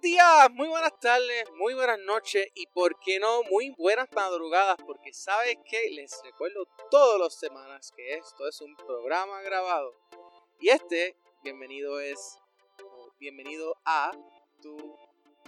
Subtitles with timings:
[0.00, 4.78] buenos días, muy buenas tardes, muy buenas noches y por qué no, muy buenas madrugadas,
[4.86, 9.94] porque sabes que les recuerdo todas las semanas que esto es un programa grabado.
[10.58, 12.38] Y este, bienvenido es,
[13.18, 14.12] bienvenido a
[14.62, 14.96] tu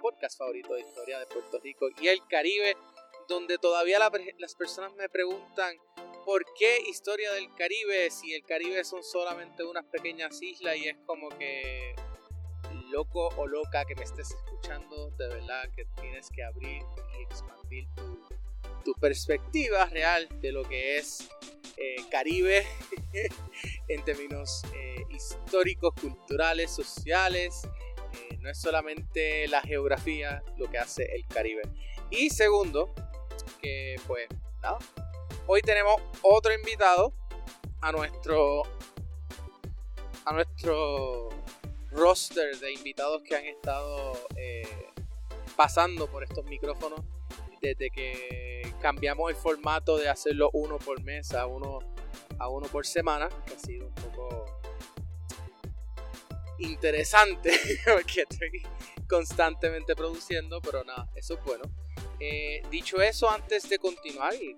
[0.00, 2.76] podcast favorito de historia de Puerto Rico y el Caribe,
[3.28, 3.98] donde todavía
[4.38, 5.78] las personas me preguntan
[6.26, 10.96] por qué historia del Caribe si el Caribe son solamente unas pequeñas islas y es
[11.06, 11.94] como que
[12.92, 16.82] loco o loca que me estés escuchando, de verdad que tienes que abrir
[17.18, 17.88] y expandir
[18.84, 21.28] tu, perspectiva real de lo que es
[21.76, 22.66] eh, Caribe
[23.88, 27.62] en términos eh, históricos, culturales, sociales.
[28.14, 31.62] Eh, no es solamente la geografía lo que hace el Caribe.
[32.10, 32.92] Y segundo,
[33.60, 34.28] que pues
[34.62, 34.78] nada,
[35.46, 37.14] hoy tenemos otro invitado
[37.80, 38.62] a nuestro
[40.24, 41.30] a nuestro
[41.92, 44.62] roster de invitados que han estado eh,
[45.56, 47.00] pasando por estos micrófonos
[47.60, 51.78] desde que cambiamos el formato de hacerlo uno por mes a uno,
[52.38, 54.44] a uno por semana, que ha sido un poco
[56.58, 57.52] interesante
[57.84, 58.62] porque estoy
[59.08, 61.64] constantemente produciendo, pero nada, eso es bueno.
[62.18, 64.56] Eh, dicho eso, antes de continuar y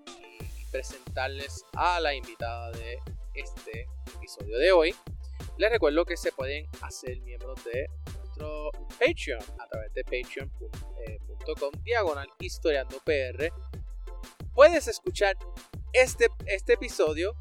[0.71, 2.99] presentarles a la invitada de
[3.33, 4.95] este episodio de hoy,
[5.57, 12.27] les recuerdo que se pueden hacer miembros de nuestro Patreon a través de patreon.com diagonal
[12.39, 13.51] historiando PR.
[14.53, 15.37] Puedes escuchar
[15.93, 17.35] este, este episodio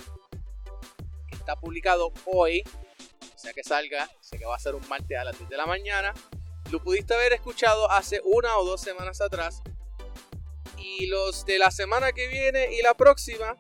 [1.29, 2.63] que está publicado hoy,
[3.35, 5.57] o sea que salga, sé que va a ser un martes a las 10 de
[5.57, 6.15] la mañana.
[6.71, 9.63] Lo pudiste haber escuchado hace una o dos semanas atrás.
[10.79, 13.57] Y los de la semana que viene y la próxima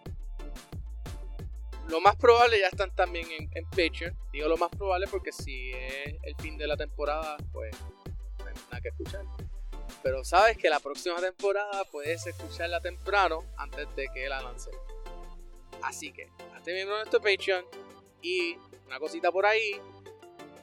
[1.88, 4.16] lo más probable ya están también en, Patreon.
[4.32, 7.74] Digo lo más probable porque si es el fin de la temporada, pues
[8.38, 9.24] no hay nada que escuchar.
[10.02, 14.70] Pero sabes que la próxima temporada puedes escucharla temprano antes de que la lance.
[15.82, 17.64] Así que, hazte miembro de nuestro Patreon.
[18.22, 19.80] Y una cosita por ahí.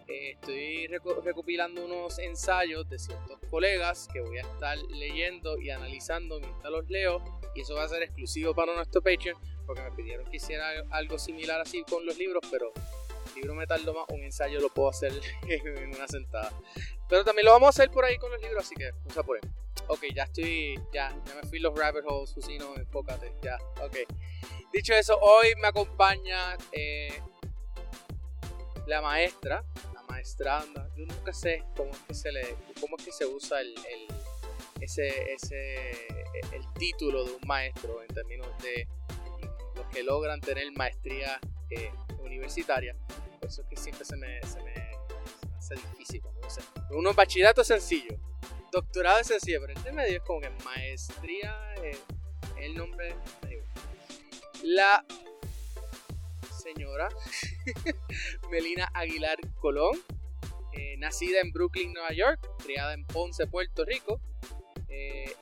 [0.08, 6.40] Eh, estoy recopilando unos ensayos de ciertos colegas que voy a estar leyendo y analizando
[6.40, 7.24] mientras los leo.
[7.56, 11.18] Y eso va a ser exclusivo para nuestro Patreon porque me pidieron que hiciera algo
[11.20, 12.72] similar así con los libros, pero
[13.28, 15.14] el libro me tardó más, un ensayo lo puedo hacer
[15.48, 16.52] en una sentada.
[17.08, 19.20] Pero también lo vamos a hacer por ahí con los libros, así que no se
[19.20, 19.42] apuren.
[19.88, 23.98] Ok, ya estoy, ya, ya me fui los rabbit holes, Fusino, enfócate, ya, ok.
[24.72, 27.22] Dicho eso, hoy me acompaña eh,
[28.88, 30.90] la maestra, la maestranda.
[30.96, 34.08] Yo nunca sé cómo es que se le, cómo es que se usa el, el
[34.82, 35.92] ese, ese,
[36.54, 38.88] el título de un maestro en términos de
[39.90, 42.96] que logran tener maestría eh, universitaria.
[43.40, 44.74] Por eso es que siempre se me, se me,
[45.58, 46.22] hace difícil.
[46.42, 46.50] ¿no?
[46.50, 46.62] sé.
[46.92, 48.20] uno bachillerato es sencillo,
[48.72, 52.02] doctorado es sencillo, pero el medio es como que maestría es eh,
[52.58, 53.16] el nombre.
[54.64, 55.04] La
[56.62, 57.10] señora
[58.52, 60.00] Melina Aguilar Colón,
[60.74, 64.22] eh, nacida en Brooklyn, Nueva York, criada en Ponce, Puerto Rico,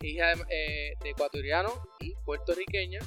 [0.02, 3.00] hija de ecuatoriano y puertorriqueña,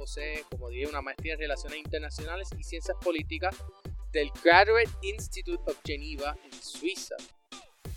[0.00, 3.54] posee, como dije, una maestría en Relaciones Internacionales y Ciencias Políticas
[4.12, 7.16] del Graduate Institute of Geneva en Suiza,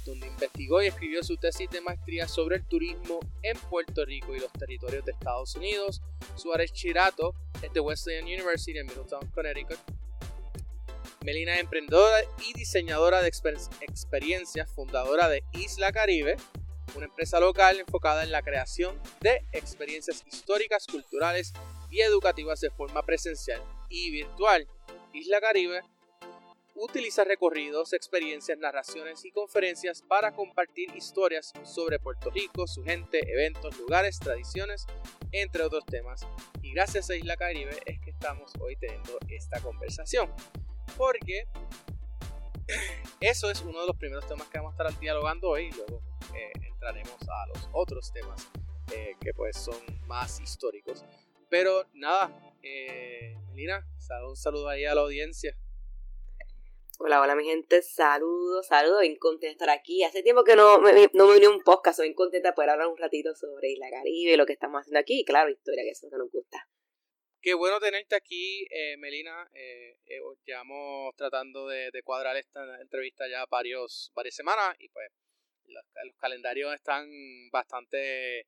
[0.06, 4.42] donde investigó y escribió su tesis de maestría sobre el turismo en Puerto Rico y
[4.42, 6.02] los territorios de Estados Unidos.
[6.36, 9.80] Su archirato es de Wesleyan University en Middletown, Connecticut.
[11.24, 16.36] Melina es emprendedora y diseñadora de experiencias, fundadora de Isla Caribe,
[16.98, 21.54] una empresa local enfocada en la creación de experiencias históricas, culturales
[21.94, 24.68] y educativas de forma presencial y virtual.
[25.14, 25.82] Isla Caribe
[26.74, 33.78] utiliza recorridos, experiencias, narraciones y conferencias para compartir historias sobre Puerto Rico, su gente, eventos,
[33.78, 34.88] lugares, tradiciones,
[35.32, 36.26] entre otros temas.
[36.64, 40.34] Y gracias a Isla Caribe es que estamos hoy teniendo esta conversación.
[40.98, 41.48] Porque
[43.20, 46.02] eso es uno de los primeros temas que vamos a estar dialogando hoy y luego
[46.34, 48.50] eh, entraremos a los otros temas
[48.92, 49.78] eh, que pues son
[50.08, 51.06] más históricos.
[51.54, 52.34] Pero nada,
[52.64, 53.86] eh, Melina,
[54.28, 55.56] un saludo ahí a la audiencia.
[56.98, 60.02] Hola, hola mi gente, saludos, saludos, bien contenta de estar aquí.
[60.02, 62.88] Hace tiempo que no me, no me uní un podcast, soy contenta de poder hablar
[62.88, 66.10] un ratito sobre Isla Caribe, lo que estamos haciendo aquí, y claro, historia, que eso
[66.10, 66.68] que nos gusta.
[67.40, 69.48] Qué bueno tenerte aquí, eh, Melina.
[69.54, 75.08] Eh, eh, llevamos tratando de, cuadrar esta entrevista ya varios, varias semanas y pues
[75.68, 77.08] los calendarios están
[77.52, 78.48] bastante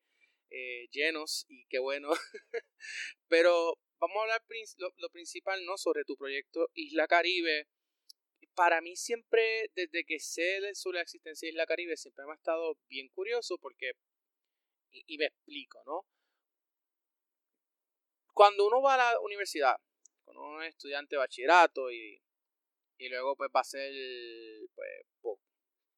[0.49, 2.09] eh, llenos y qué bueno.
[3.27, 4.41] Pero vamos a hablar
[4.97, 5.77] lo, principal, ¿no?
[5.77, 7.67] Sobre tu proyecto Isla Caribe.
[8.55, 12.35] para mí siempre, desde que sé sobre la existencia de Isla Caribe, siempre me ha
[12.35, 13.93] estado bien curioso porque,
[14.91, 16.05] y, me explico, ¿no?
[18.33, 19.75] Cuando uno va a la universidad,
[20.23, 22.21] cuando uno es estudiante de bachillerato y,
[22.97, 23.91] y luego pues va a hacer
[24.73, 25.39] pues,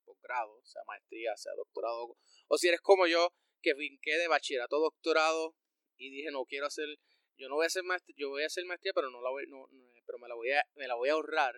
[0.05, 2.17] posgrado, sea maestría, sea doctorado,
[2.47, 5.55] o si eres como yo, que vinqué de bachillerato doctorado
[5.97, 6.87] y dije no quiero hacer,
[7.37, 9.45] yo no voy a hacer maestría, yo voy a hacer maestría, pero no la voy,
[9.47, 9.67] no,
[10.05, 11.55] pero me la voy a, me la voy a ahorrar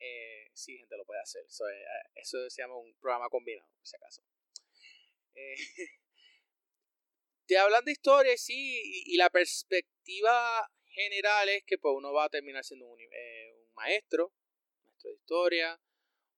[0.00, 1.44] eh, sí, gente lo puede hacer.
[1.46, 1.84] Eso, eh,
[2.14, 4.22] eso se llama un programa combinado, si acaso.
[5.34, 5.54] Eh,
[7.46, 12.28] te hablan de historia, sí, y, la perspectiva general es que pues, uno va a
[12.28, 14.32] terminar siendo un, eh, un maestro,
[14.84, 15.80] maestro de historia,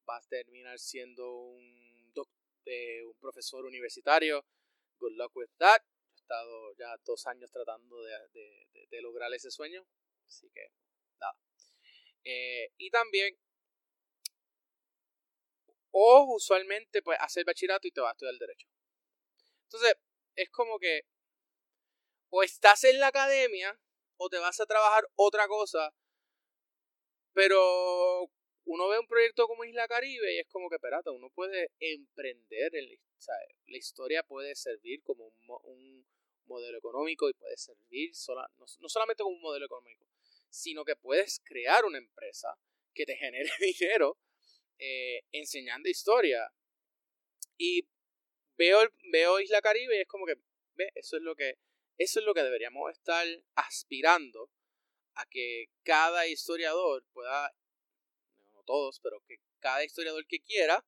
[0.08, 1.89] va a terminar siendo un,
[3.06, 4.44] un profesor universitario.
[4.98, 5.82] Good luck with that.
[6.12, 9.86] He estado ya dos años tratando de, lograr ese sueño,
[10.26, 10.68] así que
[11.18, 11.36] nada.
[12.76, 13.36] y también
[15.92, 18.68] o usualmente, pues, hacer bachillerato y te vas a estudiar derecho.
[19.64, 19.94] Entonces,
[20.36, 21.02] es como que
[22.30, 23.78] o estás en la academia
[24.16, 25.92] o te vas a trabajar otra cosa,
[27.32, 28.30] pero
[28.64, 32.74] uno ve un proyecto como Isla Caribe y es como que, espérate, uno puede emprender,
[32.74, 33.34] en la,
[33.66, 35.32] la historia puede servir como
[35.64, 36.06] un,
[36.46, 38.10] modelo económico y puede servir
[38.58, 40.04] no, no solamente como un modelo económico,
[40.48, 42.58] sino que puedes crear una empresa
[42.92, 44.18] que te genere dinero
[44.78, 46.52] eh, enseñando historia.
[47.56, 47.86] Y
[48.56, 48.80] veo,
[49.12, 50.34] veo Isla Caribe y es como que,
[50.74, 51.58] ve, eso es lo que,
[51.98, 54.50] eso es lo que deberíamos estar aspirando
[55.14, 57.52] a que cada historiador pueda,
[58.70, 60.86] todos, pero que cada historiador que quiera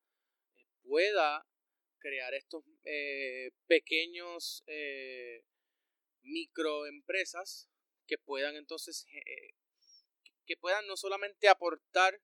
[0.54, 1.44] eh, pueda
[1.98, 4.62] crear estos eh, pequeños
[6.22, 7.68] microempresas
[8.06, 9.04] que puedan entonces
[10.46, 12.20] que puedan no solamente aportar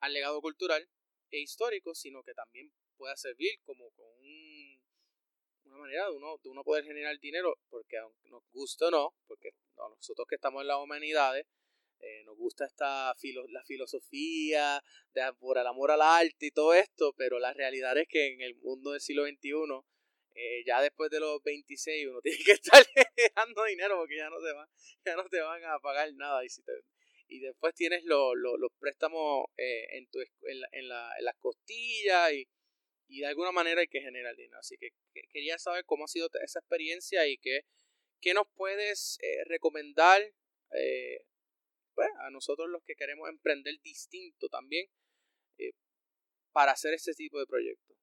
[0.00, 0.88] al legado cultural
[1.30, 4.06] e histórico, sino que también pueda servir como con
[5.64, 9.14] una manera de uno, de uno poder generar dinero, porque aunque nos guste o no,
[9.26, 11.46] porque nosotros que estamos en las humanidades,
[12.00, 13.14] eh, nos gusta esta
[13.48, 14.82] la filosofía,
[15.14, 18.40] de, por el amor al arte y todo esto, pero la realidad es que en
[18.40, 19.50] el mundo del siglo XXI,
[20.34, 22.84] eh, ya después de los 26 uno tiene que estar
[23.16, 24.68] generando dinero porque ya no te van,
[25.04, 26.72] ya no te van a pagar nada y si te,
[27.28, 32.32] y después tienes los préstamos eh, en, tu, en, la, en, la, en, las costillas
[32.32, 32.46] y,
[33.08, 34.58] y, de alguna manera hay que generar dinero.
[34.58, 34.90] Así que,
[35.32, 37.62] quería saber cómo ha sido esa experiencia y qué,
[38.20, 40.22] qué nos puedes eh, recomendar
[40.72, 41.24] eh,
[41.96, 44.86] pues, a nosotros los que queremos emprender distinto también
[46.52, 47.98] para hacer este tipo de proyectos.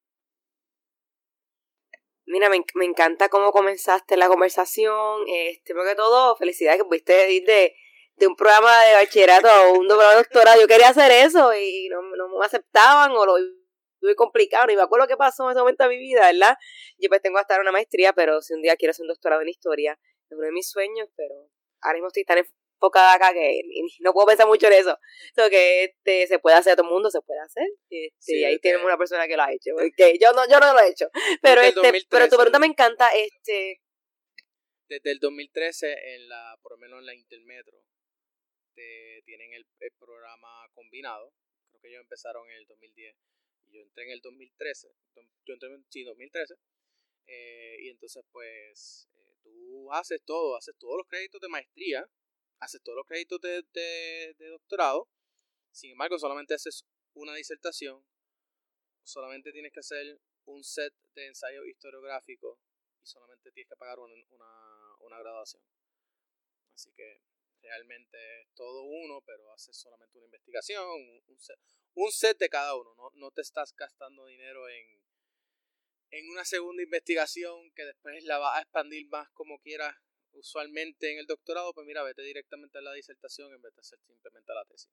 [2.28, 5.24] Mira, me, me, encanta cómo comenzaste la conversación.
[5.28, 7.75] Este, porque todo, felicidades que pudiste ir de,
[8.16, 10.62] de un programa de bachillerato o un doctorado.
[10.62, 12.01] Yo quería hacer eso y no,
[12.39, 13.34] me aceptaban o lo
[14.00, 14.72] tuve complicado.
[14.72, 16.56] Y me acuerdo qué pasó en ese momento de mi vida, ¿verdad?
[17.00, 19.50] Yo pues tengo hasta una maestría, pero si un día quiero hacer un doctorado en
[19.50, 20.00] historia,
[20.30, 21.50] es uno de mis sueños, pero
[21.81, 22.38] ahora mismo estoy tan
[22.83, 23.62] enfocada acá que
[24.00, 24.97] no puedo pensar mucho en eso.
[25.35, 27.68] Lo que este, se puede hacer a todo el mundo, se puede hacer.
[27.89, 29.71] Este, y ahí tenemos una persona que lo ha hecho.
[29.75, 31.09] Porque yo no, yo no lo he hecho.
[31.41, 33.09] Pero, este, pero tu pregunta me encanta.
[33.15, 33.81] este
[34.89, 37.77] Desde el 2013, en la, por lo menos en la Intermetro,
[39.25, 39.65] tienen el,
[39.97, 41.33] programa combinado.
[41.69, 43.15] Creo que ellos empezaron en el 2010
[43.67, 44.89] y yo entré en el 2013.
[45.46, 46.55] Yo entré en sí, 2013.
[47.25, 52.05] Eh, y entonces, pues, eh, tú haces todo, haces todos los créditos de maestría,
[52.84, 55.10] todos los créditos de, de, doctorado.
[55.72, 58.05] Sin embargo, solamente haces una disertación,
[59.03, 62.60] solamente tienes que hacer un set de ensayo historiográfico
[63.01, 65.62] y solamente tienes que pagar una, una, una graduación.
[66.74, 67.22] Así que
[67.62, 70.86] realmente es todo uno, pero haces solamente una investigación,
[71.27, 71.60] un set,
[71.96, 75.03] un set de cada uno, no, no te estás gastando dinero en,
[76.12, 79.96] en una segunda investigación que después la vas a expandir más como quieras
[80.34, 84.00] usualmente en el doctorado, pues mira, vete directamente a la disertación en vez de hacer
[84.00, 84.90] simplemente la tesis.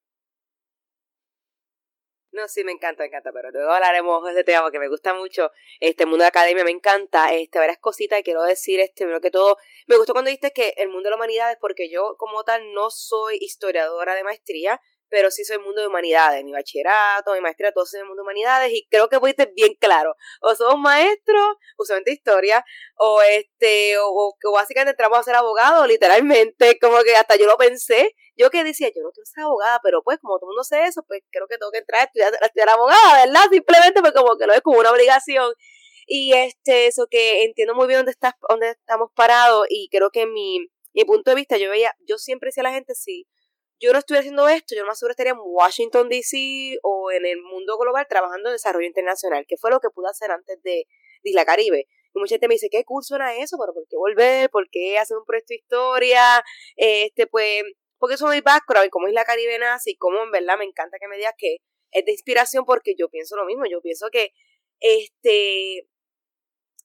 [2.33, 5.15] No, sí, me encanta, me encanta, pero luego hablaremos de este tema porque me gusta
[5.15, 9.21] mucho este mundo de academia, me encanta, este, varias cositas y quiero decir, este, primero
[9.21, 9.57] que todo,
[9.89, 12.73] me gustó cuando dijiste que el mundo de la humanidad es porque yo como tal
[12.73, 17.73] no soy historiadora de maestría, pero sí soy mundo de humanidades, mi bachillerato, mi maestría,
[17.73, 21.39] todo soy mundo de humanidades y creo que fuiste bien claro, o sos maestro,
[21.77, 22.65] usualmente historia,
[22.97, 27.57] o este, o, que básicamente entramos a ser abogado, literalmente, como que hasta yo lo
[27.57, 30.65] pensé, yo que decía, yo no quiero ser abogada, pero pues como todo el mundo
[30.65, 33.43] sé eso, pues creo que tengo que entrar a estudiar, a estudiar abogada, ¿verdad?
[33.51, 35.53] Simplemente pues como que lo es como una obligación.
[36.07, 40.27] Y este, eso que entiendo muy bien dónde estás, dónde estamos parados, y creo que
[40.27, 43.29] mi, mi punto de vista, yo veía, yo siempre decía a la gente, sí,
[43.81, 46.79] yo no estuviera haciendo esto, yo más seguro estaría en Washington, D.C.
[46.83, 50.31] o en el mundo global trabajando en desarrollo internacional, que fue lo que pude hacer
[50.31, 50.87] antes de,
[51.23, 51.89] de Isla Caribe.
[52.13, 53.57] Y mucha gente me dice, ¿qué curso era eso?
[53.59, 54.51] ¿Pero por qué volver?
[54.51, 56.45] ¿Por qué hacer un proyecto de historia?
[56.77, 57.63] Este, pues,
[57.99, 58.51] porque eso es mi
[58.87, 61.59] y cómo Isla Caribe nace y cómo en verdad me encanta que me digas que
[61.93, 63.65] es de inspiración porque yo pienso lo mismo.
[63.71, 64.33] Yo pienso que
[64.81, 65.87] este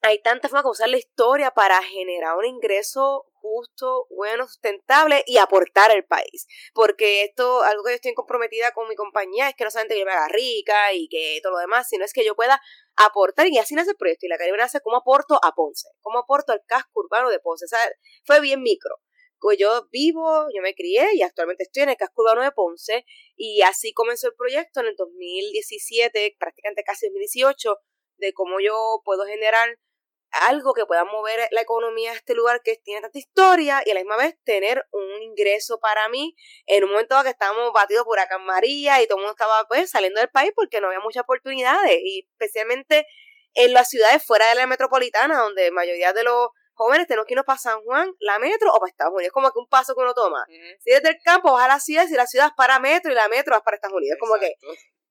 [0.01, 5.37] hay tantas formas de usar la historia para generar un ingreso justo, bueno, sustentable y
[5.37, 6.47] aportar al país.
[6.73, 10.05] Porque esto, algo que yo estoy comprometida con mi compañía es que no solamente yo
[10.05, 12.59] me haga rica y que todo lo demás, sino es que yo pueda
[12.95, 14.25] aportar y así nace el proyecto.
[14.25, 17.65] Y la Caribe nace cómo aporto a Ponce, cómo aporto al casco urbano de Ponce.
[17.65, 17.79] O sea,
[18.25, 18.95] fue bien micro.
[19.39, 23.05] Pues yo vivo, yo me crié y actualmente estoy en el casco urbano de Ponce
[23.35, 27.77] y así comenzó el proyecto en el 2017, prácticamente casi 2018,
[28.17, 29.77] de cómo yo puedo generar
[30.43, 33.93] algo que pueda mover la economía de este lugar que tiene tanta historia y a
[33.93, 38.19] la misma vez tener un ingreso para mí en un momento que estábamos batidos por
[38.19, 40.99] acá en María y todo el mundo estaba pues saliendo del país porque no había
[40.99, 43.07] muchas oportunidades y especialmente
[43.53, 47.33] en las ciudades fuera de la metropolitana donde la mayoría de los jóvenes tenemos que
[47.33, 49.27] irnos para San Juan, la metro o para Estados Unidos.
[49.27, 50.45] Es como que un paso que uno toma.
[50.83, 53.15] Si desde el campo vas a la ciudad, si la ciudad es para metro y
[53.15, 54.17] la metro vas para Estados Unidos.
[54.17, 54.55] Es como que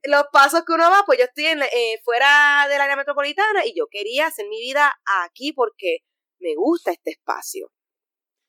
[0.04, 3.75] los pasos que uno va, pues yo estoy en, eh, fuera del área metropolitana y
[3.76, 4.94] yo quería hacer mi vida
[5.25, 5.99] aquí porque
[6.38, 7.73] me gusta este espacio.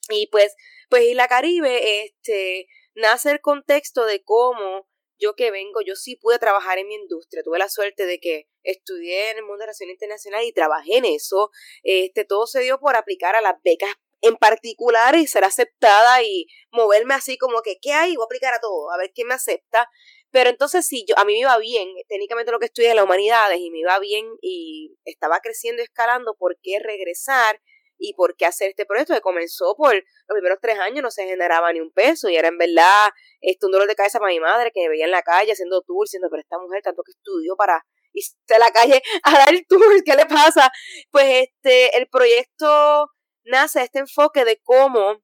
[0.09, 0.55] Y pues,
[0.89, 6.39] pues Isla Caribe, este, nace el contexto de cómo yo que vengo, yo sí pude
[6.39, 9.93] trabajar en mi industria, tuve la suerte de que estudié en el mundo de relaciones
[9.93, 11.51] internacionales y trabajé en eso.
[11.83, 16.47] Este, todo se dio por aplicar a las becas en particular y ser aceptada y
[16.71, 18.15] moverme así como que, ¿qué hay?
[18.15, 19.89] Voy a aplicar a todo, a ver quién me acepta.
[20.35, 23.05] Pero entonces si yo, a mí me iba bien, técnicamente lo que estudié en las
[23.05, 27.61] humanidades y me iba bien y estaba creciendo y escalando, ¿por qué regresar?
[27.97, 31.23] y por qué hacer este proyecto que comenzó por los primeros tres años no se
[31.23, 33.07] generaba ni un peso y era en verdad
[33.39, 35.81] esto un dolor de cabeza para mi madre que me veía en la calle haciendo
[35.81, 39.53] tour diciendo pero esta mujer tanto que estudió para irse a la calle a dar
[39.53, 40.69] el tour ¿qué le pasa?
[41.09, 43.07] pues este el proyecto
[43.45, 45.21] nace este enfoque de cómo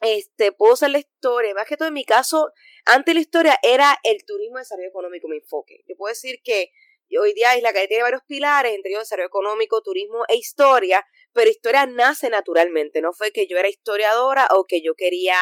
[0.00, 1.54] este puedo hacer la historia.
[1.54, 2.52] Más que todo en mi caso
[2.84, 5.82] antes la historia era el turismo de desarrollo económico mi enfoque.
[5.88, 6.70] Yo puedo decir que
[7.18, 11.50] hoy día Isla Calle tiene varios pilares, entre ellos desarrollo económico, turismo e historia, pero
[11.50, 15.36] historia nace naturalmente, no fue que yo era historiadora o que yo quería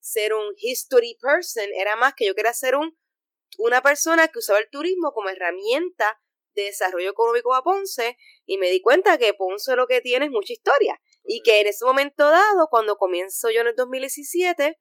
[0.00, 2.96] ser un history person, era más que yo quería ser un,
[3.58, 6.20] una persona que usaba el turismo como herramienta
[6.54, 10.30] de desarrollo económico a Ponce y me di cuenta que Ponce lo que tiene es
[10.30, 14.78] mucha historia y que en ese momento dado, cuando comienzo yo en el 2017,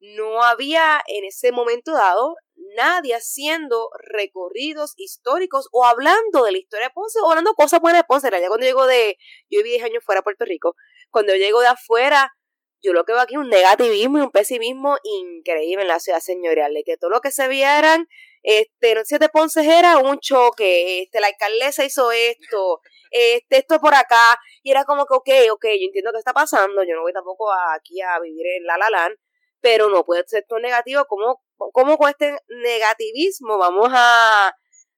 [0.00, 2.36] no había en ese momento dado
[2.76, 8.02] nadie haciendo recorridos históricos o hablando de la historia de Ponce o hablando cosas buenas
[8.02, 8.28] de Ponce.
[8.28, 9.16] En realidad, cuando llego de,
[9.50, 10.74] yo viví 10 años fuera de Puerto Rico,
[11.10, 12.32] cuando yo llego de afuera,
[12.80, 16.20] yo lo que veo aquí es un negativismo y un pesimismo increíble en la ciudad
[16.20, 18.06] señorial, de que todo lo que se vieran,
[18.42, 22.80] este, no sé de Ponce era un choque, este, la alcaldesa hizo esto,
[23.10, 26.82] este, esto por acá, y era como que, ok, ok, yo entiendo qué está pasando,
[26.84, 29.16] yo no voy tampoco aquí a vivir en La La Land,
[29.60, 34.54] pero no puede ser todo negativo, como, como con este negativismo vamos a,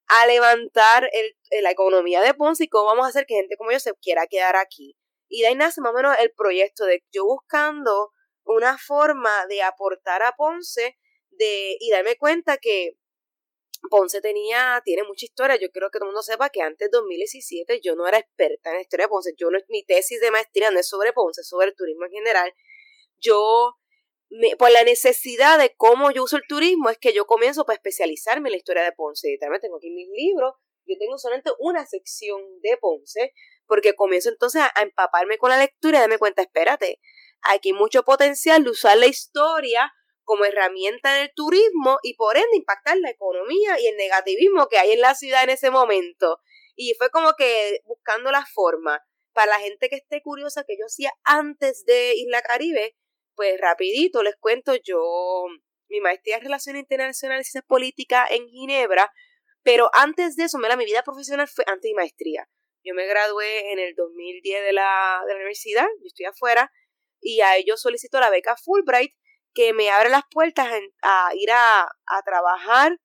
[0.08, 3.72] a levantar el, la economía de Ponce y cómo vamos a hacer que gente como
[3.72, 4.96] yo se quiera quedar aquí.
[5.28, 8.12] Y de ahí nace más o menos el proyecto de yo buscando
[8.44, 10.98] una forma de aportar a Ponce
[11.30, 12.96] de, y darme cuenta que
[13.88, 15.56] Ponce tenía, tiene mucha historia.
[15.56, 18.70] Yo creo que todo el mundo sepa que antes de 2017 yo no era experta
[18.70, 19.32] en la historia de Ponce.
[19.36, 22.12] Yo no, mi tesis de maestría no es sobre Ponce, es sobre el turismo en
[22.12, 22.54] general.
[23.18, 23.76] Yo
[24.58, 28.48] por la necesidad de cómo yo uso el turismo es que yo comienzo para especializarme
[28.48, 29.32] en la historia de Ponce.
[29.32, 30.54] Y también tengo aquí mis libros,
[30.86, 33.32] yo tengo solamente una sección de Ponce,
[33.66, 37.00] porque comienzo entonces a, empaparme con la lectura y darme cuenta, espérate,
[37.42, 39.92] aquí hay mucho potencial de usar la historia
[40.24, 44.92] como herramienta del turismo y por ende impactar la economía y el negativismo que hay
[44.92, 46.38] en la ciudad en ese momento.
[46.76, 49.00] Y fue como que buscando la forma
[49.32, 52.96] para la gente que esté curiosa que yo hacía antes de Isla Caribe,
[53.34, 55.46] pues rapidito les cuento, yo
[55.88, 59.10] mi maestría en Relaciones Internacionales y Ciencias Políticas en Ginebra,
[59.62, 62.48] pero antes de eso, mi vida profesional fue antes de maestría.
[62.82, 66.72] Yo me gradué en el 2010 de la, de la universidad, yo estoy afuera,
[67.20, 69.12] y a ello solicito la beca Fulbright,
[69.54, 70.68] que me abre las puertas
[71.02, 72.98] a ir a, a, trabajar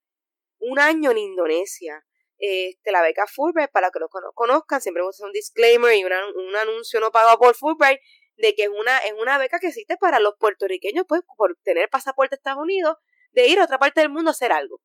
[0.59, 2.05] un año en Indonesia.
[2.37, 6.03] Este, la beca Fulbright, para que lo conozcan, siempre vamos a hacer un disclaimer y
[6.03, 7.99] un anuncio no pagado por Fulbright,
[8.37, 11.89] de que es una, es una beca que existe para los puertorriqueños, pues, por tener
[11.89, 12.97] pasaporte a Estados Unidos,
[13.31, 14.81] de ir a otra parte del mundo a hacer algo.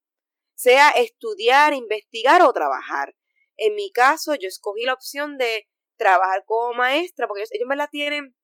[0.55, 3.14] Sea estudiar, investigar o trabajar.
[3.57, 7.88] En mi caso, yo escogí la opción de trabajar como maestra, porque ellos, me la
[7.88, 8.35] tienen,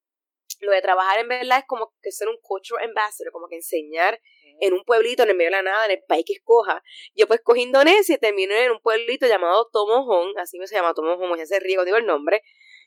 [0.60, 4.20] lo de trabajar en verdad es como que ser un cultural ambassador, como que enseñar
[4.60, 6.82] en un pueblito en el medio de la nada, en el país que escoja.
[7.14, 10.94] Yo pues cogí Indonesia y terminé en un pueblito llamado Tomohon, así me se llama
[10.94, 12.42] Tomohon, ya se ríe digo el nombre,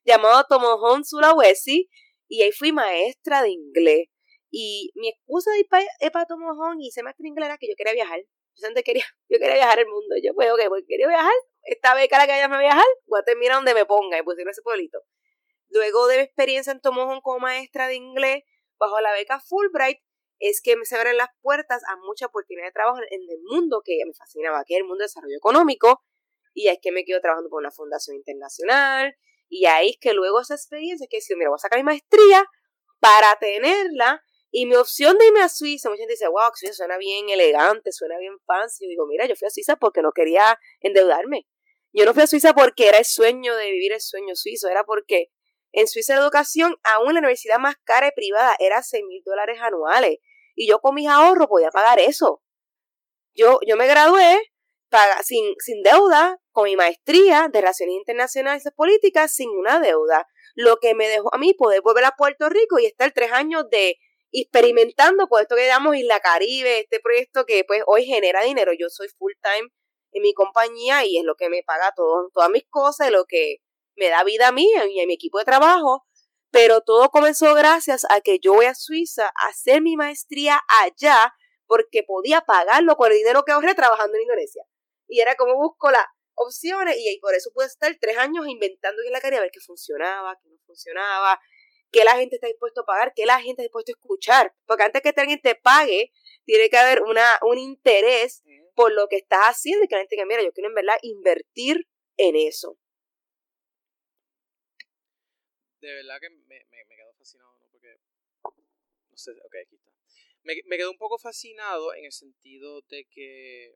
[0.05, 1.89] llamado Tomohon, Sulawesi,
[2.27, 4.07] y ahí fui maestra de inglés.
[4.51, 7.73] Y mi excusa de ir para, Tomohon y ser maestra de inglés era que yo
[7.77, 8.19] quería viajar.
[8.55, 10.15] Yo antes quería, yo quería viajar el mundo.
[10.23, 11.33] Yo, pues, ok, pues quería viajar.
[11.63, 14.49] Esta beca la que vaya a viajar, voy a terminar donde me ponga y pusieron
[14.49, 14.99] ese pueblito.
[15.69, 18.43] Luego de mi experiencia en Tomohon como maestra de inglés,
[18.79, 19.99] bajo la beca Fulbright,
[20.39, 23.81] es que me se abren las puertas a mucha oportunidad de trabajo en el mundo
[23.83, 26.01] que me fascinaba, que es el mundo del desarrollo económico.
[26.53, 29.15] Y es que me quedo trabajando por una fundación internacional.
[29.49, 32.45] Y ahí es que luego esa experiencia, que si mira, voy a sacar mi maestría
[32.99, 34.23] para tenerla.
[34.51, 37.91] Y mi opción de irme a Suiza, mucha gente dice, wow, Suiza suena bien elegante,
[37.91, 38.85] suena bien fancy.
[38.85, 41.47] Yo digo, mira, yo fui a Suiza porque no quería endeudarme.
[41.91, 44.83] Yo no fui a Suiza porque era el sueño de vivir el sueño suizo, era
[44.85, 45.31] porque
[45.71, 49.59] en Suiza la educación, aún la universidad más cara y privada, era 6 mil dólares
[49.61, 50.17] anuales.
[50.55, 52.41] Y yo con mis ahorros podía pagar eso.
[53.33, 54.41] Yo, yo me gradué
[55.23, 60.27] sin, sin deuda, con mi maestría de Relaciones Internacionales y Políticas, sin una deuda.
[60.55, 63.69] Lo que me dejó a mí poder volver a Puerto Rico y estar tres años
[63.69, 63.97] de
[64.31, 68.71] experimentando con esto que llamamos Isla Caribe, este proyecto que pues hoy genera dinero.
[68.77, 69.69] Yo soy full time
[70.11, 73.57] en mi compañía y es lo que me paga todo, todas mis cosas, lo que
[73.99, 76.07] me da vida a mí y a mi equipo de trabajo,
[76.51, 81.35] pero todo comenzó gracias a que yo voy a Suiza a hacer mi maestría allá
[81.67, 84.63] porque podía pagarlo con el dinero que ahorré trabajando en Indonesia.
[85.07, 89.11] Y era como busco las opciones y por eso pude estar tres años inventando en
[89.11, 91.39] la carrera a ver qué funcionaba, qué no funcionaba,
[91.91, 94.55] qué la gente está dispuesto a pagar, qué la gente está dispuesto a escuchar.
[94.65, 96.11] Porque antes que alguien te pague,
[96.45, 98.41] tiene que haber una, un interés
[98.73, 100.97] por lo que estás haciendo y que la gente que mira, yo quiero en verdad
[101.03, 101.87] invertir
[102.17, 102.78] en eso
[105.81, 107.67] de verdad que me, me, quedo fascinado, ¿no?
[107.71, 107.95] Porque,
[109.11, 109.91] no sé, ok, aquí está.
[110.43, 113.75] Me, me quedo un poco fascinado en el sentido de que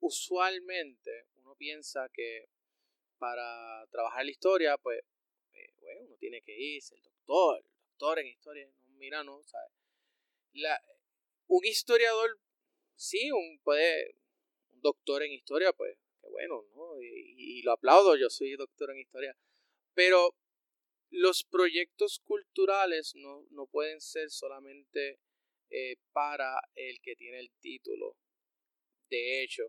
[0.00, 2.46] usualmente uno piensa que
[3.18, 5.00] para trabajar la historia, pues,
[5.52, 9.72] eh, bueno, uno tiene que irse, el doctor, el doctor en historia, mira, no, ¿sabes?
[10.52, 10.80] La,
[11.46, 12.38] un historiador,
[12.96, 14.16] sí, un, puede,
[14.72, 15.96] un doctor en historia, pues,
[16.34, 17.00] bueno, ¿no?
[17.00, 19.36] Y, lo aplaudo, yo soy doctor en historia.
[19.94, 20.34] Pero
[21.10, 25.20] los proyectos culturales no, no pueden ser solamente
[25.70, 28.16] eh, para el que tiene el título.
[29.08, 29.62] De hecho,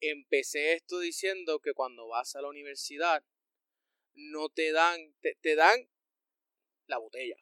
[0.00, 3.22] empecé esto diciendo que cuando vas a la universidad,
[4.14, 5.88] no te dan, te, dan
[6.86, 7.36] la botella.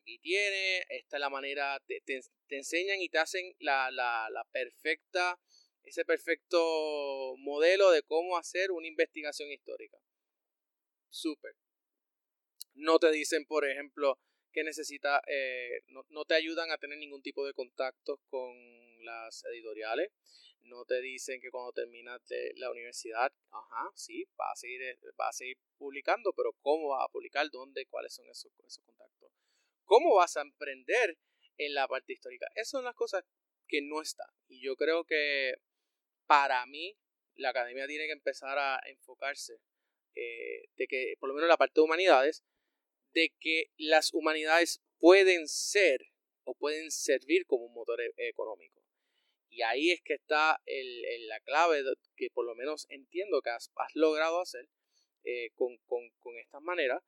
[0.00, 4.44] Aquí tiene, esta es la manera, te, te, enseñan y te hacen la, la, la
[4.50, 5.40] perfecta
[5.84, 9.98] ese perfecto modelo de cómo hacer una investigación histórica.
[11.10, 11.56] Súper.
[12.74, 14.18] No te dicen, por ejemplo,
[14.52, 18.54] que necesita, eh, no, te ayudan a tener ningún tipo de contacto con
[19.04, 20.10] las editoriales.
[20.62, 22.22] No te dicen que cuando terminas
[22.56, 27.12] la universidad, ajá, sí, vas a seguir, eh, a seguir publicando, pero ¿cómo vas a
[27.12, 27.50] publicar?
[27.50, 27.84] ¿Dónde?
[27.86, 29.30] ¿Cuáles son esos, esos contactos?
[29.84, 31.18] ¿Cómo vas a emprender
[31.58, 32.46] en la parte histórica?
[32.54, 33.24] Esas son las cosas
[33.68, 34.30] que no están.
[34.48, 35.54] Y yo creo que
[36.26, 36.96] para mí,
[37.36, 39.60] la academia tiene que empezar a enfocarse
[40.14, 42.44] eh, de que, por lo menos la parte de humanidades,
[43.12, 46.00] de que las humanidades pueden ser
[46.44, 48.82] o pueden servir como un motor e-, económico.
[49.48, 51.82] Y ahí es que está el, la clave
[52.16, 54.68] que por lo menos entiendo que has, logrado hacer
[55.22, 57.02] eh, con, con, con estas maneras.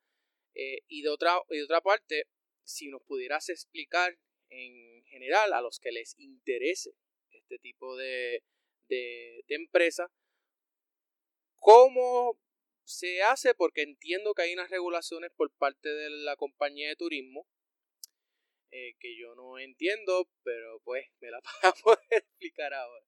[0.55, 2.25] Eh, y, de otra, y de otra parte,
[2.63, 4.17] si nos pudieras explicar
[4.49, 6.91] en general a los que les interese
[7.31, 8.43] este tipo de,
[8.87, 10.11] de, empresa.
[11.59, 12.39] ¿Cómo
[12.83, 13.53] se hace?
[13.53, 17.47] Porque entiendo que hay unas regulaciones por parte de la compañía de turismo
[18.71, 23.05] eh, que yo no entiendo, pero pues me la van a poder explicar ahora.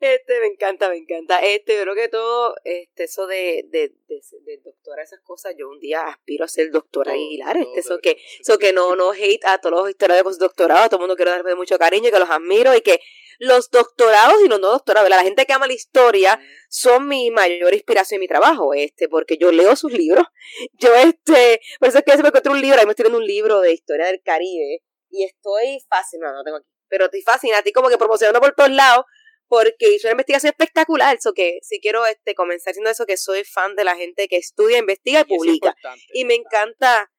[0.00, 1.40] Este me encanta, me encanta.
[1.40, 5.80] Este, yo creo que todo, este, eso de, de, de, doctora, esas cosas, yo un
[5.80, 7.56] día aspiro a ser doctora Aguilar.
[7.56, 10.88] Este, eso que, eso que no, no hate a todos los historiadores con su doctorado,
[10.88, 13.00] todo el mundo quiere darme mucho cariño, que los admiro y que
[13.38, 17.72] los doctorados y los no doctorados, la gente que ama la historia son mi mayor
[17.72, 20.24] inspiración en mi trabajo, este, porque yo leo sus libros.
[20.80, 23.18] Yo, este, por eso es que se me encontré un libro, ahí me estoy leyendo
[23.18, 27.62] un libro de historia del Caribe y estoy fascinada, no tengo aquí, pero estoy fascinada,
[27.62, 29.04] ti como que promocionando por todos lados
[29.48, 33.44] porque hizo una investigación espectacular, eso que si quiero este comenzar diciendo eso que soy
[33.44, 35.74] fan de la gente que estudia, investiga y, publica.
[36.12, 37.10] Y me encanta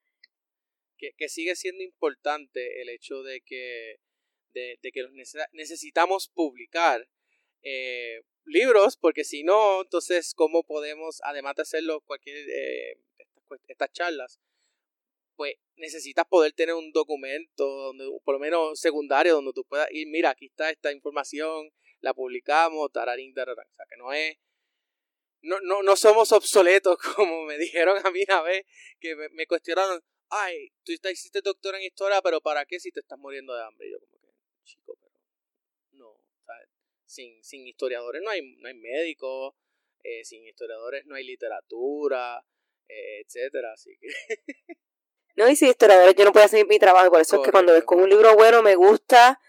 [0.97, 3.95] que, que, sigue siendo importante el hecho de que
[4.53, 5.05] de, que
[5.53, 7.07] necesitamos publicar
[7.61, 12.97] eh, libros, porque si no, entonces, ¿cómo podemos, además de hacerlo cualquier, eh,
[13.67, 14.39] estas charlas,
[15.35, 20.07] pues necesitas poder tener un documento, donde, por lo menos secundario, donde tú puedas ir,
[20.07, 23.63] mira, aquí está esta información, la publicamos, tararín, tararín.
[23.63, 24.37] O sea, que no es...
[25.41, 28.65] No, no, no somos obsoletos, como me dijeron a mí una vez,
[28.99, 33.17] que me, cuestionaron, ay, tú hiciste doctor en historia, pero ¿para qué si te estás
[33.17, 33.87] muriendo de hambre?
[33.87, 34.18] Y yo como
[34.63, 35.13] chico, pero
[35.91, 36.19] no,
[37.05, 39.55] Sin, sin historiadores no hay, no hay médicos,
[40.03, 42.45] eh, sin historiadores no hay literatura,
[42.87, 44.07] eh, etcétera, así que...
[45.35, 47.73] no, y sin historiadores yo no puedo hacer mi trabajo, por eso es que cuando
[47.73, 49.39] ves con un libro bueno me gusta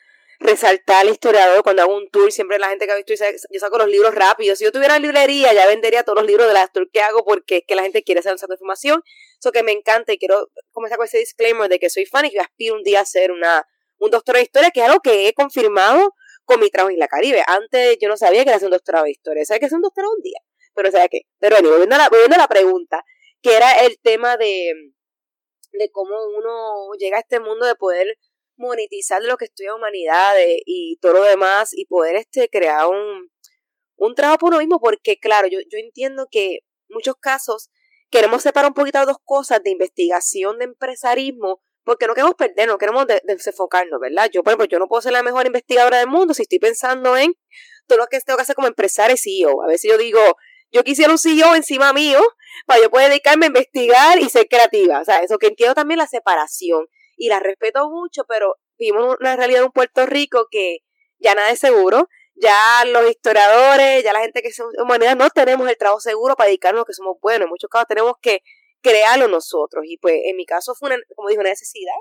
[0.41, 3.79] resaltar al historiador cuando hago un tour, siempre la gente que ha visto, yo saco
[3.79, 4.59] los libros rápidos.
[4.59, 7.59] Si yo tuviera librería, ya vendería todos los libros de las tours que hago porque
[7.59, 9.03] es que la gente quiere saber esa información.
[9.39, 12.31] Eso que me encanta y quiero comenzar con ese disclaimer de que soy fan y
[12.31, 13.67] que aspiro un día a ser una,
[14.01, 17.07] un doctor de historia, que es algo que he confirmado con mi trabajo en la
[17.07, 17.45] Caribe.
[17.47, 19.45] Antes yo no sabía que era un doctorado de historia.
[19.45, 20.41] ¿Sabes que es un doctorado un día?
[20.75, 21.21] Pero ¿sabes qué?
[21.39, 23.05] Pero bueno, volviendo a la, volviendo a la pregunta,
[23.43, 24.73] que era el tema de,
[25.73, 28.19] de cómo uno llega a este mundo de poder
[28.57, 33.31] monetizar lo que estudia humanidades y todo lo demás y poder este crear un,
[33.97, 37.71] un trabajo por uno mismo porque claro, yo, yo entiendo que muchos casos
[38.11, 42.69] queremos separar un poquito las dos cosas de investigación de empresarismo porque no queremos perder,
[42.69, 44.31] no queremos desenfocarnos, ¿verdad?
[44.33, 47.17] Yo, por ejemplo, yo no puedo ser la mejor investigadora del mundo si estoy pensando
[47.17, 47.35] en
[47.89, 49.65] todo lo que tengo que hacer como empresario y CEO.
[49.65, 50.21] A veces yo digo,
[50.71, 52.21] yo quisiera un CEO encima mío
[52.65, 55.01] para yo poder dedicarme a investigar y ser creativa.
[55.01, 59.35] O sea, eso que entiendo también la separación y la respeto mucho, pero vivimos una
[59.35, 60.85] realidad de un Puerto Rico que
[61.19, 65.69] ya nada es seguro, ya los historiadores, ya la gente que es humanidad no tenemos
[65.69, 68.43] el trabajo seguro para dedicarnos a lo que somos buenos, en muchos casos tenemos que
[68.83, 71.95] crearlo nosotros y pues en mi caso fue una, como dijo, una necesidad.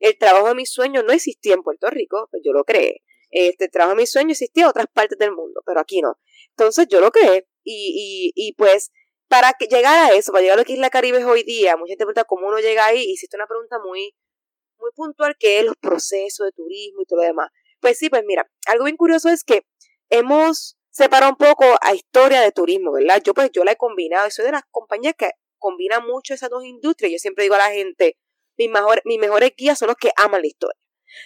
[0.00, 3.02] El trabajo de mis sueños no existía en Puerto Rico, pues yo lo creé.
[3.30, 6.18] Este trabajo de mis sueños existía en otras partes del mundo, pero aquí no.
[6.50, 8.90] Entonces yo lo creé y, y, y pues
[9.28, 11.76] para que llegar a eso, para llegar a lo que es la Caribe hoy día,
[11.76, 14.14] mucha gente pregunta cómo uno llega ahí, y hiciste una pregunta muy,
[14.78, 17.50] muy puntual que es los procesos de turismo y todo lo demás.
[17.80, 19.66] Pues sí, pues mira, algo bien curioso es que
[20.10, 23.20] hemos separado un poco a historia de turismo, ¿verdad?
[23.24, 25.30] Yo pues yo la he combinado, soy de las compañías que
[25.64, 27.10] combinan mucho esas dos industrias.
[27.10, 28.18] Yo siempre digo a la gente,
[28.58, 30.78] mis, mejor, mis mejores guías son los que aman la historia.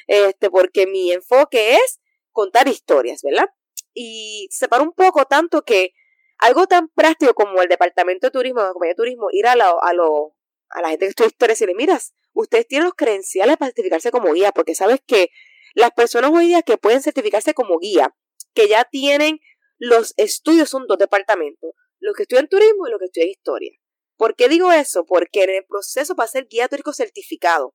[0.07, 3.47] Este, porque mi enfoque es contar historias, ¿verdad?
[3.95, 5.93] Y separo un poco tanto que
[6.39, 9.75] algo tan práctico como el departamento de turismo, la compañía de turismo, ir a, la,
[9.83, 10.37] a, lo,
[10.71, 14.13] a la gente que estudia historia y decirle, miras, ustedes tienen los credenciales para certificarse
[14.13, 15.31] como guía, porque sabes que
[15.75, 18.15] las personas hoy día que pueden certificarse como guía,
[18.55, 19.41] que ya tienen
[19.79, 23.73] los estudios, son dos departamentos, los que estudian turismo y los que estudian historia.
[24.19, 25.07] ¿Por qué digo eso?
[25.07, 27.75] Porque en el proceso para ser guía turístico certificado,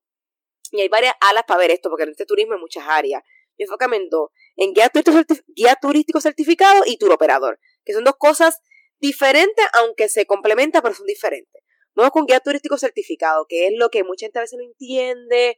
[0.70, 3.22] y hay varias alas para ver esto, porque en este turismo hay muchas áreas,
[3.56, 8.04] yo enfócame en dos, en guía turístico, guía turístico certificado y tour operador, que son
[8.04, 8.60] dos cosas
[9.00, 11.62] diferentes, aunque se complementan, pero son diferentes.
[11.94, 15.56] Vamos con guía turístico certificado, que es lo que mucha gente a veces no entiende.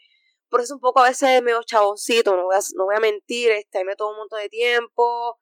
[0.49, 3.51] Por eso un poco a veces medio chaboncito, no voy a, no voy a mentir,
[3.51, 5.39] este, me toma un montón de tiempo,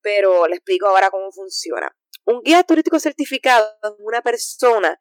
[0.00, 1.94] pero le explico ahora cómo funciona.
[2.30, 5.00] Un guía turístico certificado es una persona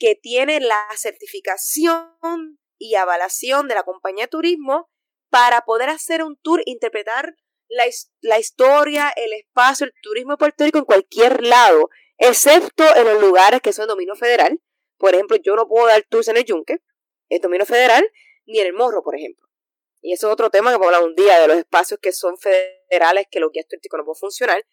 [0.00, 4.90] que tiene la certificación y avalación de la compañía de turismo
[5.30, 7.36] para poder hacer un tour, interpretar
[7.68, 7.84] la,
[8.20, 13.20] la, historia, el espacio, el turismo de Puerto Rico en cualquier lado, excepto en los
[13.20, 14.60] lugares que son dominio federal,
[14.98, 16.78] por ejemplo, yo no puedo dar tours en el Yunque,
[17.28, 18.10] el dominio federal,
[18.44, 19.46] ni en el Morro, por ejemplo.
[20.00, 22.10] Y eso es otro tema que vamos a hablar un día de los espacios que
[22.10, 24.66] son federales que los guías turísticos no pueden funcionar.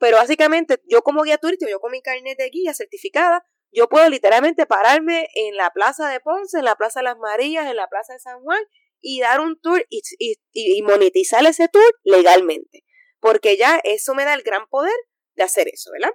[0.00, 4.08] Pero básicamente, yo como guía turístico, yo con mi carnet de guía certificada, yo puedo
[4.08, 7.86] literalmente pararme en la Plaza de Ponce, en la Plaza de las Marías, en la
[7.86, 8.62] Plaza de San Juan
[9.02, 12.84] y dar un tour y, y, y monetizar ese tour legalmente.
[13.20, 14.96] Porque ya eso me da el gran poder
[15.34, 16.14] de hacer eso, ¿verdad?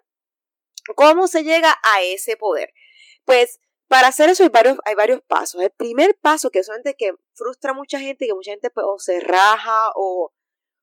[0.96, 2.74] ¿Cómo se llega a ese poder?
[3.24, 5.62] Pues para hacer eso hay varios, hay varios pasos.
[5.62, 8.98] El primer paso, que es que frustra a mucha gente, que mucha gente pues, o
[8.98, 10.34] se raja o,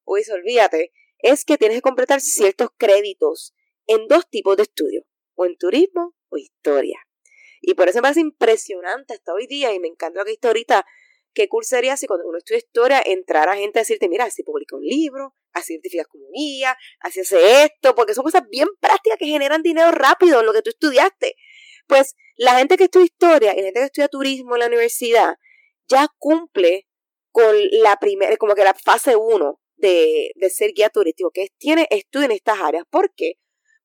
[0.05, 3.55] o dice, olvídate, es que tienes que completar ciertos créditos
[3.87, 5.05] en dos tipos de estudios,
[5.35, 7.01] o en turismo o historia.
[7.61, 10.49] Y por eso me parece impresionante hasta hoy día, y me encanta lo que viste
[10.49, 10.85] ahorita,
[11.33, 14.77] qué cool sería si cuando uno estudia historia entrara gente a decirte, mira, así publica
[14.77, 19.27] un libro, así certificas como guía, así hace esto, porque son cosas bien prácticas que
[19.27, 21.37] generan dinero rápido en lo que tú estudiaste.
[21.87, 25.37] Pues la gente que estudia historia y la gente que estudia turismo en la universidad
[25.89, 26.89] ya cumple
[27.31, 31.51] con la primera, como que la fase 1 de, de, ser guía turístico, que es,
[31.59, 32.85] tiene estudio en estas áreas.
[32.88, 33.35] ¿Por qué?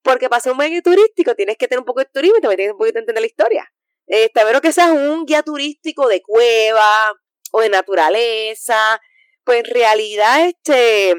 [0.01, 2.57] Porque para ser un guía turístico tienes que tener un poco de turismo y también
[2.57, 3.73] tienes un poquito de entender la historia.
[4.09, 7.13] A ver que seas un guía turístico de cueva
[7.51, 9.01] o de naturaleza,
[9.43, 11.13] pues en realidad este,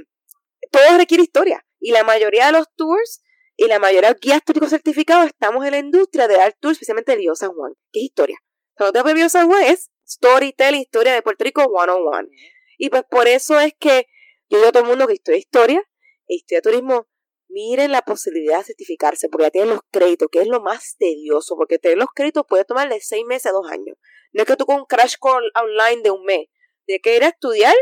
[0.70, 1.64] todo requiere historia.
[1.80, 3.22] Y la mayoría de los tours
[3.56, 7.12] y la mayoría de guías turísticos certificados estamos en la industria de dar tour, especialmente
[7.12, 8.38] el Río San Juan, que es historia.
[8.78, 12.28] O sea, Río San Juan es storytelling, historia de Puerto Rico one on one.
[12.78, 14.06] Y pues por eso es que
[14.48, 15.82] yo digo a todo el mundo que historia historia,
[16.26, 17.08] e historia turismo,
[17.48, 21.56] miren la posibilidad de certificarse, porque ya tienen los créditos, que es lo más tedioso,
[21.56, 23.96] porque tener los créditos puede tomar de seis meses a dos años.
[24.32, 26.48] No es que tú con un crash call online de un mes,
[26.84, 27.74] tienes que ir a estudiar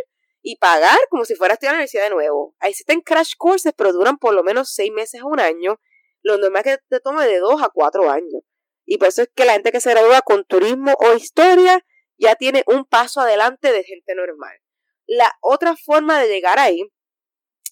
[0.42, 2.54] y pagar como si fuera a estudiar en la universidad de nuevo.
[2.60, 5.80] Ahí existen crash courses, pero duran por lo menos seis meses a un año.
[6.22, 8.42] Lo normal es que te tome de dos a cuatro años.
[8.84, 11.84] Y por eso es que la gente que se gradúa con turismo o historia
[12.16, 14.56] ya tiene un paso adelante de gente normal.
[15.06, 16.82] La otra forma de llegar ahí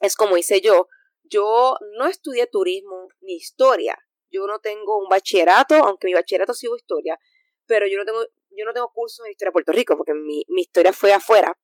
[0.01, 0.89] es como hice yo.
[1.25, 3.99] Yo no estudié turismo ni historia.
[4.31, 7.19] Yo no tengo un bachillerato, aunque mi bachillerato sigo historia,
[7.67, 8.21] pero yo no tengo,
[8.51, 11.59] yo no tengo curso en historia de Puerto Rico, porque mi, mi historia fue afuera.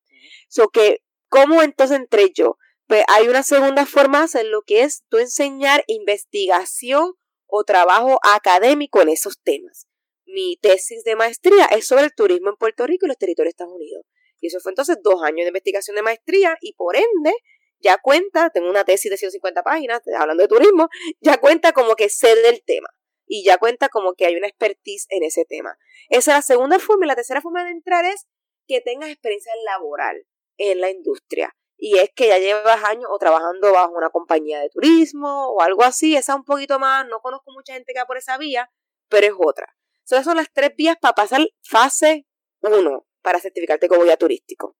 [0.47, 2.57] So que, ¿cómo entonces entré yo?
[2.87, 7.13] Pues hay una segunda forma en lo que es tú enseñar investigación
[7.47, 9.87] o trabajo académico en esos temas.
[10.25, 13.63] Mi tesis de maestría es sobre el turismo en Puerto Rico y los territorios de
[13.63, 14.05] Estados Unidos.
[14.41, 17.33] Y eso fue entonces dos años de investigación de maestría y por ende
[17.79, 22.09] ya cuenta, tengo una tesis de 150 páginas hablando de turismo, ya cuenta como que
[22.09, 22.89] sé del tema
[23.25, 25.77] y ya cuenta como que hay una expertise en ese tema.
[26.09, 28.27] Esa es la segunda forma y la tercera forma de entrar es
[28.67, 30.25] que tengas experiencia laboral
[30.57, 31.55] en la industria.
[31.77, 35.83] Y es que ya llevas años o trabajando bajo una compañía de turismo o algo
[35.83, 38.69] así, esa un poquito más, no conozco mucha gente que va por esa vía,
[39.09, 39.75] pero es otra.
[40.05, 42.27] esas son las tres vías para pasar fase
[42.61, 44.75] 1 para certificarte como guía turístico.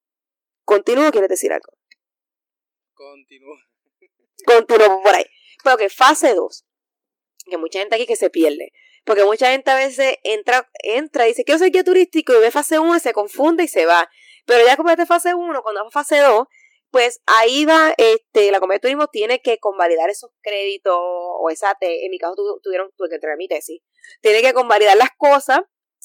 [0.66, 1.74] ¿Continúo o quieres decir algo?
[2.94, 3.56] Continúo.
[4.46, 5.26] Continúo por ahí.
[5.64, 6.66] Porque fase 2,
[7.50, 8.72] que mucha gente aquí que se pierde.
[9.04, 12.52] Porque mucha gente a veces entra, entra y dice, quiero ser guía turístico y ve
[12.52, 14.10] fase 1 y se confunde y se va.
[14.46, 16.48] Pero ya como este fase 1, cuando va a fase 2,
[16.92, 21.76] pues ahí va, este, la Compañía de Turismo tiene que convalidar esos créditos o esa,
[21.80, 23.82] en mi caso tuvieron, tuve que entregar mi tesis,
[24.20, 25.62] tiene que convalidar las cosas,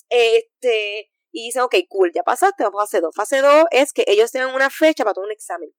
[0.09, 3.15] este, y dicen, ok, cool, ya pasaste, vamos a fase 2.
[3.15, 5.71] Fase 2 es que ellos tengan una fecha para tomar un examen.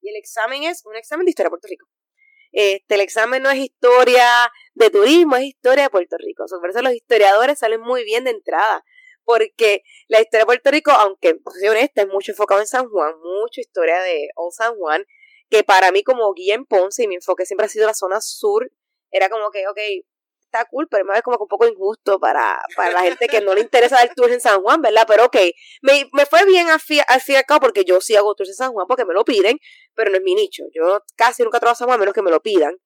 [0.00, 1.86] Y el examen es un examen de historia de Puerto Rico.
[2.52, 6.44] Este, el examen no es historia de turismo, es historia de Puerto Rico.
[6.48, 8.84] por eso los historiadores salen muy bien de entrada.
[9.24, 13.12] Porque la historia de Puerto Rico, aunque, soy honesta, es mucho enfocado en San Juan,
[13.22, 15.04] mucha historia de Old San Juan,
[15.50, 18.20] que para mí como guía en Ponce, y mi enfoque siempre ha sido la zona
[18.20, 18.72] sur,
[19.10, 19.78] era como que, ok,
[20.50, 23.40] está cool, pero me ve como que un poco injusto para, para la gente que
[23.40, 25.04] no le interesa dar tours en San Juan, ¿verdad?
[25.06, 25.36] Pero ok,
[25.82, 26.80] me, me fue bien al
[27.46, 29.58] cabo porque yo sí hago tours en San Juan porque me lo piden,
[29.94, 30.64] pero no es mi nicho.
[30.74, 32.76] Yo casi nunca trabajo en San Juan menos que me lo pidan.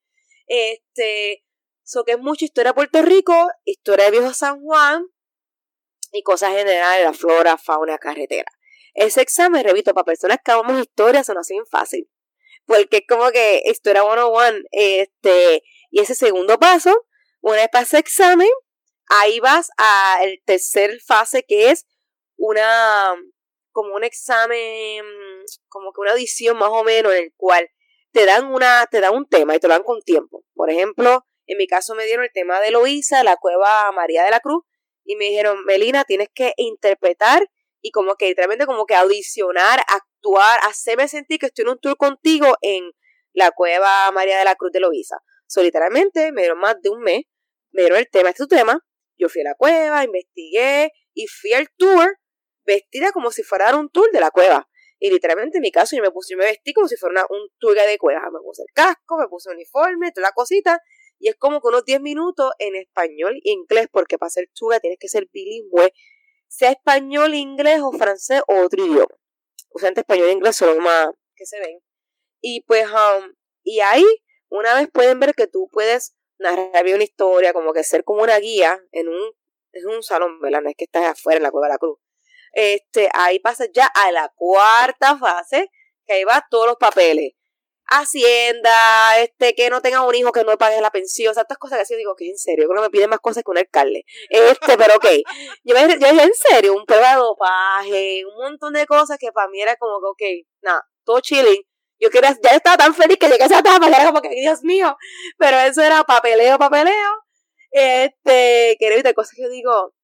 [0.46, 1.42] Este,
[1.82, 5.06] so que es mucha historia de Puerto Rico, historia de Viejo San Juan
[6.12, 8.50] y cosas generales, la flora, fauna, carretera.
[8.94, 12.08] Ese examen, repito, para personas que amamos historia, se nos hace bien fácil.
[12.66, 17.06] Porque es como que historia 101, este, y ese segundo paso,
[17.52, 18.48] una vez pasa examen,
[19.20, 21.86] ahí vas al tercer fase que es
[22.36, 23.14] una
[23.70, 25.04] como un examen,
[25.68, 27.68] como que una audición más o menos en el cual
[28.12, 30.44] te dan una, te dan un tema y te lo dan con tiempo.
[30.54, 34.30] Por ejemplo, en mi caso me dieron el tema de Loíza, la cueva María de
[34.30, 34.62] la Cruz,
[35.04, 37.46] y me dijeron, Melina, tienes que interpretar
[37.82, 41.96] y como que literalmente como que audicionar, actuar, hacerme sentir que estoy en un tour
[41.98, 42.90] contigo en
[43.34, 45.16] la cueva María de la Cruz de Loíza.
[45.46, 47.24] So, literalmente me dieron más de un mes
[47.74, 48.80] me el tema, es tu tema.
[49.18, 52.18] Yo fui a la cueva, investigué y fui al tour
[52.64, 54.68] vestida como si fuera un tour de la cueva.
[54.98, 57.74] Y literalmente en mi caso yo me puse, me vestí como si fuera un tour
[57.74, 58.30] de cueva.
[58.32, 60.80] Me puse el casco, me puse el uniforme, toda la cosita.
[61.18, 64.80] Y es como que unos 10 minutos en español e inglés, porque para ser chuga
[64.80, 65.92] tienes que ser bilingüe,
[66.48, 69.14] sea español, inglés o francés o otro idioma.
[69.70, 71.80] Usualmente español e inglés son más que se ven.
[72.40, 73.32] Y pues, um,
[73.62, 74.04] y ahí,
[74.48, 78.38] una vez pueden ver que tú puedes narrar una historia, como que ser como una
[78.38, 79.32] guía en un,
[79.72, 80.60] en un salón, ¿verdad?
[80.62, 81.98] No es que estás afuera en la Cueva de la Cruz.
[82.52, 85.70] Este, ahí pasa ya a la cuarta fase,
[86.06, 87.32] que ahí va todos los papeles.
[87.86, 91.78] Hacienda, este, que no tenga un hijo, que no pague la pensión, o estas cosas
[91.78, 94.04] que así digo que en serio, creo que me piden más cosas que un alcalde.
[94.30, 95.04] Este, pero ok.
[95.64, 99.48] Yo, yo, yo en serio, un prueba de dopaje, un montón de cosas que para
[99.48, 101.62] mí era como que, ok, nada, todo chilling
[102.00, 104.62] yo quería, ya estaba tan feliz que llegué a esa etapa, era como que, Dios
[104.62, 104.96] mío,
[105.38, 107.24] pero eso era papeleo, papeleo.
[107.70, 109.94] Este, que de cosas que yo digo,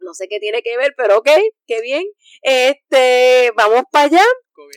[0.00, 1.28] no sé qué tiene que ver, pero ok,
[1.66, 2.04] qué bien.
[2.42, 4.24] Este, vamos para allá.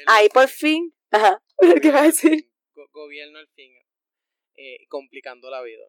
[0.07, 0.93] Ahí por fin.
[1.11, 1.41] Ajá.
[1.81, 2.49] ¿Qué va a decir?
[2.91, 3.71] gobierno al fin,
[4.55, 5.85] eh, complicando la vida.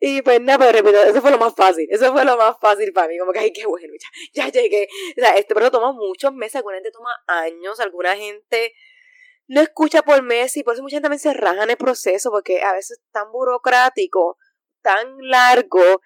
[0.00, 1.86] Y pues nada, pero repito, eso fue lo más fácil.
[1.90, 3.18] Eso fue lo más fácil para mí.
[3.18, 3.92] Como que, ay, qué bueno,
[4.34, 4.88] ya, ya llegué.
[5.16, 8.72] O sea, este pero toma muchos meses, alguna gente toma años, alguna gente
[9.48, 12.30] no escucha por mes y por eso mucha gente también se raja en el proceso
[12.30, 14.36] porque a veces es tan burocrático,
[14.82, 16.02] tan largo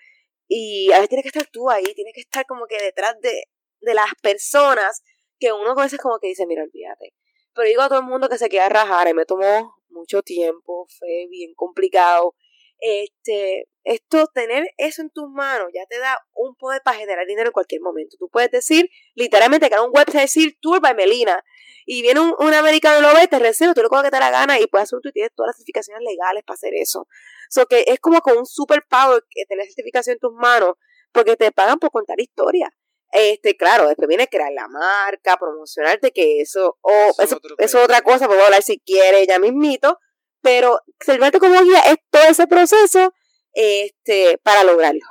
[0.49, 3.45] y a veces tienes que estar tú ahí, tienes que estar como que detrás de,
[3.81, 5.03] de las personas
[5.39, 7.15] que uno a veces como que dice, mira, olvídate.
[7.55, 10.87] Pero digo a todo el mundo que se queda rajar y me tomó mucho tiempo,
[10.99, 12.35] fue bien complicado.
[12.79, 17.49] Este, esto, tener eso en tus manos ya te da un poder para generar dinero
[17.49, 18.17] en cualquier momento.
[18.19, 21.43] Tú puedes decir, literalmente, crear un website, decir Tour by Melina,
[21.87, 24.21] y viene un, un americano y lo ve, te recibe, tú le coges que te
[24.21, 27.07] la gana y puedes hacer un y tienes todas las certificaciones legales para hacer eso.
[27.49, 30.75] So que es como con un superpower que tener certificación en tus manos,
[31.13, 32.73] porque te pagan por contar historia.
[33.13, 38.27] Este, claro, después viene crear la marca, promocionarte, que eso, o eso, es otra cosa,
[38.27, 39.99] podemos hablar si quiere ya mismito,
[40.41, 43.13] pero servirte como guía es todo ese proceso
[43.53, 45.07] este, para lograrlo.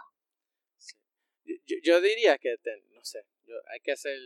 [1.83, 2.55] Yo, diría que,
[2.89, 3.19] no sé,
[3.71, 4.17] hay que hacer,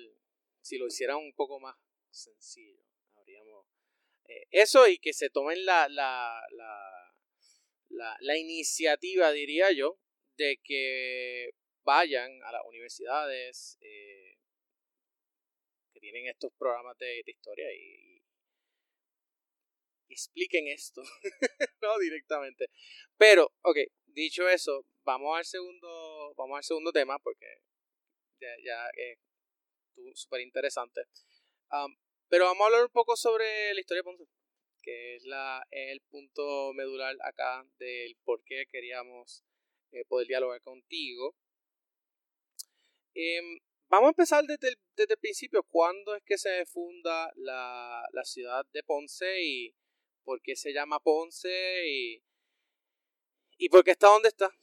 [0.62, 1.76] si lo hicieran un poco más
[2.16, 2.82] sencillo,
[3.16, 3.66] habríamos,
[4.28, 10.00] eh, eso y que se tomen la, la, la, la, iniciativa, diría yo,
[10.38, 11.52] de que
[11.84, 14.38] vayan a las universidades eh,
[15.94, 18.16] que tienen estos programas de, historia y,
[20.08, 21.02] expliquen esto,
[21.82, 22.70] no directamente.
[23.18, 27.46] Pero, ok, dicho eso, vamos al segundo, vamos al segundo tema porque
[28.40, 29.20] ya, ya es
[30.14, 31.02] súper interesante.
[32.36, 34.26] Pero vamos a hablar un poco sobre la historia de Ponce,
[34.82, 39.46] que es la, el punto medular acá del por qué queríamos
[39.94, 41.34] eh, poder dialogar contigo.
[43.14, 45.64] Em, vamos a empezar desde el, principio.
[45.64, 49.74] ¿Cuándo es que se funda la, la ciudad de Ponce y
[50.26, 52.22] por qué se llama Ponce y
[53.58, 54.54] ¿Y por qué está donde está?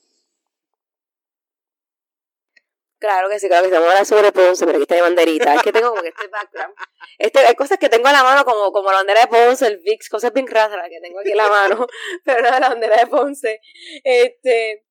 [3.03, 3.75] Claro que sí, claro que sí.
[3.75, 5.57] Vamos a hablar sobre Ponce, pero aquí está mi banderita.
[5.57, 6.73] Es que tengo como este background.
[7.19, 9.79] Este, hay cosas que tengo en la mano, como, como la bandera de Ponce, el
[9.79, 11.89] VIX, cosas bien raras que tengo aquí en la mano,
[12.25, 13.61] pero nada, la bandera de Ponce.
[14.05, 14.87] Este,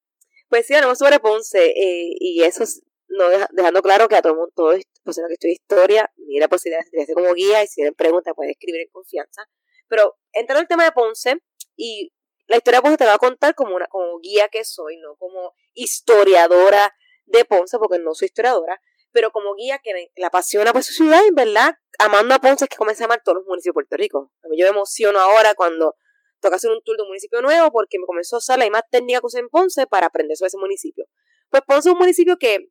[0.49, 2.65] pues sí, hablamos sobre Ponce, eh, y eso
[3.07, 6.91] no dejando claro que a todo el mundo, todo persona que estudia historia, mira posibilidades
[6.91, 9.47] de hacer como guía, y si tienen preguntas pueden escribir en confianza.
[9.87, 11.37] Pero entrando al tema de Ponce,
[11.77, 12.11] y
[12.47, 15.15] la historia pues te la va a contar como una como guía que soy, no
[15.15, 16.93] como historiadora
[17.31, 21.21] de Ponce, porque no soy historiadora, pero como guía que la apasiona por su ciudad
[21.27, 21.75] y, ¿verdad?
[21.99, 24.31] Amando a Ponce es que comencé a amar todos los municipios de Puerto Rico.
[24.43, 25.95] A mí yo me emociono ahora cuando
[26.39, 28.83] toca hacer un tour de un municipio nuevo porque me comenzó a usar la más
[28.89, 31.05] técnica que en Ponce para aprender sobre ese municipio.
[31.49, 32.69] Pues Ponce es un municipio que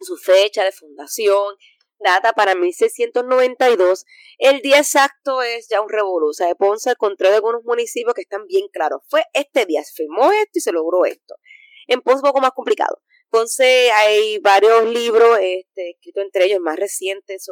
[0.00, 1.56] su fecha de fundación,
[2.00, 4.04] data para 1692.
[4.38, 6.30] El día exacto es ya un revolución.
[6.30, 9.02] O sea, de Ponce encontró de algunos municipios que están bien claros.
[9.08, 11.36] Fue este día, se firmó esto y se logró esto.
[11.86, 13.02] En Ponce un poco más complicado.
[13.30, 17.48] Ponce hay varios libros este, escritos entre ellos, más recientes,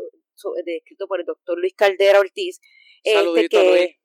[0.67, 2.61] escritos por el doctor Luis Caldera Ortiz.
[3.03, 3.99] Este, que...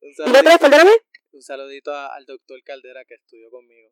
[0.00, 0.66] Un saludito,
[1.32, 3.90] Un saludito al doctor Caldera que estudió conmigo.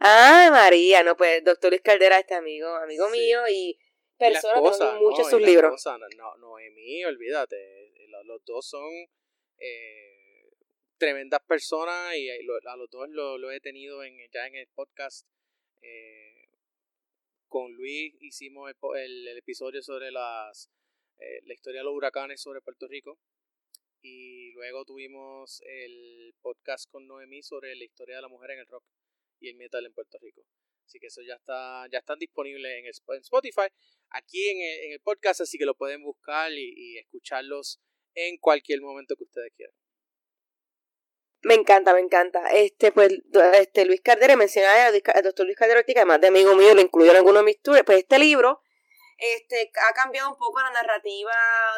[0.00, 3.78] Ah, María, no, pues doctor Luis Caldera, este amigo, amigo mío, y
[4.18, 5.84] personas que mucho sus libros.
[6.16, 8.90] no, Noemí, olvídate, eh, los, dos son
[9.58, 10.50] eh,
[10.98, 15.26] tremendas personas y a los dos lo, he tenido en, ya en el podcast.
[15.82, 16.48] Eh,
[17.48, 20.70] con Luis hicimos el, el, episodio sobre las
[21.44, 23.16] la historia de los huracanes sobre Puerto Rico
[24.02, 28.66] y luego tuvimos el podcast con Noemí sobre la historia de la mujer en el
[28.66, 28.84] rock
[29.40, 30.42] y el metal en Puerto Rico.
[30.84, 33.68] Así que eso ya está, ya están disponibles en, el, Spotify,
[34.10, 37.80] aquí en el, podcast, así que lo pueden buscar y, escucharlos
[38.14, 39.74] en cualquier momento que ustedes quieran.
[41.42, 42.48] Me encanta, me encanta.
[42.52, 43.12] Este, pues,
[43.54, 47.10] este Luis Caldera, mencionaba al doctor Luis Caldera que además de amigo mío, lo incluyó
[47.10, 47.82] en algunos de mis tours.
[47.84, 48.62] Pues este libro
[49.18, 51.32] este, ha cambiado un poco la narrativa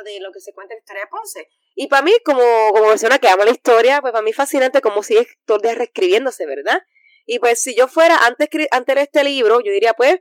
[0.05, 1.49] de lo que se cuenta en la historia de Ponce.
[1.75, 4.81] Y para mí, como, como persona que ama la historia, pues para mí es fascinante
[4.81, 6.83] cómo sigue todo reescribiéndose, ¿verdad?
[7.27, 10.21] Y pues si yo fuera antes, antes de este libro, yo diría pues,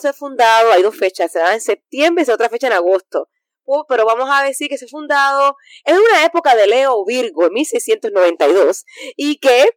[0.00, 3.28] ser fundado, hay dos fechas, se da en septiembre y otra fecha en agosto.
[3.88, 7.52] Pero vamos a decir que se ha fundado en una época de Leo Virgo, en
[7.52, 8.84] 1692,
[9.16, 9.70] y que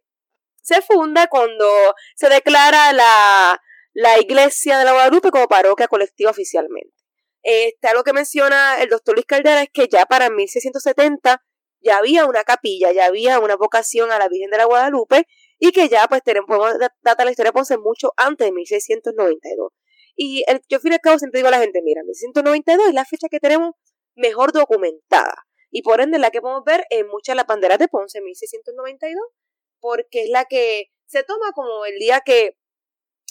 [0.62, 1.66] se funda cuando
[2.14, 3.60] se declara la,
[3.92, 6.94] la iglesia de la Guadalupe como parroquia colectiva oficialmente.
[7.42, 11.42] Este, algo que menciona el doctor Luis Caldera es que ya para 1670
[11.82, 15.26] ya había una capilla, ya había una vocación a la Virgen de la Guadalupe
[15.58, 19.72] y que ya pues tenemos, podemos datar la historia de Ponce mucho antes de 1692.
[20.16, 23.04] Y el, yo al al cabo siempre digo a la gente, mira, 1692 es la
[23.04, 23.72] fecha que tenemos
[24.20, 27.88] mejor documentada y por ende la que podemos ver en muchas de las banderas de
[27.88, 29.22] Ponce 1692
[29.80, 32.56] porque es la que se toma como el día que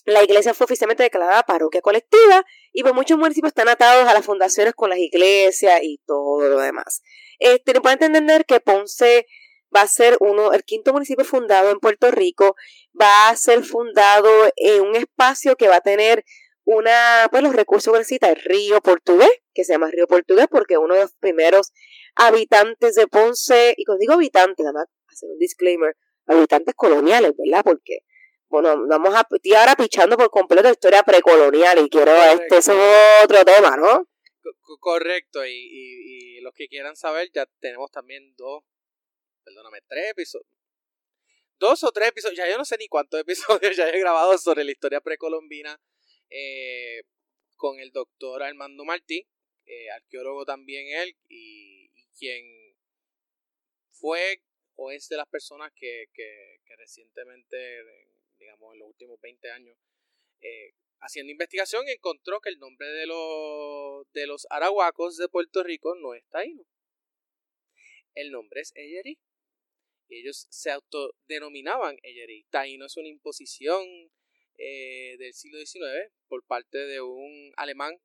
[0.06, 4.26] la iglesia fue oficialmente declarada parroquia colectiva y pues muchos municipios están atados a las
[4.26, 7.02] fundaciones con las iglesias y todo lo demás.
[7.38, 9.28] Este, le pueden entender que Ponce
[9.76, 12.56] va a ser uno, el quinto municipio fundado en Puerto Rico,
[13.00, 16.26] va a ser fundado en un espacio que va a tener
[16.64, 19.30] una, pues los recursos que necesita el río portugués,
[19.60, 21.74] que se llama río portugués porque uno de los primeros
[22.16, 25.97] habitantes de Ponce, y cuando digo habitantes, nada más hacer un disclaimer,
[26.28, 27.62] habitantes coloniales, ¿verdad?
[27.66, 27.99] Porque,
[28.47, 32.72] bueno, vamos a, estoy ahora pichando por completo la historia precolonial y quiero, este, eso
[32.72, 34.07] es otro tema, ¿no?
[34.80, 38.64] Correcto, y, y, los que quieran saber, ya tenemos también dos,
[39.43, 40.47] perdóname, tres episodios.
[41.57, 43.20] Dos o tres episodios, ya yo no sé ni cuántos
[43.60, 45.78] episodios ya he grabado sobre la historia precolombina
[46.30, 47.01] eh,
[47.57, 49.28] con el doctor Armando Martí,
[49.70, 52.44] eh, arqueólogo también él, y, quien
[53.92, 54.42] fue
[54.76, 57.58] o es de las personas que, que, recientemente,
[58.38, 59.78] digamos en los últimos 20 años,
[60.42, 65.96] eh, haciendo investigación encontró que el nombre de los, de los arahuacos de Puerto Rico
[65.96, 66.66] no es taíno.
[68.16, 69.20] El nombre es Eyerí.
[70.10, 72.46] Y ellos se autodenominaban Eyerí.
[72.50, 73.86] Taíno es una imposición
[74.58, 78.02] eh, del siglo XIX por parte de un alemán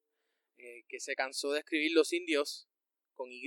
[0.59, 2.69] eh, que se cansó de escribir los indios
[3.15, 3.47] con Y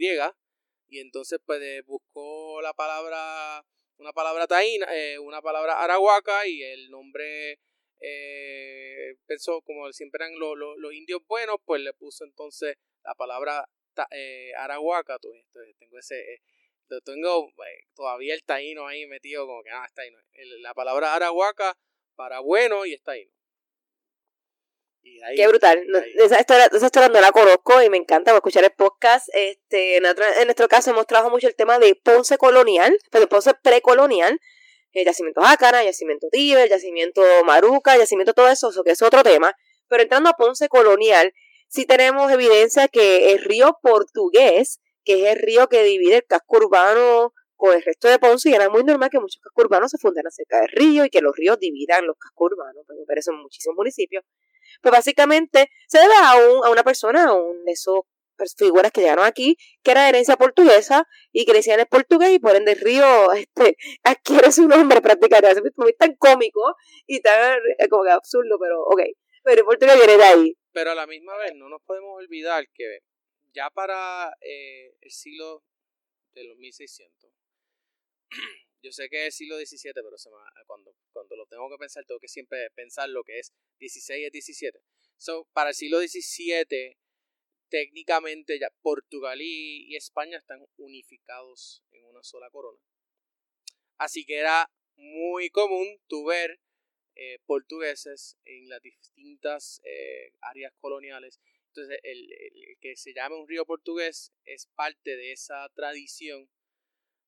[0.89, 3.65] y entonces pues buscó la palabra,
[3.97, 7.59] una palabra taína, eh, una palabra arahuaca y el nombre
[7.99, 13.67] eh, pensó, como siempre eran los indios buenos, pues le puso entonces la palabra
[14.11, 15.17] eh, arahuaca.
[15.19, 16.41] tengo ese, eh,
[17.03, 17.51] tengo
[17.95, 20.17] todavía el taíno ahí metido como que, ah, taíno.
[20.59, 21.77] la palabra arahuaca
[22.15, 23.31] para bueno y está taíno.
[25.35, 25.85] Qué brutal.
[26.15, 29.27] esa, historia, no la conozco y me encanta escuchar el podcast.
[29.33, 30.03] Este, en,
[30.45, 34.39] nuestro caso hemos trabajado mucho el tema de Ponce colonial, pero Ponce precolonial,
[34.93, 39.53] el yacimiento Jácara, yacimiento Tíber, yacimiento Maruca, yacimiento todo eso, que es otro tema.
[39.87, 41.33] Pero entrando a Ponce colonial,
[41.67, 46.57] sí tenemos evidencia que el río portugués, que es el río que divide el casco
[46.57, 49.97] urbano con el resto de Ponce, y era muy normal que muchos cascos urbanos se
[49.97, 53.41] fundaran cerca del río y que los ríos dividan los cascos urbanos, pero eso en
[53.41, 54.23] muchísimos municipios.
[54.81, 58.01] Pues básicamente se debe a, un, a una persona, a un de esos
[58.57, 62.39] figuras que llegaron aquí, que era de herencia portuguesa y que decían el portugués y
[62.39, 65.61] por ende el río este, adquiere su nombre prácticamente.
[65.87, 69.01] Es tan cómico y tan eh, como que absurdo, pero ok.
[69.43, 70.57] Pero el portugués viene de ahí.
[70.73, 72.99] Pero a la misma vez no nos podemos olvidar que
[73.53, 75.63] ya para eh, el siglo
[76.33, 77.31] de los 1600,
[78.81, 80.15] yo sé que es el siglo XVII, pero
[80.65, 84.29] cuando, cuando lo tengo que pensar, tengo que siempre pensar lo que es 16 y
[84.29, 84.79] 17.
[85.17, 86.97] So, para el siglo XVII,
[87.69, 92.79] técnicamente ya Portugal y, España están unificados en una sola corona.
[93.97, 96.59] Así que era muy común tu ver
[97.15, 101.39] eh, portugueses en las distintas eh, áreas coloniales.
[101.69, 102.29] Entonces, el,
[102.79, 106.49] que se llame un río portugués es parte de esa tradición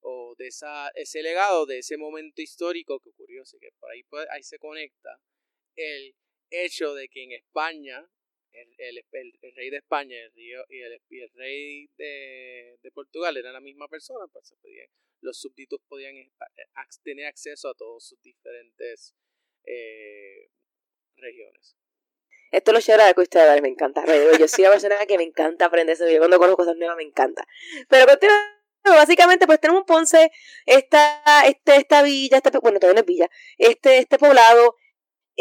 [0.02, 3.43] o de esa, ese legado, de ese momento histórico que ocurrió.
[3.43, 5.20] Así que por ahí, ahí se conecta
[5.76, 6.16] el
[6.50, 8.10] hecho de que en España
[8.52, 9.06] el,
[9.56, 14.54] rey de España el río, y, el, rey de, Portugal eran la misma persona, pues
[15.22, 16.32] los súbditos podían eh,
[17.04, 19.16] tener acceso a todos sus diferentes
[19.66, 20.50] eh,
[21.16, 21.76] regiones.
[22.52, 24.04] Esto lo lleva que ustedes me encanta.
[24.39, 26.06] Yo soy una persona que me encanta aprender eso.
[26.18, 27.45] Cuando conozco cosas nuevas me encanta.
[27.88, 28.08] Pero
[28.84, 30.32] básicamente pues tenemos Ponce,
[30.65, 34.75] esta, este, esta villa, esta, bueno, todavía no es villa, este, este poblado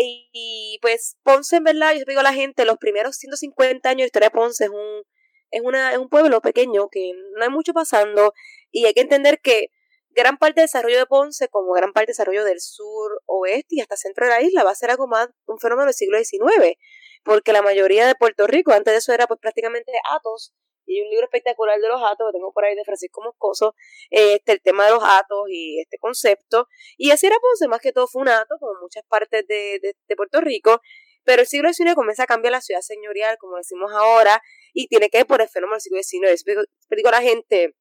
[0.01, 4.07] y pues Ponce, en verdad, yo digo a la gente, los primeros 150 años de
[4.07, 5.03] historia de Ponce es un,
[5.51, 8.33] es, una, es un pueblo pequeño que no hay mucho pasando
[8.71, 9.71] y hay que entender que
[10.11, 13.81] gran parte del desarrollo de Ponce, como gran parte del desarrollo del sur, oeste y
[13.81, 16.77] hasta centro de la isla, va a ser algo más un fenómeno del siglo XIX,
[17.25, 20.55] porque la mayoría de Puerto Rico, antes de eso era pues prácticamente Atos,
[20.89, 23.75] y un libro espectacular de los atos, que tengo por ahí de Francisco Moscoso,
[24.11, 26.67] este, el tema de los atos y este concepto.
[26.97, 30.17] Y así era Ponce, más que todo fue un ato, como muchas partes de, de,
[30.17, 30.81] Puerto Rico,
[31.25, 35.11] pero el siglo XIX comienza a cambiar la ciudad señorial, como decimos ahora, y tiene
[35.11, 36.67] que ver por el fenómeno del siglo XIX.
[36.91, 37.77] Digo a la gente,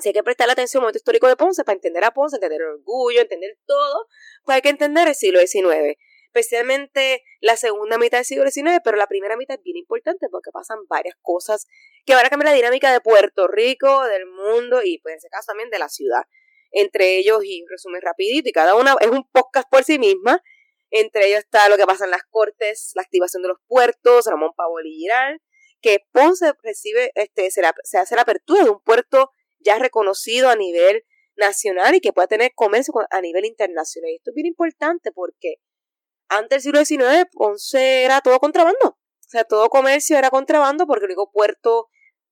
[0.00, 2.62] si hay que prestar atención al momento histórico de Ponce para entender a Ponce, entender
[2.62, 4.06] el orgullo, entender todo,
[4.44, 5.98] pues hay que entender el siglo XIX
[6.32, 10.50] especialmente la segunda mitad del siglo XIX, pero la primera mitad es bien importante porque
[10.50, 11.66] pasan varias cosas
[12.06, 15.28] que van a cambiar la dinámica de Puerto Rico, del mundo y pues en ese
[15.28, 16.22] caso también de la ciudad.
[16.70, 20.42] Entre ellos, y un resumen rapidito, y cada una es un podcast por sí misma,
[20.90, 24.52] entre ellos está lo que pasa en las cortes, la activación de los puertos, Ramón
[24.56, 25.06] Pavón y
[25.82, 30.56] que Ponce recibe, este, se, se hace la apertura de un puerto ya reconocido a
[30.56, 31.04] nivel
[31.36, 34.10] nacional y que pueda tener comercio a nivel internacional.
[34.10, 35.56] Y esto es bien importante porque
[36.36, 38.88] antes del siglo XIX, Ponce era todo contrabando.
[38.88, 41.88] O sea, todo comercio era contrabando porque el único puerto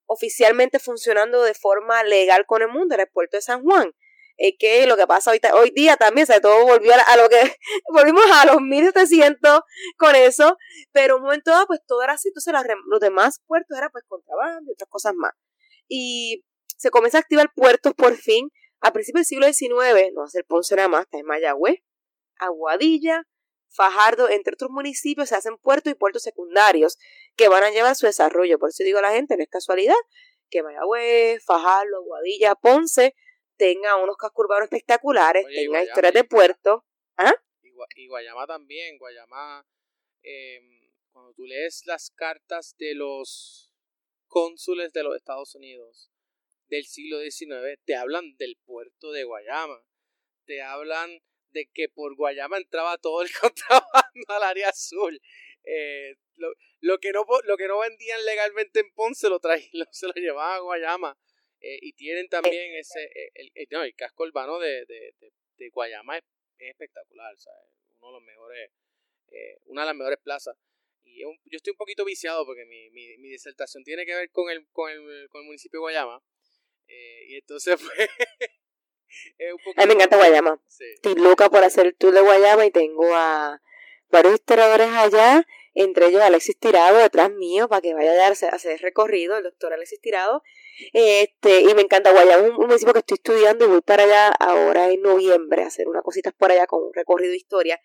[0.06, 3.92] oficialmente funcionando de forma legal con el mundo era el puerto de San Juan.
[4.36, 7.38] Es que lo que pasa ahorita, hoy día también, o todo volvió a, lo que,
[7.92, 9.60] volvimos a los 1700
[9.96, 10.56] con eso,
[10.92, 12.54] pero un momento dado, pues todo era así, entonces
[12.86, 15.32] los demás puertos eran pues contrabando y otras cosas más.
[15.88, 16.44] Y
[16.76, 20.30] se comienza a activar puertos por fin a principios del siglo XIX, no va a
[20.30, 21.80] ser Ponce nada más, está en Mayagüez,
[22.38, 23.26] Aguadilla,
[23.70, 26.98] Fajardo, entre otros municipios, se hacen puertos y puertos secundarios
[27.36, 28.58] que van a llevar su desarrollo.
[28.58, 29.94] Por eso digo a la gente, no es casualidad
[30.50, 33.14] que Mayagüez, Fajardo, Aguadilla, Ponce
[33.56, 36.82] tenga unos cascos urbanos espectaculares, tenga historias de puertos.
[37.16, 37.34] ¿Ah?
[37.94, 39.66] Y, Guayama también, Guayama,
[40.22, 43.72] em, cuando tú lees las cartas de los
[44.26, 46.10] cónsules de los Estados Unidos
[46.68, 49.84] del siglo XIX, te hablan del puerto de Guayama,
[50.46, 51.20] te hablan
[51.52, 55.20] de que por Guayama entraba todo el contrabando al área azul.
[55.64, 56.16] Eh,
[56.80, 60.56] lo, que no, lo que no vendían legalmente en Ponce lo, traían, se lo llevaban
[60.56, 61.18] a Guayama.
[61.60, 65.14] Eh, y tienen también ese, eh, el, el, casco urbano de, de,
[65.58, 66.24] de, Guayama es,
[66.58, 67.34] espectacular,
[67.98, 68.70] Uno de los mejores,
[69.66, 70.56] una de las mejores plazas.
[71.04, 74.50] Y yo estoy un poquito viciado porque mi, mi, mi disertación tiene que ver con
[74.50, 76.22] el, con el, con el municipio de Guayama.
[76.86, 78.08] y entonces, pues,
[79.76, 80.60] a mí me encanta Guayama.
[80.94, 83.60] Estoy loca por hacer el tour de Guayama y tengo a
[84.10, 88.50] varios historiadores allá, entre ellos Alexis Tirado detrás mío para que vaya a darse, a
[88.50, 90.42] hacer recorrido, el doctor Alexis Tirado.
[90.92, 94.28] Este, y me encanta Guayama, es un, municipio que estoy estudiando y voy para allá
[94.28, 97.80] ahora en noviembre a hacer unas cositas por allá con un recorrido de historia.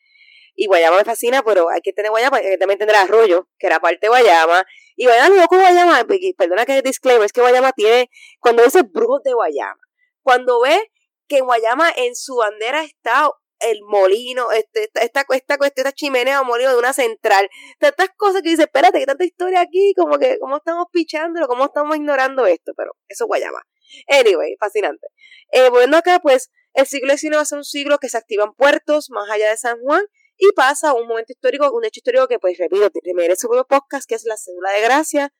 [0.56, 3.68] Y Guayama me fascina, pero hay que tener Guayama, hay que también tener Arroyo, que
[3.68, 4.66] era parte de Guayama.
[4.96, 6.08] Y Guayama, loco Guayama,
[6.38, 8.10] perdona que disclaimer, es que Guayama tiene,
[8.40, 9.82] cuando dice brujos de Guayama,
[10.22, 10.92] cuando ve
[11.28, 16.42] que en Guayama en su bandera está el molino, este, esta, esta, esta, esta chimenea
[16.42, 17.50] o molino de una central.
[17.80, 21.48] Tantas cosas que dice, espérate, que tanta historia aquí, como que, ¿cómo estamos pichándolo?
[21.48, 22.74] ¿Cómo estamos ignorando esto?
[22.76, 23.62] Pero eso es Guayama.
[24.08, 25.08] Anyway, fascinante.
[25.52, 29.30] Eh, volviendo acá, pues, el siglo XIX ser un siglo que se activan puertos más
[29.30, 30.06] allá de San Juan
[30.38, 34.08] y pasa un momento histórico, un hecho histórico que, pues, repito, merece su propio podcast,
[34.08, 35.34] que es la cédula de gracia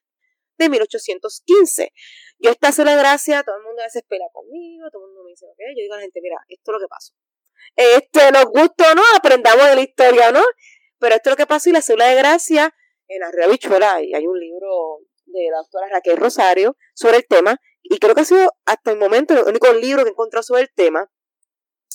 [0.58, 1.92] de 1815.
[2.40, 5.15] Yo esta cédula de gracia, todo el mundo a veces espera conmigo, todo el mundo
[5.36, 7.14] dice, ok, yo digo a la gente, mira, esto es lo que pasó.
[7.76, 10.44] Este, nos gusta o no, aprendamos de la historia, ¿no?
[11.00, 12.74] Pero esto es lo que pasó y la cédula de gracia,
[13.08, 17.60] en la Bichuela, y hay un libro de la doctora Raquel Rosario sobre el tema,
[17.84, 20.64] y creo que ha sido hasta el momento el único libro que he encontrado sobre
[20.64, 21.12] el tema,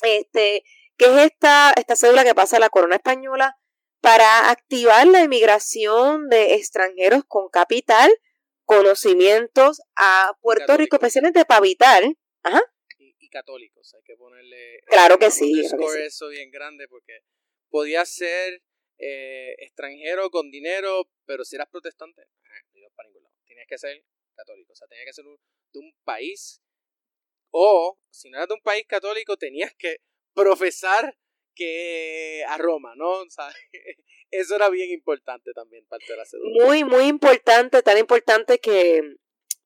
[0.03, 0.65] este,
[0.97, 3.57] que es esta, esta cédula que pasa a la corona española
[4.01, 8.11] para activar la inmigración de extranjeros con capital
[8.65, 12.05] conocimientos a Puerto Rico, especialmente para habitar.
[12.45, 12.63] Ajá.
[13.31, 14.81] Católicos, hay que ponerle.
[14.87, 15.63] Claro que sí.
[16.05, 17.21] eso bien grande porque
[17.69, 18.63] podía ser
[18.99, 22.23] eh, extranjero con dinero, pero si eras protestante,
[22.75, 23.35] no para ningún lado.
[23.47, 24.05] Tenías que ser
[24.35, 26.61] católico, o sea, tenías que ser de un país.
[27.51, 29.99] O, si no eras de un país católico, tenías que
[30.35, 31.17] profesar
[31.55, 33.21] que a Roma, ¿no?
[33.21, 33.49] O sea,
[34.31, 36.67] eso era bien importante también, parte de la cédula.
[36.67, 39.17] Muy, muy importante, tan importante que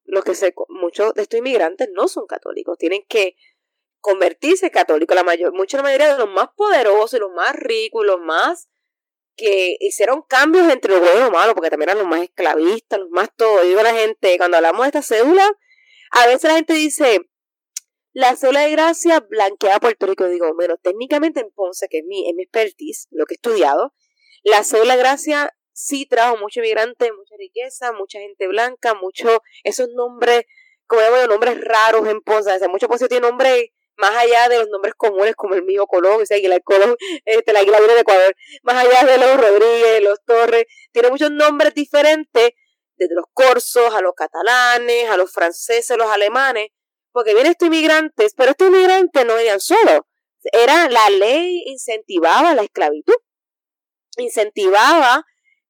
[0.04, 3.36] los que se, muchos de estos inmigrantes no son católicos, tienen que
[4.04, 8.20] convertirse católicos, la mayor, mucha la mayoría de los más poderosos, los más ricos, los
[8.20, 8.68] más
[9.34, 13.00] que hicieron cambios entre lo bueno y lo malo, porque también eran los más esclavistas,
[13.00, 13.62] los más todo.
[13.62, 15.50] Digo a la gente, cuando hablamos de esta cédula,
[16.10, 17.30] a veces la gente dice,
[18.12, 20.28] la cédula de gracia blanquea Puerto Rico.
[20.28, 23.94] Digo, bueno, técnicamente en Ponce, que es mi, es mi expertise, lo que he estudiado,
[24.42, 29.88] la cédula de gracia sí trajo mucho inmigrante, mucha riqueza, mucha gente blanca, mucho, esos
[29.96, 30.42] nombres,
[30.86, 32.52] como llamo nombres raros en Ponce.
[32.52, 35.86] O sea, mucho Ponce tiene nombres más allá de los nombres comunes como el mío
[35.86, 40.02] Colón, o sea, Aguilar Colón, este, la Águila de Ecuador, más allá de los Rodríguez,
[40.02, 42.52] los Torres, tiene muchos nombres diferentes,
[42.96, 46.68] desde los corsos a los catalanes, a los franceses, a los alemanes,
[47.12, 50.00] porque vienen estos inmigrantes, pero estos inmigrantes no venían solos.
[50.52, 53.14] Era la ley incentivaba la esclavitud,
[54.18, 55.24] incentivaba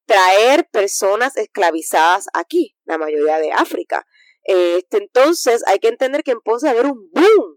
[0.07, 4.07] traer personas esclavizadas aquí, la mayoría de África.
[4.43, 7.54] Este, entonces hay que entender que en Ponce haber un boom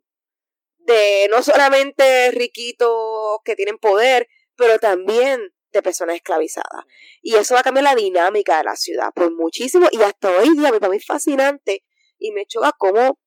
[0.88, 6.86] de no solamente riquitos que tienen poder, pero también de personas esclavizadas.
[7.22, 9.88] Y eso va a cambiar la dinámica de la ciudad por muchísimo.
[9.92, 11.84] Y hasta hoy día, para mí es fascinante
[12.18, 13.20] y me choca cómo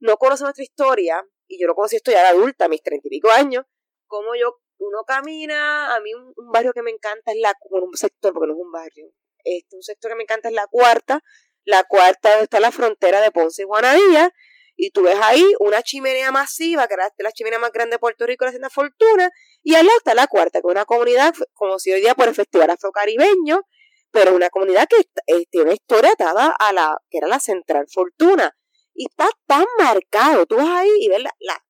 [0.00, 3.06] no conoce nuestra historia, y yo no conocí esto ya de adulta, a mis treinta
[3.08, 3.64] y pico años,
[4.06, 7.96] como yo, uno camina, a mí un, barrio que me encanta es la, bueno, un
[7.96, 9.10] sector, porque no es un barrio,
[9.42, 11.22] este, un sector que me encanta es la cuarta,
[11.64, 14.32] la cuarta está la frontera de Ponce y Juanadía,
[14.76, 18.26] y tú ves ahí una chimenea masiva, que era la chimenea más grande de Puerto
[18.26, 19.30] Rico, la Hacienda Fortuna,
[19.62, 22.34] y al lado está la cuarta, que es una comunidad conocida hoy día por el
[22.34, 23.62] Festival Afrocaribeño,
[24.10, 24.96] pero una comunidad que
[25.26, 28.56] eh, tiene historia atada a la, que era la Central Fortuna.
[28.94, 30.46] Y está tan marcado.
[30.46, 31.62] Tú vas ahí y ves la, la,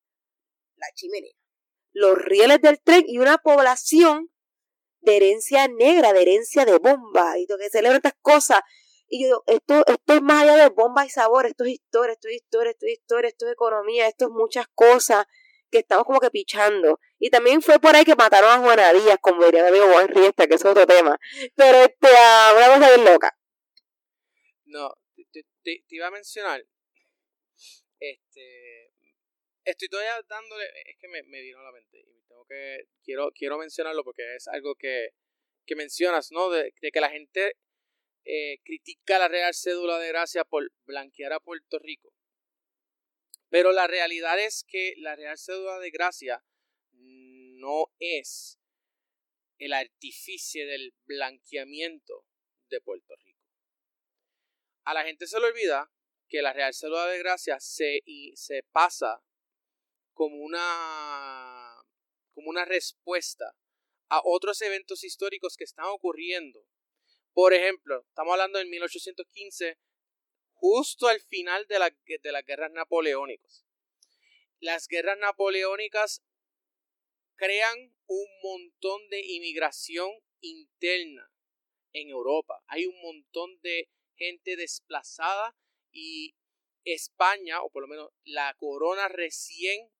[0.75, 1.33] la chimenea,
[1.91, 4.29] los rieles del tren y una población
[5.01, 8.61] de herencia negra, de herencia de bomba, y que celebra estas cosas.
[9.09, 12.13] Y yo digo, esto, esto es más allá de bomba y sabor, esto es historia,
[12.13, 15.25] esto es historia, esto es historia, esto es economía, esto es muchas cosas
[15.71, 16.99] que estamos como que pichando.
[17.19, 20.07] Y también fue por ahí que mataron a Juana Díaz, como diría mi amigo Juan
[20.09, 21.17] Riesta, que es otro tema.
[21.55, 23.37] Pero este, uh, una cosa bien loca.
[24.65, 24.93] No,
[25.63, 26.65] te, iba a mencionar,
[27.99, 28.91] este,
[29.63, 33.57] estoy todavía dándole, es que me, me vino la mente y tengo que, quiero, quiero
[33.57, 35.11] mencionarlo porque es algo que,
[35.65, 36.49] que mencionas, ¿no?
[36.49, 37.55] De, de que la gente
[38.29, 42.13] eh, critica la Real Cédula de Gracia por blanquear a Puerto Rico.
[43.49, 46.43] Pero la realidad es que la Real Cédula de Gracia
[46.91, 48.59] no es
[49.59, 52.25] el artificio del blanqueamiento
[52.69, 53.47] de Puerto Rico.
[54.83, 55.89] A la gente se le olvida
[56.27, 59.23] que la Real Cédula de Gracia se, y se pasa
[60.13, 61.81] como una,
[62.33, 63.55] como una respuesta
[64.09, 66.67] a otros eventos históricos que están ocurriendo.
[67.37, 69.77] Por ejemplo, estamos hablando del 1815,
[70.53, 73.63] justo al final de, la, de las guerras napoleónicas.
[74.59, 76.23] Las guerras napoleónicas
[77.35, 80.09] crean un montón de inmigración
[80.39, 81.31] interna
[81.93, 82.63] en Europa.
[82.65, 85.55] Hay un montón de gente desplazada
[85.91, 86.35] y
[86.85, 89.91] España, o por lo menos la corona recién,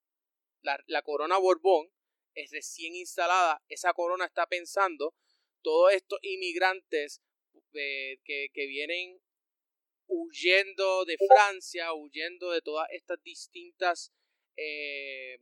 [0.63, 1.87] la, corona Borbón
[2.33, 3.63] es recién instalada.
[3.67, 5.13] Esa corona está pensando
[5.61, 7.21] todos estos inmigrantes
[7.73, 9.19] eh, que, que vienen
[10.07, 14.11] huyendo de Francia, huyendo de todas estas distintas
[14.55, 15.39] eh,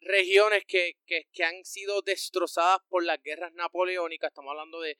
[0.00, 0.96] regiones que,
[1.44, 4.28] han sido destrozadas por las guerras napoleónicas.
[4.28, 4.98] Estamos hablando de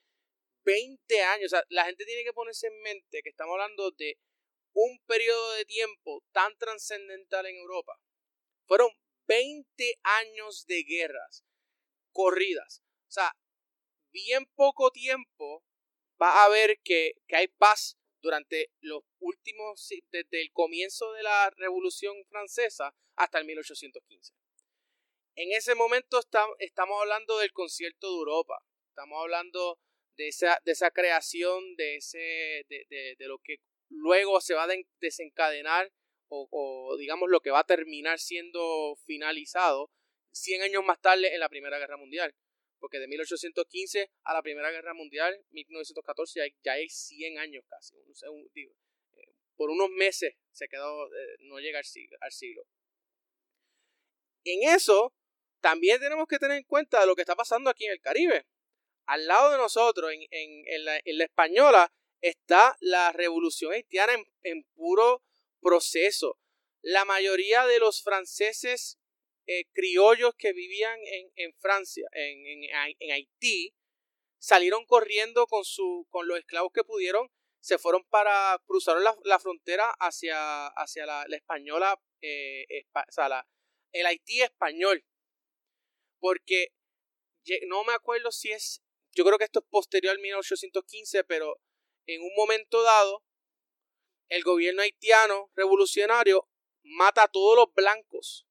[0.64, 1.52] 20 años.
[1.68, 4.18] la gente tiene que ponerse en mente que estamos hablando de
[4.72, 7.98] un periodo de tiempo tan trascendental en Europa.
[8.66, 8.90] Fueron
[9.26, 11.44] 20 años de guerras
[12.12, 12.82] corridas.
[13.08, 13.34] O sea,
[14.12, 15.64] bien poco tiempo
[16.20, 22.14] va a ver que, hay paz durante los últimos, desde el comienzo de la Revolución
[22.28, 24.34] Francesa hasta el 1815.
[25.36, 26.20] En ese momento
[26.58, 28.58] estamos hablando del concierto de Europa,
[28.88, 29.78] estamos hablando
[30.16, 33.56] de esa, de esa creación, de, ese, de, lo que
[33.88, 35.90] luego se va a desencadenar
[36.28, 39.90] o, o, digamos lo que va a terminar siendo finalizado
[40.32, 42.34] 100 años más tarde en la Primera Guerra Mundial
[42.80, 47.94] porque de 1815 a la Primera Guerra Mundial, 1914, ya hay, 100 años casi.
[47.96, 52.66] Eh, por unos meses se quedó, eh, no llega al siglo,
[54.44, 55.14] En eso,
[55.60, 58.46] también tenemos que tener en cuenta lo que está pasando aquí en el Caribe.
[59.06, 65.22] Al lado de nosotros, en, la, española, está la revolución haitiana en, en puro
[65.60, 66.38] proceso.
[66.80, 68.99] La mayoría de los franceses
[69.52, 70.96] eh, criollos que vivían
[71.34, 73.74] en, Francia, en, Haití,
[74.38, 77.28] salieron corriendo con, su, con los esclavos que pudieron,
[77.58, 83.44] se fueron para, cruzaron la, frontera hacia, hacia la, española, eh, o sea,
[83.90, 85.04] el Haití español.
[86.20, 86.68] Porque
[87.66, 88.84] no me acuerdo si es,
[89.16, 91.60] yo creo que esto es posterior al 1815, pero
[92.06, 93.24] en un momento dado,
[94.28, 96.48] el gobierno haitiano revolucionario
[96.84, 98.46] mata a todos los blancos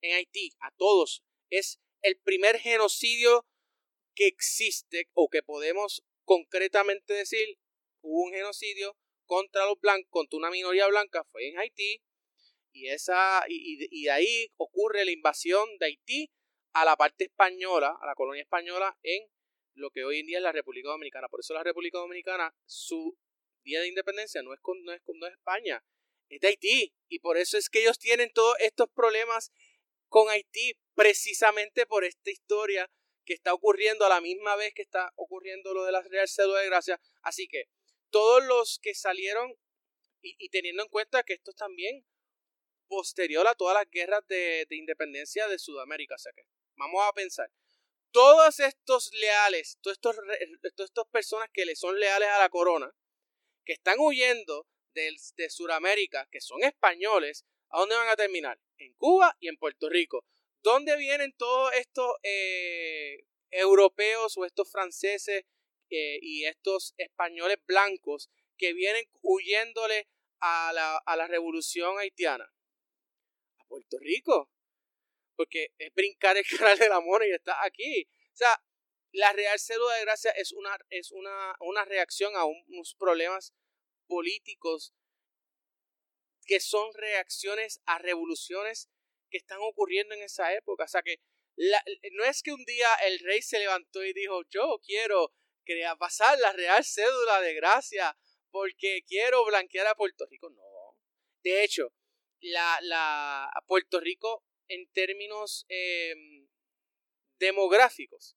[0.00, 1.22] en Haití, a todos.
[1.50, 3.46] Es el primer genocidio
[4.14, 7.58] que existe o que podemos concretamente decir
[8.00, 8.96] hubo un genocidio
[9.26, 12.02] contra los blancos, contra una minoría blanca, fue en Haití.
[12.72, 16.30] Y, esa, y, de ahí ocurre la invasión de Haití
[16.72, 19.28] a la parte española, a la colonia española en
[19.74, 21.28] lo que hoy en día es la República Dominicana.
[21.28, 23.16] Por eso la República Dominicana, su
[23.64, 25.84] día de independencia no es, no es, no es España,
[26.28, 26.94] es de Haití.
[27.08, 29.52] Y por eso es que ellos tienen todos estos problemas
[30.08, 32.90] con Haití precisamente por esta historia
[33.24, 36.60] que está ocurriendo a la misma vez que está ocurriendo lo de la Real Cédula
[36.60, 37.00] de Gracia.
[37.22, 37.68] Así que
[38.10, 39.54] todos los que salieron
[40.22, 42.04] y, teniendo en cuenta que esto es también
[42.88, 46.14] posterior a todas las guerras de, independencia de Sudamérica.
[46.14, 46.42] O sea que
[46.76, 47.50] vamos a pensar.
[48.10, 50.16] Todos estos leales, todos estos,
[50.74, 52.90] todas estas personas que le son leales a la corona,
[53.64, 58.58] que están huyendo de, de Sudamérica, que son españoles, ¿a dónde van a terminar?
[58.78, 60.24] en Cuba y en Puerto Rico.
[60.62, 65.44] ¿Dónde vienen todos estos eh, europeos o estos franceses
[65.90, 70.08] eh, y estos españoles blancos que vienen huyéndole
[70.40, 72.52] a la, a la revolución haitiana?
[73.58, 74.50] A Puerto Rico.
[75.36, 78.08] Porque es brincar el canal de la mona y está aquí.
[78.32, 78.60] O sea,
[79.12, 83.54] la Real Cédula de Gracia es una, es una, una reacción a unos problemas
[84.06, 84.92] políticos
[86.48, 88.88] que son reacciones a revoluciones
[89.30, 90.84] que están ocurriendo en esa época.
[90.84, 91.20] O sea que
[92.12, 95.34] no es que un día el rey se levantó y dijo, yo quiero
[95.64, 98.16] crear, pasar la real cédula de gracia
[98.50, 100.48] porque quiero blanquear a Puerto Rico.
[100.48, 100.98] No.
[101.42, 101.92] De hecho,
[102.40, 106.48] la, Puerto Rico en términos em,
[107.36, 108.36] demográficos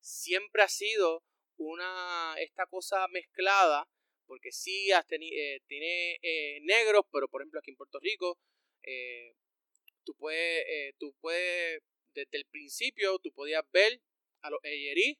[0.00, 1.24] siempre ha sido
[1.56, 3.86] una esta cosa mezclada
[4.30, 8.38] porque sí has eh, tiene eh, negros pero por ejemplo aquí en Puerto Rico
[8.80, 9.34] eh,
[10.04, 11.82] tú puedes tú puedes
[12.14, 14.00] desde el principio tú podías ver
[14.42, 15.18] a los eyerí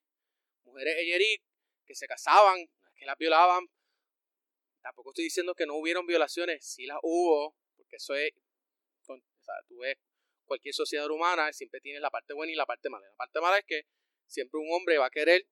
[0.63, 1.43] mujeres eyerí
[1.85, 3.67] que se casaban que las violaban
[4.81, 8.31] tampoco estoy diciendo que no hubieron violaciones sí las hubo porque eso es
[9.09, 9.97] o sea, tú ves
[10.45, 13.07] cualquier sociedad humana siempre tiene la parte buena y la parte mala.
[13.09, 13.83] La parte mala es que
[14.29, 15.45] siempre un hombre va a querer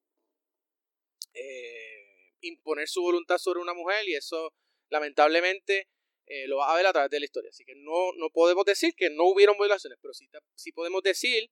[1.34, 2.07] eh,
[2.40, 4.52] imponer su voluntad sobre una mujer y eso
[4.90, 5.88] lamentablemente
[6.26, 7.50] eh, lo va a ver a través de la historia.
[7.50, 11.50] Así que no, no podemos decir que no hubieron violaciones, pero sí, sí podemos decir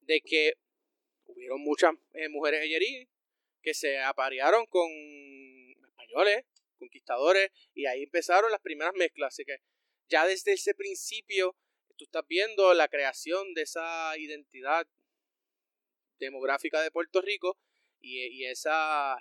[0.00, 0.54] de que
[1.24, 3.08] hubieron muchas eh, mujeres eyerí
[3.62, 4.88] que se aparearon con
[5.86, 6.44] españoles,
[6.78, 9.34] conquistadores, y ahí empezaron las primeras mezclas.
[9.34, 9.58] Así que
[10.08, 11.56] ya desde ese principio
[11.96, 14.86] tú estás viendo la creación de esa identidad
[16.18, 17.58] demográfica de Puerto Rico
[18.00, 19.16] y, esa...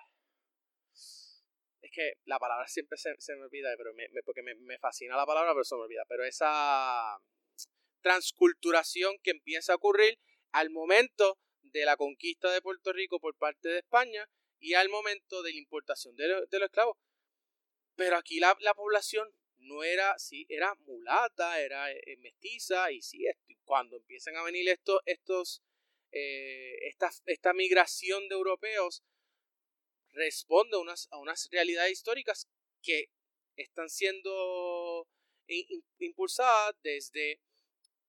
[1.82, 5.54] Es que la palabra siempre se, me olvida, pero me, porque me, fascina la palabra,
[5.54, 6.06] pero se me olvida.
[6.08, 7.18] Pero esa
[8.02, 10.20] transculturación que empieza a ocurrir
[10.52, 14.28] al momento de la conquista de Puerto Rico por parte de España
[14.60, 16.98] y al momento de la importación de, los esclavos.
[17.96, 23.26] Pero aquí la, población no era, sí, era mulata, era eh, mestiza, y sí,
[23.64, 25.64] cuando empiezan a venir estos, estos
[26.12, 29.04] eh, esta, esta, migración de europeos
[30.14, 32.48] responde a unas, a unas realidades históricas
[32.82, 33.10] que
[33.56, 35.08] están siendo
[36.00, 37.42] impulsadas desde,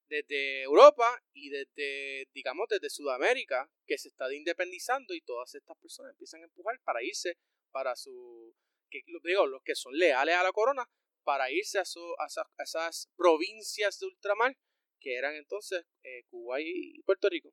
[0.09, 6.13] desde Europa y desde, digamos, desde Sudamérica, que se está independizando y todas estas personas
[6.13, 7.37] empiezan a empujar para irse
[7.73, 8.55] para su,
[8.91, 10.89] que, digo, los que son leales a la corona,
[11.25, 14.57] para irse a, a, esas provincias de ultramar
[15.01, 17.53] que eran entonces eh, Cuba y Puerto Rico.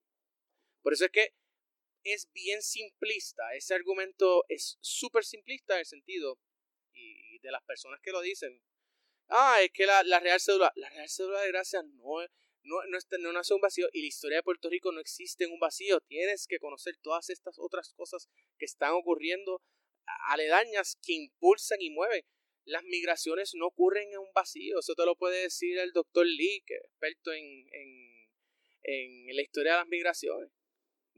[0.83, 1.33] Por eso es que
[2.03, 6.39] es bien simplista, ese argumento es súper simplista en el sentido,
[6.93, 8.61] y de las personas que lo dicen,
[9.29, 12.21] ah, es que la, Real Cédula, la Real Cédula de Gracia no,
[12.63, 15.51] no, no, no nace un vacío y la historia de Puerto Rico no existe en
[15.51, 18.27] un vacío, tienes que conocer todas estas otras cosas
[18.57, 19.61] que están ocurriendo
[20.27, 22.23] aledañas que impulsan y mueven.
[22.65, 26.63] Las migraciones no ocurren en un vacío, eso te lo puede decir el doctor Lee,
[26.65, 28.29] que es experto en, en,
[28.83, 30.51] en la historia de las migraciones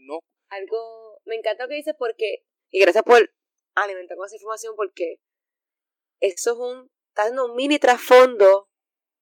[0.02, 0.20] no.
[0.52, 3.34] Algo, me encanta lo que dices porque, y gracias por
[3.74, 5.20] alimentar con esa información porque
[6.20, 8.70] eso es un, está dando un mini trasfondo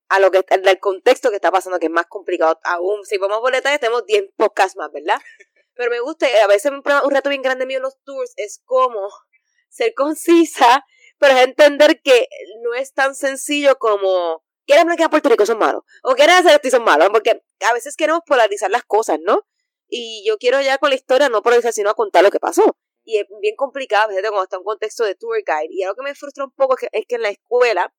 [0.08, 3.04] a lo que del contexto que está pasando, que es más complicado aún.
[3.04, 5.18] Si vamos por detalles, tenemos 10 podcasts más, ¿verdad?
[5.74, 8.60] Pero me gusta, a veces un, un reto bien grande mío en los tours es
[8.64, 9.08] cómo
[9.68, 10.84] ser concisa,
[11.16, 12.26] pero es entender que
[12.62, 16.52] no es tan sencillo como quieren blanquear a Puerto Rico, son malos, o quieren hacer
[16.52, 19.46] esto y son malos, porque a veces queremos polarizar las cosas, ¿no?
[19.90, 22.76] Y yo quiero ya con la historia no eso sino a contar lo que pasó.
[23.04, 25.68] Y es bien complicado, fíjate, cuando está en un contexto de tour guide.
[25.70, 27.92] Y algo que me frustra un poco es que, es que en la escuela,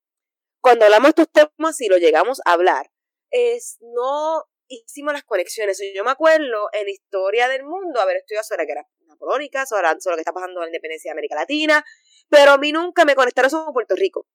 [0.60, 2.90] cuando hablamos estos temas y lo llegamos a hablar,
[3.30, 5.82] es no hicimos las conexiones.
[5.94, 10.14] Yo me acuerdo en historia del mundo haber estudiado sobre la guerra napoleónica, sobre, sobre
[10.14, 11.84] lo que está pasando en la independencia de América Latina,
[12.30, 14.26] pero a mí nunca me conectaron con Puerto Rico.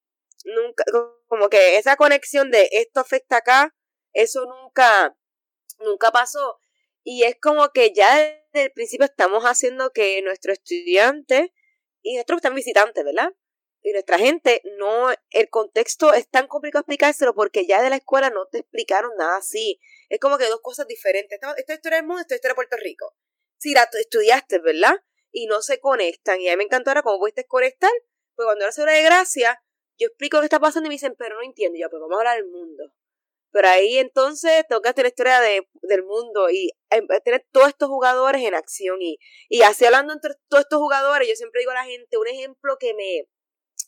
[0.45, 0.83] Nunca,
[1.27, 3.75] como que esa conexión de esto afecta acá,
[4.13, 5.17] eso nunca,
[5.79, 6.61] nunca pasó.
[7.09, 8.17] Y es como que ya
[8.51, 11.51] desde el principio estamos haciendo que nuestros estudiantes
[12.01, 13.33] y nuestros están visitantes, ¿verdad?
[13.81, 18.29] Y nuestra gente, no, el contexto es tan complicado explicárselo porque ya de la escuela
[18.29, 19.79] no te explicaron nada así.
[20.09, 21.37] Es como que dos cosas diferentes.
[21.37, 23.15] Esta, esta historia del mundo, esta historia de Puerto Rico.
[23.57, 25.01] Si la estudiaste, ¿verdad?
[25.31, 26.41] Y no se conectan.
[26.41, 27.91] Y a mí me encantó ahora cómo pudiste conectar.
[28.35, 29.63] Pues cuando se habla de gracia,
[29.97, 31.79] yo explico que está pasando y me dicen, pero no entiendo.
[31.79, 32.91] Yo, pues vamos a hablar del mundo.
[33.51, 38.43] Pero ahí entonces toca la historia de, del mundo y em, tener todos estos jugadores
[38.43, 39.01] en acción.
[39.01, 39.17] Y,
[39.49, 42.77] y así hablando entre todos estos jugadores, yo siempre digo a la gente un ejemplo
[42.79, 43.27] que me.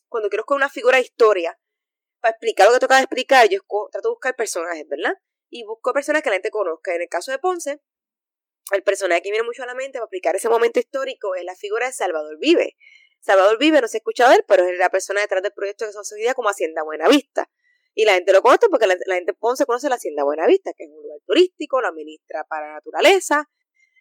[0.08, 1.60] Cuando quiero con una figura de historia,
[2.20, 3.60] para explicar lo que toca de explicar, yo
[3.92, 5.14] trato de buscar personajes, ¿verdad?
[5.50, 6.96] Y busco personas que la gente conozca.
[6.96, 7.82] En el caso de Ponce,
[8.72, 11.56] el personaje que viene mucho a la mente para explicar ese momento histórico es la
[11.56, 12.76] figura de Salvador Vive.
[13.22, 15.86] Salvador Vive, no se ha escuchado de él, pero es la persona detrás del proyecto
[15.92, 17.50] se día como Hacienda Buenavista.
[18.00, 20.90] Y la gente lo conoce porque la, gente Ponce conoce la Hacienda Buenavista, que es
[20.90, 23.50] un lugar turístico, lo administra para la naturaleza.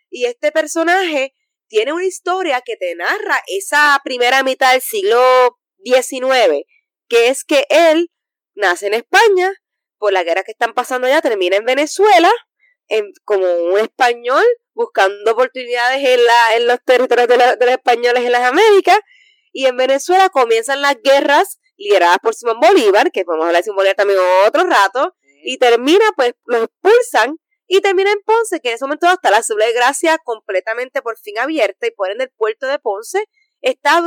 [0.09, 1.35] Y este personaje
[1.67, 6.65] tiene una historia que te narra esa primera mitad del siglo XIX,
[7.09, 8.13] que es que él
[8.55, 9.53] nace en España,
[9.99, 12.31] por la guerra que están pasando allá, termina en Venezuela,
[12.87, 14.45] en, como un español,
[14.75, 19.01] buscando oportunidades en, la, en los territorios de, de los españoles en las Américas,
[19.51, 23.77] y en Venezuela comienzan las guerras lideradas por Simón Bolívar, que podemos hablar de Simón
[23.77, 28.75] Bolívar también otro rato, y termina, pues, los expulsan, y termina en Ponce, que en
[28.75, 32.31] ese momento está la Ciudad de Gracia completamente por fin abierta, y por ende el
[32.31, 33.25] puerto de Ponce
[33.61, 34.03] está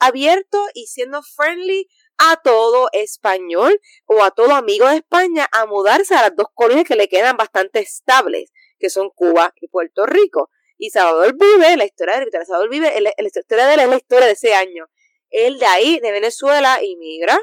[0.00, 1.88] abierto y siendo friendly
[2.18, 6.86] a todo español o a todo amigo de España a mudarse a las dos colonias
[6.86, 10.50] que le quedan bastante estables, que son Cuba y Puerto Rico.
[10.76, 14.26] Y Salvador Vive, la historia de Salvador Vive, la historia de él es la historia
[14.26, 14.86] de ese año.
[15.30, 17.38] Él de ahí, de Venezuela, inmigra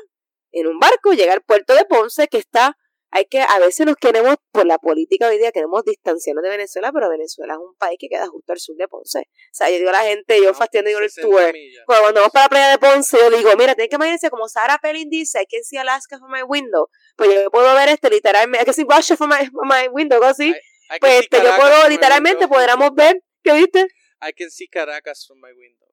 [0.51, 2.77] en un barco, llega al puerto de Ponce, que está
[3.09, 6.91] hay que, a veces nos queremos, por la política hoy día, queremos distanciarnos de Venezuela,
[6.91, 9.19] pero Venezuela es un país que queda justo al sur de Ponce.
[9.19, 11.53] O sea, yo digo a la gente, yo fastidio digo el tour.
[11.85, 14.77] Cuando vamos para la playa de Ponce, yo digo, mira, tienen que imaginarse como Sarah
[14.81, 16.89] Pelin dice, I can see Alaska from my window.
[17.15, 20.21] Pues yo puedo ver este literalmente, I can see Russia from my, from my window,
[20.23, 20.53] así.
[20.99, 23.87] pues este, yo puedo, literalmente, podríamos ver, ¿qué viste?
[24.21, 25.86] I can see Caracas from my window.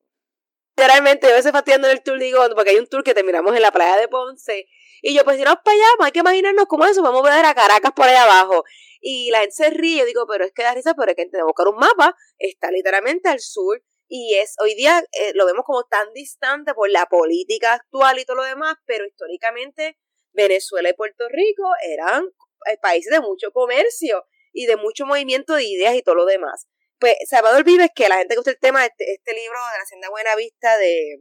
[0.76, 3.62] Literalmente, yo a veces fastidiando el tour, digo, porque hay un tour que terminamos en
[3.62, 4.66] la playa de Ponce
[5.06, 7.36] y yo, pues si nos para allá, pues hay que imaginarnos cómo eso, vamos a
[7.36, 8.64] ver a Caracas por allá abajo.
[9.00, 11.26] Y la gente se ríe, yo digo, pero es que da risa, pero es que
[11.26, 15.44] tenemos que buscar un mapa, está literalmente al sur, y es, hoy día eh, lo
[15.44, 19.98] vemos como tan distante por la política actual y todo lo demás, pero históricamente
[20.32, 22.24] Venezuela y Puerto Rico eran
[22.70, 26.66] eh, países de mucho comercio y de mucho movimiento de ideas y todo lo demás.
[26.98, 29.82] Pues Salvador Vives, que la gente que gusta el tema, este, este libro de la
[29.82, 31.18] Hacienda Buena Vista de,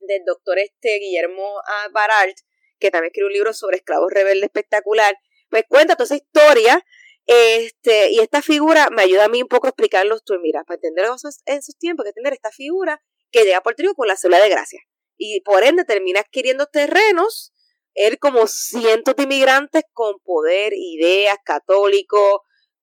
[0.00, 1.60] del doctor este Guillermo
[1.92, 2.36] Baralt,
[2.78, 5.16] que también escribe un libro sobre esclavos rebeldes espectacular,
[5.48, 6.84] pues cuenta toda esa historia,
[7.26, 10.76] este, y esta figura me ayuda a mí un poco a explicarlos tú, mira, para
[10.76, 14.40] entender esos, esos tiempos, que entender esta figura que llega por trigo con la célula
[14.40, 14.80] de gracia,
[15.16, 17.52] y por ende termina adquiriendo terrenos,
[17.94, 22.40] él como cientos de inmigrantes con poder, ideas, católicos,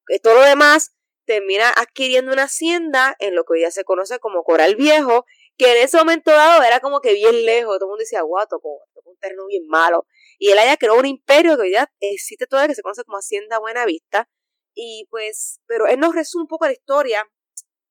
[0.10, 0.96] eh, todo lo demás,
[1.26, 5.26] termina adquiriendo una hacienda en lo que hoy día se conoce como Coral Viejo,
[5.58, 8.48] que en ese momento dado era como que bien lejos, todo el mundo decía, guau,
[8.48, 10.06] tocó, un terreno bien malo.
[10.40, 13.18] Y él haya creó un imperio que hoy día existe todavía, que se conoce como
[13.18, 14.30] Hacienda Buena Vista.
[14.74, 17.28] Y pues, pero él nos resume un poco la historia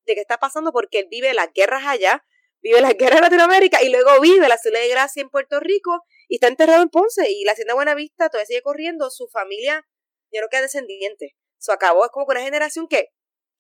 [0.05, 2.24] de qué está pasando porque él vive las guerras allá,
[2.61, 6.01] vive las guerras en Latinoamérica y luego vive la ciudad de Gracia en Puerto Rico
[6.28, 9.87] y está enterrado en Ponce y la Hacienda Buena Vista todavía sigue corriendo, su familia,
[10.33, 11.37] yo creo que es descendiente.
[11.61, 13.11] Eso acabó, es como una generación que,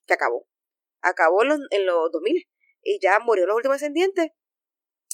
[0.06, 0.46] que acabó.
[1.00, 2.48] Acabó en los, en los 2000
[2.82, 4.30] y ya murió los últimos descendientes.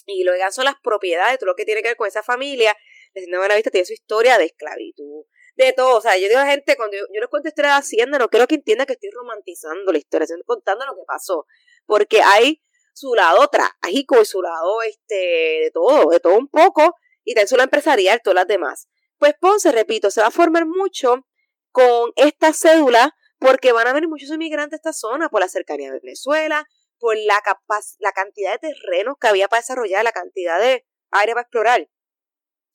[0.07, 2.75] Y lo que son las propiedades, todo lo que tiene que ver con esa familia.
[3.15, 5.25] La Hacienda Buena Vista tiene su historia de esclavitud,
[5.57, 5.99] de todo.
[5.99, 8.29] O sea, yo digo a la gente, cuando yo, les cuento historia de Hacienda, no
[8.29, 11.47] quiero que entienda que estoy romantizando la historia, estoy contando lo que pasó.
[11.85, 12.63] Porque hay
[12.95, 17.49] su lado trágico y su lado este, de todo, de todo un poco, y también
[17.49, 18.89] su lado empresarial, todas las demás.
[19.19, 21.27] Pues Ponce, repito, se va a formar mucho
[21.71, 25.91] con esta cédula porque van a venir muchos inmigrantes a esta zona por la cercanía
[25.93, 26.67] de Venezuela,
[26.99, 27.41] por la,
[27.99, 31.89] la cantidad de terrenos que había para desarrollar, la cantidad de área para explorar.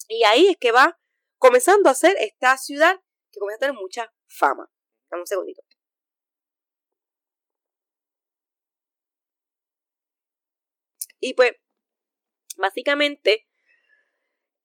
[0.07, 0.99] Y ahí es que va
[1.38, 2.99] comenzando a ser esta ciudad
[3.32, 4.70] que comienza a tener mucha fama.
[5.09, 5.61] Dame un segundito.
[11.20, 11.53] Y pues,
[12.57, 13.47] básicamente,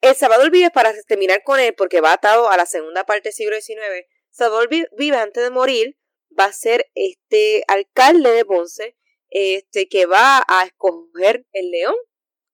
[0.01, 3.33] El Salvador Vives, para terminar con él, porque va atado a la segunda parte del
[3.33, 4.07] siglo XIX,
[4.39, 5.99] Salvador Vives, antes de morir,
[6.39, 8.97] va a ser este alcalde de Ponce
[9.31, 11.97] este, que va a escoger el león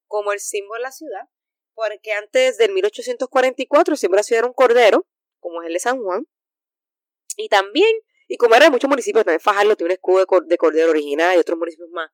[0.06, 1.28] como el símbolo de la ciudad,
[1.74, 5.06] porque antes del 1844 siempre la ciudad era un cordero,
[5.40, 6.26] como es el de San Juan,
[7.36, 7.94] y también,
[8.28, 11.40] y como era de muchos municipios, también Fajardo tiene un escudo de cordero original y
[11.40, 12.10] otros municipios más,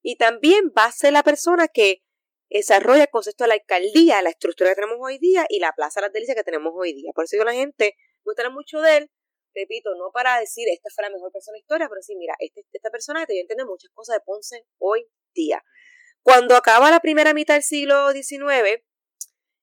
[0.00, 2.02] y también va a ser la persona que
[2.48, 6.00] desarrolla el concepto de la alcaldía, la estructura que tenemos hoy día y la Plaza
[6.00, 7.12] de las Delicias que tenemos hoy día.
[7.14, 7.94] Por eso digo la gente,
[8.28, 9.10] gusta mucho de él,
[9.54, 12.34] repito, no para decir esta fue la mejor persona de la historia, pero sí, mira,
[12.38, 15.62] este, esta persona te entender muchas cosas de Ponce hoy día.
[16.22, 18.84] Cuando acaba la primera mitad del siglo XIX,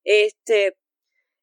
[0.04, 0.78] este,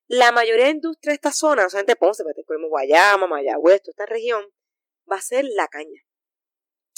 [0.07, 3.93] la mayoría de industria de esta zona, no solamente Ponce, pero tenemos Guayama, Mayagüez, toda
[3.93, 4.45] esta región,
[5.09, 6.01] va a ser la caña.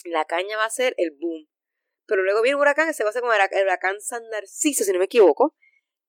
[0.05, 1.47] La caña va a ser el boom.
[2.07, 4.83] Pero luego viene un huracán que se va a hacer como el huracán San Narciso,
[4.83, 5.55] si no me equivoco,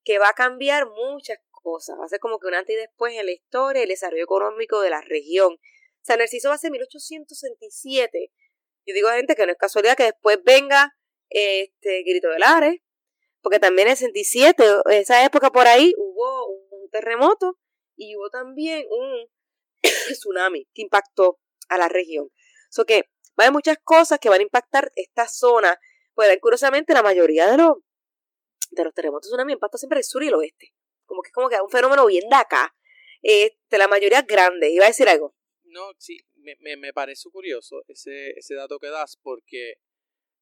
[0.05, 1.39] que va a cambiar muchas
[1.71, 4.25] Va a ser como que un antes y después en la historia y el desarrollo
[4.25, 5.59] económico de la región.
[6.03, 8.33] San Narciso va a ser 1867.
[8.87, 10.97] Yo digo a gente que no es casualidad que después venga
[11.29, 12.81] este Grito del Ares,
[13.43, 17.59] porque también en el 67, esa época por ahí, hubo un terremoto
[17.97, 19.29] y hubo también un
[20.13, 22.31] tsunami que impactó a la región.
[22.71, 23.05] So que
[23.39, 25.79] Va a haber muchas cosas que van a impactar esta zona.
[26.15, 27.77] Pues curiosamente la mayoría de los,
[28.71, 30.73] de los terremotos tsunami impactan siempre el sur y el oeste.
[31.17, 32.75] Como que es como que un fenómeno bien de acá.
[33.23, 34.71] Este, la mayoría es grande.
[34.71, 35.35] ¿Iba a decir algo?
[35.65, 39.77] No, sí, me, me, me parece curioso ese, ese dato que das porque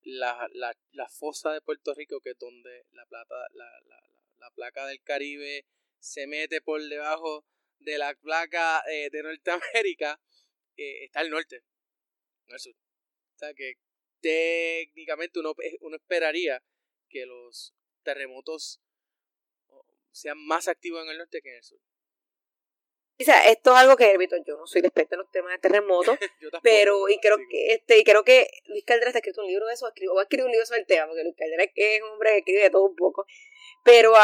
[0.03, 4.01] la, la, la fosa de Puerto Rico, que es donde la, plata, la, la,
[4.39, 5.65] la placa del Caribe
[6.01, 7.47] se mete por debajo
[7.79, 10.21] de la placa eh, de Norteamérica,
[10.77, 11.63] eh, está al norte,
[12.49, 12.75] no al sur.
[12.75, 13.75] O sea que
[14.21, 16.63] técnicamente uno, uno esperaría
[17.09, 18.81] que los terremotos
[20.15, 21.79] sean más activos en el norte que en el sur.
[23.21, 26.19] O sea, esto es algo que, yo no soy experto en los temas de terremotos,
[26.65, 29.75] pero, y creo que, este, y creo que Luis Caldera ha escrito un libro de
[29.75, 32.11] eso, o va a escribir un libro sobre el tema, porque Luis Caldera es un
[32.11, 33.25] hombre que escribe de todo un poco.
[33.85, 34.15] Pero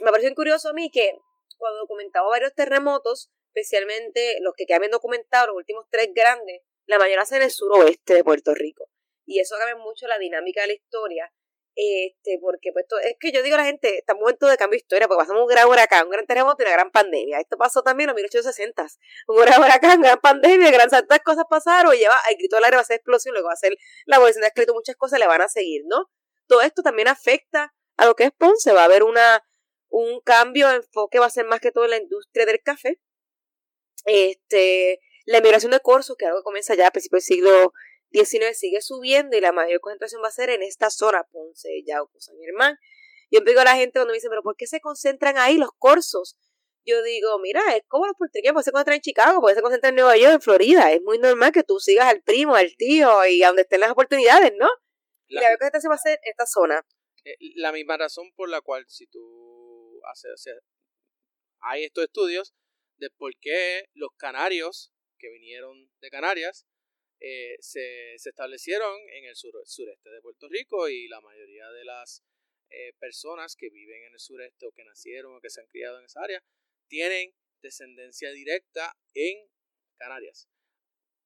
[0.00, 1.18] me pareció curioso a mí que
[1.58, 6.98] cuando documentaba varios terremotos, especialmente los que quedan bien documentados, los últimos tres grandes, la
[6.98, 8.88] mayoría hacen en el suroeste de Puerto Rico.
[9.26, 11.32] Y eso cambia mucho la dinámica de la historia.
[11.82, 14.76] Este, porque pues es que yo digo a la gente, está un momento de cambio
[14.76, 17.40] de historia, porque pasamos un gran huracán, un gran terremoto y una gran pandemia.
[17.40, 18.86] Esto pasó también en los 1860.
[19.28, 22.82] Un gran huracán, gran pandemia, gran tantas cosas pasaron, lleva el grito del aire va
[22.82, 25.40] a ser explosión, luego va a ser la abolición de escrito, muchas cosas le van
[25.40, 26.10] a seguir, ¿no?
[26.48, 29.42] Todo esto también afecta a lo que es Ponce, va a haber una,
[29.88, 33.00] un cambio de enfoque, va a ser más que todo en la industria del café.
[34.04, 37.72] Este, la emigración de Corso, que algo comienza ya a principios del siglo
[38.12, 42.20] XIX, sigue subiendo y la mayor concentración va a ser en esta zona, Ponce, Yauco,
[42.20, 42.76] San Germán.
[43.30, 45.70] Yo digo a la gente cuando me dicen, pero ¿por qué se concentran ahí los
[45.78, 46.36] corsos?
[46.84, 49.96] Yo digo, mira, es como los puertorriqueños, se concentran en Chicago, porque se concentran en
[49.96, 50.92] Nueva York, en Florida.
[50.92, 53.90] Es muy normal que tú sigas al primo, al tío y a donde estén las
[53.90, 54.68] oportunidades, ¿no?
[55.28, 56.84] La, y la mayor se va a hacer esta zona.
[57.24, 60.54] Eh, la misma razón por la cual si tú haces, o sea,
[61.60, 62.54] hay estos estudios
[62.96, 66.66] de por qué los canarios que vinieron de Canarias
[67.20, 71.84] eh, se, se, establecieron en el sur, sureste de Puerto Rico y la mayoría de
[71.84, 72.24] las
[72.70, 75.98] eh, personas que viven en el sureste o que nacieron o que se han criado
[75.98, 76.42] en esa área
[76.88, 79.50] tienen descendencia directa en
[79.98, 80.48] Canarias.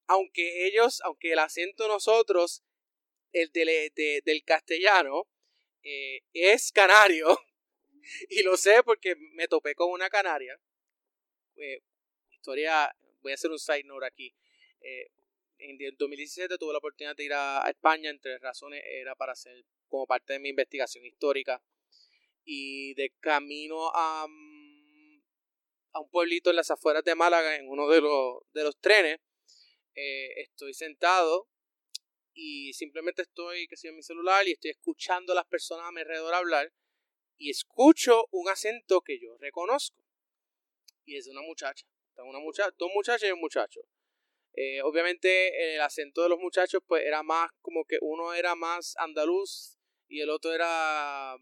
[0.07, 2.63] Aunque ellos, aunque el acento nosotros,
[3.31, 5.29] el del castellano,
[5.83, 7.27] eh, es canario.
[8.29, 10.55] Y lo sé porque me topé con una canaria.
[12.29, 14.35] Historia, voy a hacer un side note aquí.
[15.57, 20.05] En 2017 tuve la oportunidad de ir a, España, entre razones era para hacer como
[20.05, 21.63] parte de mi investigación histórica.
[22.43, 25.21] Y de camino a, mm,
[25.93, 29.19] un pueblito en las afueras de Málaga, en uno de los, de trenes,
[29.95, 31.47] estoy sentado
[32.33, 36.01] y simplemente estoy, que en mi celular y estoy escuchando a las personas a mi
[36.01, 36.73] alrededor hablar
[37.37, 39.97] y escucho un acento que yo reconozco.
[41.05, 41.85] Y es de una muchacha.
[42.17, 43.81] Una muchacha dos muchachas y un muchacho.
[44.57, 48.95] Eh, obviamente el acento de los muchachos pues era más como que uno era más
[48.97, 49.77] andaluz
[50.07, 51.35] y el otro era,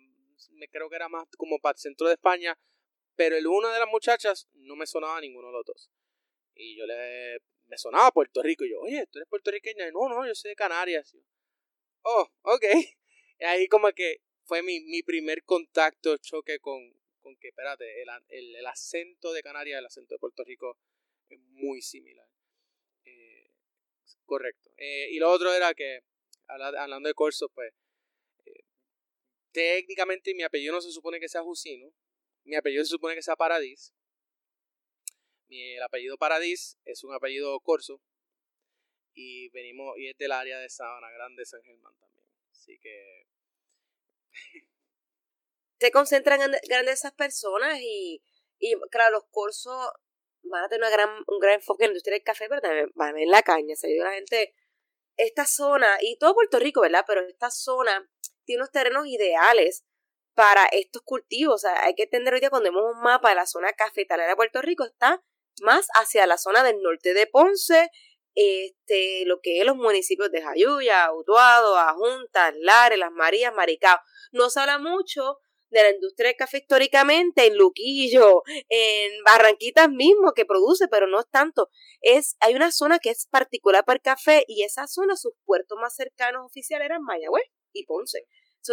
[0.52, 2.58] me creo que era más como para el centro de España,
[3.16, 5.92] pero el uno de las muchachas no me sonaba ninguno de los dos.
[6.56, 8.66] Y yo le me sonaba Puerto Rico.
[8.66, 9.90] Y yo, oye, ¿tú eres puertorriqueña?
[9.92, 11.16] no, no, yo soy de Canarias.
[12.04, 12.64] oh, ok.
[13.40, 16.80] Y ahí como que fue mi, mi primer contacto, choque con,
[17.22, 20.78] con que, espérate, el, el, el, acento de Canarias, el acento de Puerto Rico
[21.30, 22.28] es muy similar.
[24.26, 24.72] Correcto.
[24.78, 26.00] Eh, y lo otro era que,
[26.48, 27.74] hablando de Corso, pues,
[28.46, 28.64] eh,
[29.52, 31.94] técnicamente mi apellido no se supone que sea Jusino,
[32.46, 33.94] mi apellido se supone que sea Paradis,
[35.62, 38.02] el apellido Paradis es un apellido corso
[39.14, 42.26] y venimos y es del área de Sabana Grande, San Germán también.
[42.52, 43.28] Así que
[45.80, 48.22] se concentran en grandes esas personas y,
[48.60, 49.92] y claro, los corsos
[50.44, 52.92] van a tener una gran, un gran enfoque en la industria del café, pero también
[52.96, 53.76] van a ver la caña.
[53.76, 54.54] Se la gente,
[55.18, 57.04] esta zona, y todo Puerto Rico, ¿verdad?
[57.08, 58.10] Pero esta zona
[58.46, 59.86] tiene unos terrenos ideales
[60.34, 61.56] para estos cultivos.
[61.56, 64.30] O sea, hay que entender hoy día cuando vemos un mapa de la zona cafetalera
[64.30, 65.24] de Puerto Rico, está
[65.62, 67.90] más hacia la zona del norte de Ponce,
[68.36, 74.00] este, lo que es los municipios de Jayuya, Utuado, Ajuntas, Lares, Las Marías, Maricao.
[74.32, 75.40] No se habla mucho
[75.74, 81.20] de la industria del café históricamente en Luquillo, en Barranquitas mismo que produce, pero no
[81.20, 81.70] es tanto.
[82.02, 85.78] Es, hay una zona que es particular para el café y esa zona, sus puertos
[85.82, 87.44] más cercanos oficiales eran Mayagüez
[87.74, 88.26] y Ponce.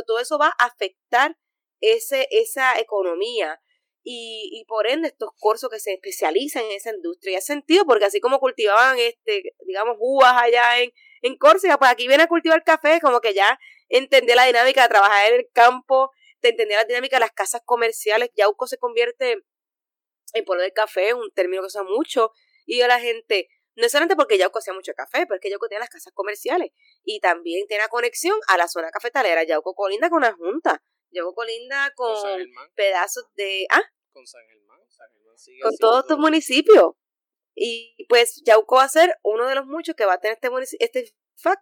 [0.07, 1.37] todo eso va a afectar
[1.81, 3.61] ese, esa economía
[4.03, 7.33] y, y por ende estos cursos que se especializan en esa industria.
[7.33, 10.93] Y hace sentido porque así como cultivaban, este, digamos, uvas allá en,
[11.23, 14.89] en Córcega, pues aquí viene a cultivar café, como que ya entendía la dinámica de
[14.89, 16.11] trabajar en el campo,
[16.43, 18.31] de entender la dinámica de las casas comerciales.
[18.35, 19.45] Yauco se convierte
[20.33, 22.33] en pueblo del café, un término que usa mucho,
[22.67, 25.69] y a la gente, No solamente porque Yauco hacía mucho café, pero es que Yauco
[25.69, 26.71] tiene las casas comerciales
[27.05, 29.45] y también tiene conexión a la zona cafetalera.
[29.45, 30.83] Yauco colinda con la Junta.
[31.11, 32.17] Yauco colinda con,
[32.75, 33.67] pedazos de...
[33.71, 33.83] ¿Ah?
[34.13, 34.81] Con San Germán.
[34.89, 36.93] San Germán sigue con todos estos municipios.
[37.55, 40.77] Y pues Yauco va a ser uno de los muchos que va a tener este,
[40.79, 41.15] este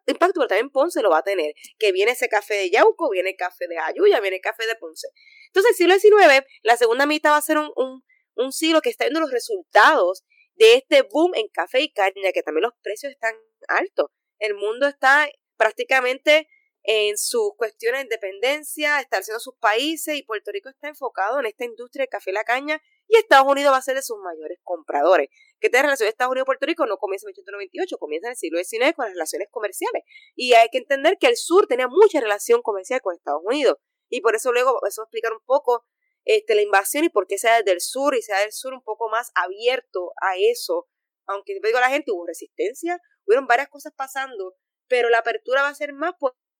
[0.06, 1.54] impacto, pero también Ponce lo va a tener.
[1.78, 4.74] Que viene ese café de Yauco, viene el café de Ayuya, viene el café de
[4.76, 5.08] Ponce.
[5.46, 8.02] Entonces, el siglo XIX, la segunda mitad va a ser un, un,
[8.34, 10.24] un siglo que está viendo los resultados
[10.54, 13.34] de este boom en café y caña, que también los precios están
[13.68, 14.10] altos.
[14.38, 16.48] El mundo está prácticamente
[16.82, 21.46] en sus cuestiones de independencia, está haciendo sus países y Puerto Rico está enfocado en
[21.46, 24.18] esta industria de café y la caña y Estados Unidos va a ser de sus
[24.18, 25.28] mayores compradores.
[25.60, 26.86] ¿Qué te relación Estados Unidos y Puerto Rico?
[26.86, 30.04] No comienza en 1898, comienza en el siglo XIX con las relaciones comerciales.
[30.36, 33.76] Y hay que entender que el sur tenía mucha relación comercial con Estados Unidos.
[34.10, 35.84] Y por eso luego, eso va a explicar un poco
[36.24, 38.82] este, la invasión y por qué sea desde el sur y sea del sur un
[38.82, 40.86] poco más abierto a eso.
[41.26, 44.54] Aunque digo a la gente, hubo resistencia, hubieron varias cosas pasando,
[44.86, 46.14] pero la apertura va a ser más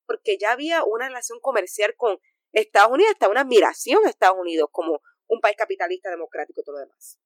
[0.07, 2.18] porque ya había una relación comercial con
[2.53, 6.76] Estados Unidos, hasta una admiración a Estados Unidos como un país capitalista, democrático y todo
[6.76, 7.18] lo demás.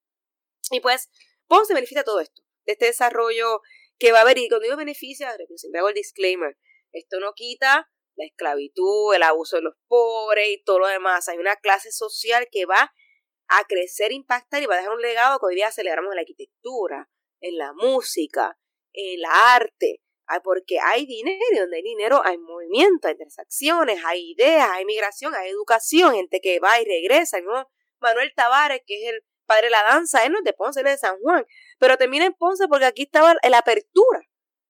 [0.70, 1.08] Y pues,
[1.46, 3.60] Ponce beneficia todo esto, de este desarrollo
[3.98, 6.56] que va a haber, y cuando digo beneficia, siempre hago el disclaimer,
[6.92, 11.28] esto no quita la esclavitud, el abuso de los pobres y todo lo demás.
[11.28, 12.92] Hay una clase social que va
[13.48, 16.22] a crecer, impactar y va a dejar un legado que hoy día celebramos en la
[16.22, 17.08] arquitectura,
[17.40, 18.58] en la música,
[18.92, 20.02] en la arte,
[20.40, 25.34] porque hay dinero y donde hay dinero hay movimiento, hay transacciones, hay ideas, hay migración,
[25.34, 27.40] hay educación, gente que va y regresa.
[27.40, 27.68] ¿no?
[28.02, 30.86] Manuel Tavares, que es el padre de la danza, él no es de Ponce, él
[30.86, 31.46] es de San Juan,
[31.78, 34.20] pero termina en Ponce porque aquí estaba la apertura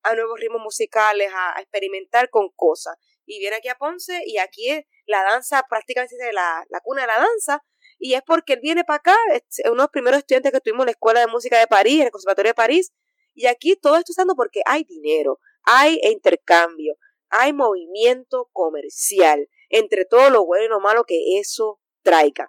[0.03, 2.97] a nuevos ritmos musicales, a experimentar con cosas.
[3.24, 7.07] Y viene aquí a Ponce y aquí es la danza prácticamente la, la cuna de
[7.09, 7.64] la danza.
[7.99, 10.83] Y es porque él viene para acá, es uno de los primeros estudiantes que tuvimos
[10.83, 12.93] en la Escuela de Música de París, en el Conservatorio de París,
[13.35, 16.97] y aquí todo esto está porque hay dinero, hay intercambio,
[17.28, 22.49] hay movimiento comercial, entre todo lo bueno y lo malo que eso traiga.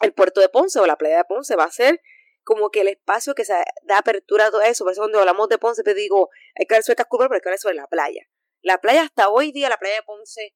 [0.00, 2.00] El puerto de Ponce o la playa de Ponce va a ser
[2.44, 3.52] como que el espacio que se
[3.84, 4.84] da apertura a todo eso.
[4.84, 7.42] Por eso cuando hablamos de Ponce te digo, hay que ver sueltas curvas, pero hay
[7.42, 8.26] que ver sobre la playa.
[8.62, 10.54] La playa hasta hoy día, la playa de Ponce,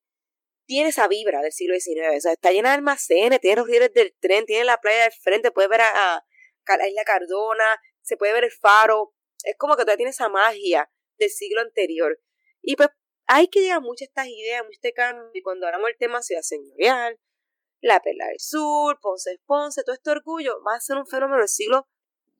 [0.67, 2.17] tiene esa vibra del siglo XIX.
[2.17, 5.13] O sea, está llena de almacenes, tiene los rieles del tren, tiene la playa del
[5.13, 6.25] frente, puedes ver a,
[6.67, 9.15] la isla Cardona, se puede ver el faro.
[9.45, 12.19] Es como que todavía tiene esa magia del siglo anterior.
[12.63, 12.89] Y pues
[13.27, 15.31] hay que llegar muchas estas ideas, mucho este cambio.
[15.35, 17.19] Y cuando hablamos del tema ciudad señorial,
[17.83, 21.49] la Perla del Sur, Ponce Ponce, todo este orgullo va a ser un fenómeno del
[21.49, 21.89] siglo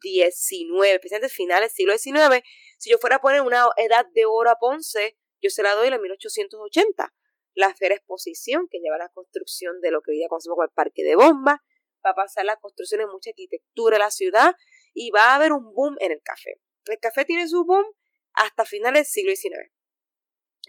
[0.01, 2.43] XIX, especialmente finales del siglo XIX.
[2.79, 5.89] Si yo fuera a poner una edad de oro a Ponce, yo se la doy
[5.89, 7.13] en 1880.
[7.55, 10.71] La Feria Exposición, que lleva la construcción de lo que hoy día conocemos como el
[10.71, 11.63] Parque de Bomba,
[12.05, 14.55] va a pasar la construcción de mucha arquitectura en la ciudad
[14.95, 16.61] y va a haber un boom en el café.
[16.87, 17.85] El café tiene su boom
[18.33, 19.73] hasta finales del siglo XIX.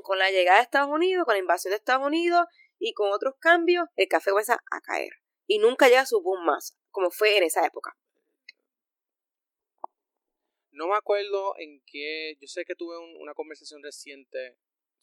[0.01, 2.45] Con la llegada de Estados Unidos, con la invasión de Estados Unidos
[2.83, 5.13] y con otros cambios, el café comienza a caer.
[5.47, 7.97] Y nunca llega su boom más, como fue en esa época.
[10.71, 12.35] No me acuerdo en qué.
[12.41, 14.57] Yo sé que tuve una conversación reciente.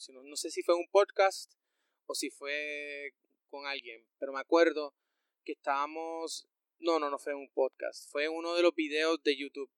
[0.08, 1.54] No, sé si fue un podcast
[2.04, 3.14] o si fue
[3.48, 4.94] con alguien, pero me acuerdo
[5.42, 6.50] que estábamos.
[6.80, 8.10] No, no, no fue un podcast.
[8.10, 9.70] Fue uno de los videos de YouTube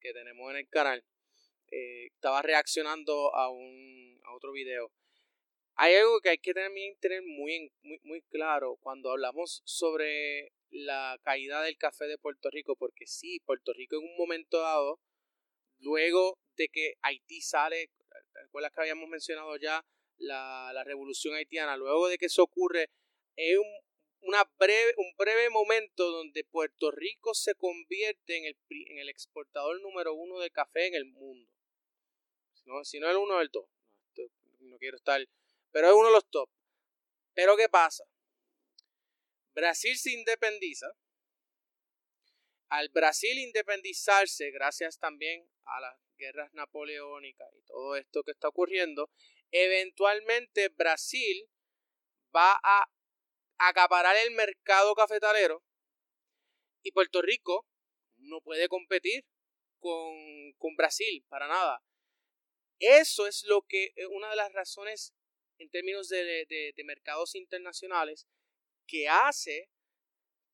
[0.00, 1.04] que tenemos en el canal.
[1.70, 4.90] Eh, estaba reaccionando a, un, a otro video.
[5.76, 11.18] Hay algo que hay que también tener muy, muy, muy claro cuando hablamos sobre la
[11.22, 15.00] caída del café de Puerto Rico, porque sí, Puerto Rico en un momento dado
[15.84, 17.90] Luego de que Haití sale,
[18.32, 19.84] recuerdas que habíamos mencionado ya
[20.16, 21.76] la, la revolución haitiana?
[21.76, 22.90] Luego de que eso ocurre,
[23.36, 23.66] es un,
[24.22, 28.56] una breve, un breve momento donde Puerto Rico se convierte en el,
[28.88, 31.50] en el exportador número uno de café en el mundo.
[32.64, 33.68] No, si no el uno top.
[34.16, 34.24] No,
[34.60, 35.20] no quiero estar.
[35.74, 36.48] Pero es uno de los top.
[37.34, 38.04] Pero ¿qué pasa?
[39.54, 40.86] Brasil se independiza
[42.68, 49.10] al Brasil independizarse, gracias también a las guerras napoleónicas y todo esto que está ocurriendo,
[49.50, 51.50] eventualmente Brasil
[52.34, 52.88] va a
[53.58, 55.64] acaparar el mercado cafetalero
[56.82, 57.66] y Puerto Rico
[58.16, 59.24] no puede competir
[59.80, 61.82] con, con Brasil para nada.
[62.78, 65.14] Eso es lo que es una de las razones
[65.58, 68.26] en términos de, de, mercados internacionales
[68.86, 69.70] que hace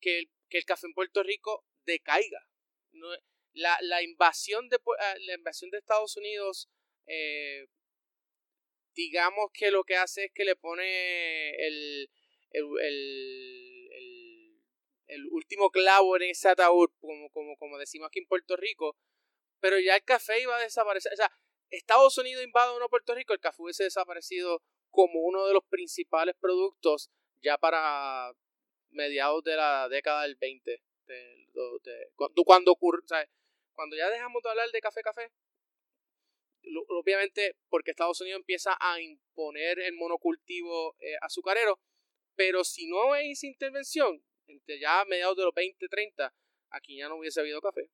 [0.00, 2.46] que que el café en Puerto Rico decaiga.
[3.52, 6.68] la, la, invasión de, ah, la invasión de Estados Unidos,
[7.06, 7.66] eh,
[8.94, 12.10] digamos que lo que hace es que le pone el,
[12.50, 13.90] el, el,
[15.06, 18.96] el último clavo en ese ataúd, como, como, como decimos aquí en Puerto Rico,
[19.60, 21.12] pero ya el café iba a desaparecer.
[21.12, 21.30] O sea,
[21.70, 26.34] Estados Unidos invade uno Puerto Rico, el café hubiese desaparecido como uno de los principales
[26.38, 27.10] productos
[27.42, 28.32] ya para
[28.90, 30.82] mediados de la década del 20.
[32.44, 33.00] cuando, ocurre,
[33.74, 35.32] cuando ya dejamos de hablar de café, café,
[36.88, 41.80] obviamente porque Estados Unidos empieza a imponer el monocultivo eh, azucarero,
[42.34, 46.34] pero si no hay intervención, entre ya mediados de los 20, 30,
[46.70, 47.88] aquí ya no hubiese habido café.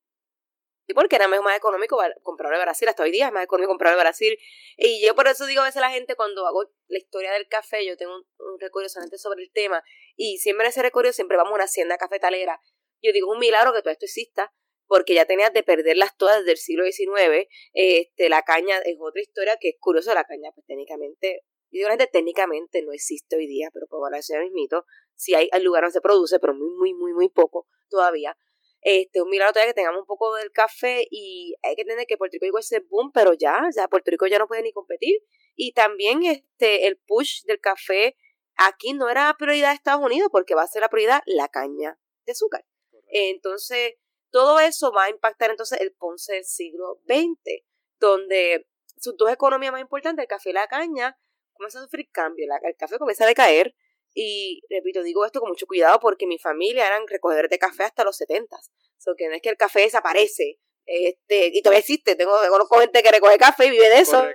[0.87, 3.93] Y porque era más económico comprar en Brasil, hasta hoy día es más económico comprar
[3.93, 4.37] en Brasil.
[4.77, 7.47] Y yo por eso digo a veces a la gente cuando hago la historia del
[7.49, 9.83] café, yo tengo un, recorrido solamente sobre el tema,
[10.15, 12.61] y siempre en ese recorrido siempre vamos a una hacienda cafetalera.
[13.01, 14.53] Yo digo, un milagro que todo esto exista,
[14.87, 17.47] porque ya tenías de perderlas todas desde el siglo XIX.
[17.73, 21.97] Este, la caña es otra historia que es curioso, la caña pues técnicamente, yo digo
[21.97, 24.85] que técnicamente no existe hoy día, pero por ahora es mismito,
[25.15, 28.37] si hay, hay lugares donde se produce, pero muy, muy, muy, muy poco todavía.
[28.81, 32.17] Este, un milagro todavía que tengamos un poco del café y hay que entender que
[32.17, 35.23] Puerto Rico llegó ese boom, pero ya, ya Puerto Rico ya no puede ni competir.
[35.55, 38.15] Y también este, el push del café
[38.55, 41.99] aquí no era prioridad de Estados Unidos porque va a ser la prioridad la caña
[42.25, 42.65] de azúcar.
[43.07, 43.95] Entonces,
[44.31, 47.63] todo eso va a impactar entonces el Ponce del siglo XX,
[47.99, 48.67] donde
[48.97, 51.17] sus dos economías más importantes, el café y la caña,
[51.53, 52.49] comienzan a sufrir cambios.
[52.63, 53.75] El café comienza a decaer
[54.19, 58.03] y, repito, digo esto con mucho cuidado porque mi familia eran recogedores de café hasta
[58.03, 58.57] los 70.
[58.97, 60.57] So que no es que el café desaparece,
[60.87, 64.25] este, y todavía existe, tengo, conozco gente que recoge café y vive de eso,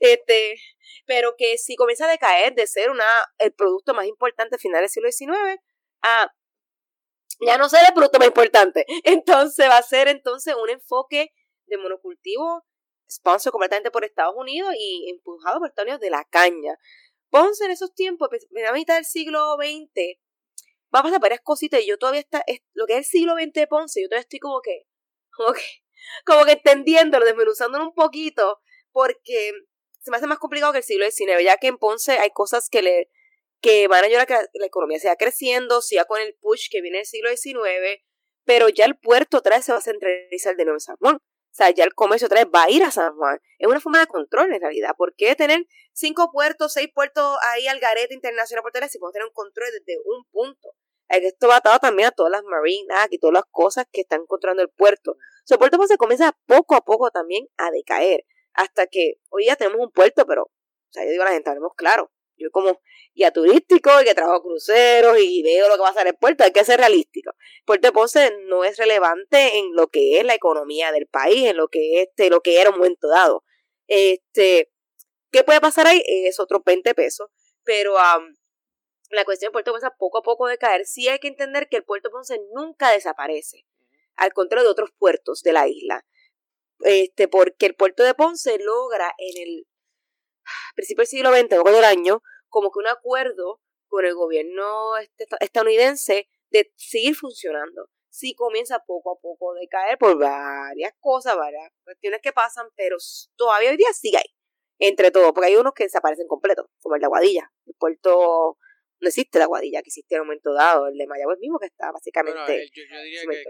[0.00, 0.56] este,
[1.06, 3.06] pero que si comienza a decaer de ser una,
[3.38, 5.60] el producto más importante a finales del siglo XIX
[6.02, 6.32] a
[7.40, 8.84] ya no ser el producto más importante.
[9.04, 11.32] Entonces va a ser entonces un enfoque
[11.66, 12.64] de monocultivo
[13.08, 16.76] sponsor completamente por Estados Unidos y empujado por Estados Unidos de la caña.
[17.30, 20.18] Ponce en esos tiempos, en la mitad del siglo XX,
[20.94, 23.34] va a pasar varias cositas y yo todavía está, es, lo que es el siglo
[23.34, 24.86] XX de Ponce, yo todavía estoy como que,
[25.30, 25.62] como que,
[26.24, 28.60] como que entendiéndolo, desmenuzándolo un poquito,
[28.92, 29.52] porque
[30.00, 32.68] se me hace más complicado que el siglo XIX, ya que en Ponce hay cosas
[32.68, 33.10] que le
[33.60, 36.80] que van a ayudar a que la, economía siga creciendo, siga con el push que
[36.80, 38.02] viene del siglo XIX,
[38.44, 41.18] pero ya el puerto otra vez se va a centralizar de nuevo en San Juan.
[41.50, 43.40] O sea, ya el comercio otra vez va a ir a San Juan.
[43.58, 44.94] Es una forma de control en realidad.
[44.96, 49.26] ¿Por qué tener cinco puertos, seis puertos ahí al garete internacional por si podemos tener
[49.26, 50.74] un control desde un punto?
[51.08, 54.62] Esto va atado también a todas las marinas y todas las cosas que están controlando
[54.62, 55.12] el puerto.
[55.12, 58.24] O sea, el puerto se comienza poco a poco también a decaer.
[58.52, 61.50] Hasta que hoy ya tenemos un puerto, pero, o sea, yo digo a la gente,
[61.50, 62.12] hablemos claro.
[62.40, 62.80] Yo como
[63.14, 66.44] guía turístico y que trabajo cruceros y veo lo que va a hacer el puerto,
[66.44, 67.32] hay que ser realístico.
[67.64, 71.56] Puerto de Ponce no es relevante en lo que es la economía del país, en
[71.56, 73.44] lo que este, lo que era un momento dado.
[73.86, 74.70] Este,
[75.30, 76.02] ¿qué puede pasar ahí?
[76.06, 77.28] Es otro 20 pesos,
[77.64, 77.94] pero
[79.10, 80.86] la cuestión del Puerto de Ponce poco a poco de caer.
[80.86, 83.66] Sí hay que entender que el Puerto de Ponce nunca desaparece,
[84.16, 86.04] al contrario de otros puertos de la isla.
[86.82, 89.66] Este, porque el puerto de Ponce logra en el
[90.74, 95.26] principio del siglo XX, luego del año, como que un acuerdo con el gobierno este,
[95.40, 97.90] estadounidense de seguir funcionando.
[98.08, 102.96] Sí comienza poco a poco a decaer por varias cosas, varias cuestiones que pasan, pero
[103.36, 104.34] todavía hoy día sigue ahí,
[104.78, 107.52] entre todo, porque hay unos que desaparecen completo, como el de Aguadilla.
[107.66, 108.58] El puerto
[109.00, 111.66] no existe la Aguadilla, que existe en un momento dado, el de Mayagüez mismo que
[111.66, 112.68] está básicamente...
[112.74, 113.42] yo, diría que,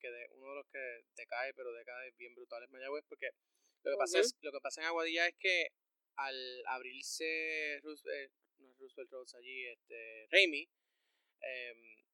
[0.00, 3.30] que, uno de los que decae, pero decae bien brutal es Mayagüez, porque
[3.84, 5.68] lo que, pasa es, lo que pasa en Aguadilla es que
[6.18, 10.68] al abrirse Roosevelt, no Roosevelt Roads allí, este, Raimi,
[11.40, 12.04] em,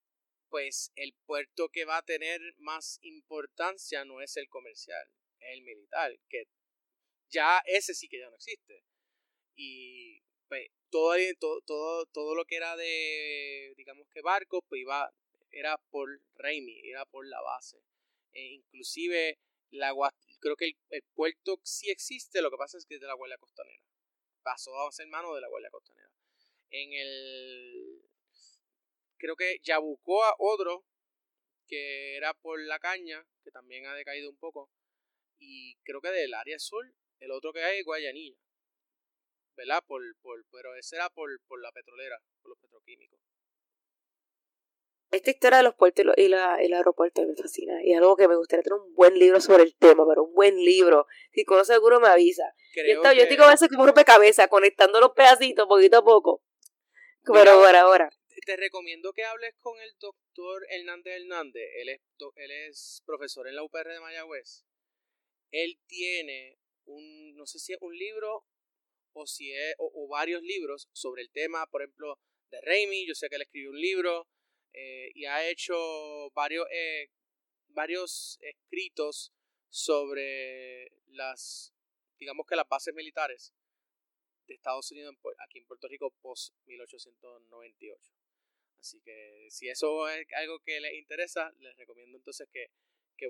[0.51, 5.09] pues el puerto que va a tener más importancia no es el comercial,
[5.41, 6.45] es el militar, que
[7.31, 8.85] ya ese sí que ya no existe.
[9.57, 11.17] Y pues todo,
[11.65, 15.11] todo, todo, lo que era de, digamos que barcos, pues iba,
[15.51, 17.79] era por Raimi, era por la base.
[18.33, 19.39] E inclusive
[19.71, 19.95] la,
[20.41, 23.15] creo que el, el, puerto sí existe, lo que pasa es que es de la
[23.15, 23.83] Guardia Costanera
[24.45, 26.09] pasó a ser mano de la Guardia Costanera.
[26.71, 28.03] En el.
[29.17, 30.85] Creo que a otro,
[31.67, 34.71] que era por la caña, que también ha decaído un poco.
[35.39, 36.85] Y creo que del área sur,
[37.21, 38.39] el otro que hay es Guayanilla.
[39.57, 39.83] ¿Verdad?
[39.87, 43.24] Por, por, pero ese era por, por la petrolera, por los petroquímicos.
[45.15, 47.81] Esta historia de los puertos y, la, el aeropuerto me fascina.
[47.85, 50.35] Y es algo que me gustaría tener un buen libro sobre el tema, pero un
[50.35, 51.07] buen libro.
[51.33, 52.53] Si conoce alguno me avisa.
[52.75, 56.43] yo, yo estoy como veces como rompecabezas, conectando los pedacitos poquito a poco.
[57.33, 58.11] Pero ahora, ahora.
[58.45, 61.63] Te recomiendo que hables con el doctor Hernández Hernández.
[61.77, 62.01] Él es,
[62.35, 64.65] él es profesor en la UPR de Mayagüez.
[65.53, 68.45] Él tiene un, no sé si es un libro
[69.13, 72.19] o si es, o varios libros sobre el tema, por ejemplo,
[72.51, 73.07] de Raimi.
[73.07, 74.29] Yo sé que él escribió un libro
[74.75, 77.11] eh, y ha hecho varios, eh,
[77.69, 79.33] varios escritos
[79.69, 81.73] sobre las,
[82.19, 83.55] digamos que las bases militares
[84.47, 88.13] de Estados Unidos aquí en Puerto Rico post 1898.
[88.79, 92.71] Así que si eso es algo que les interesa, les recomiendo entonces que,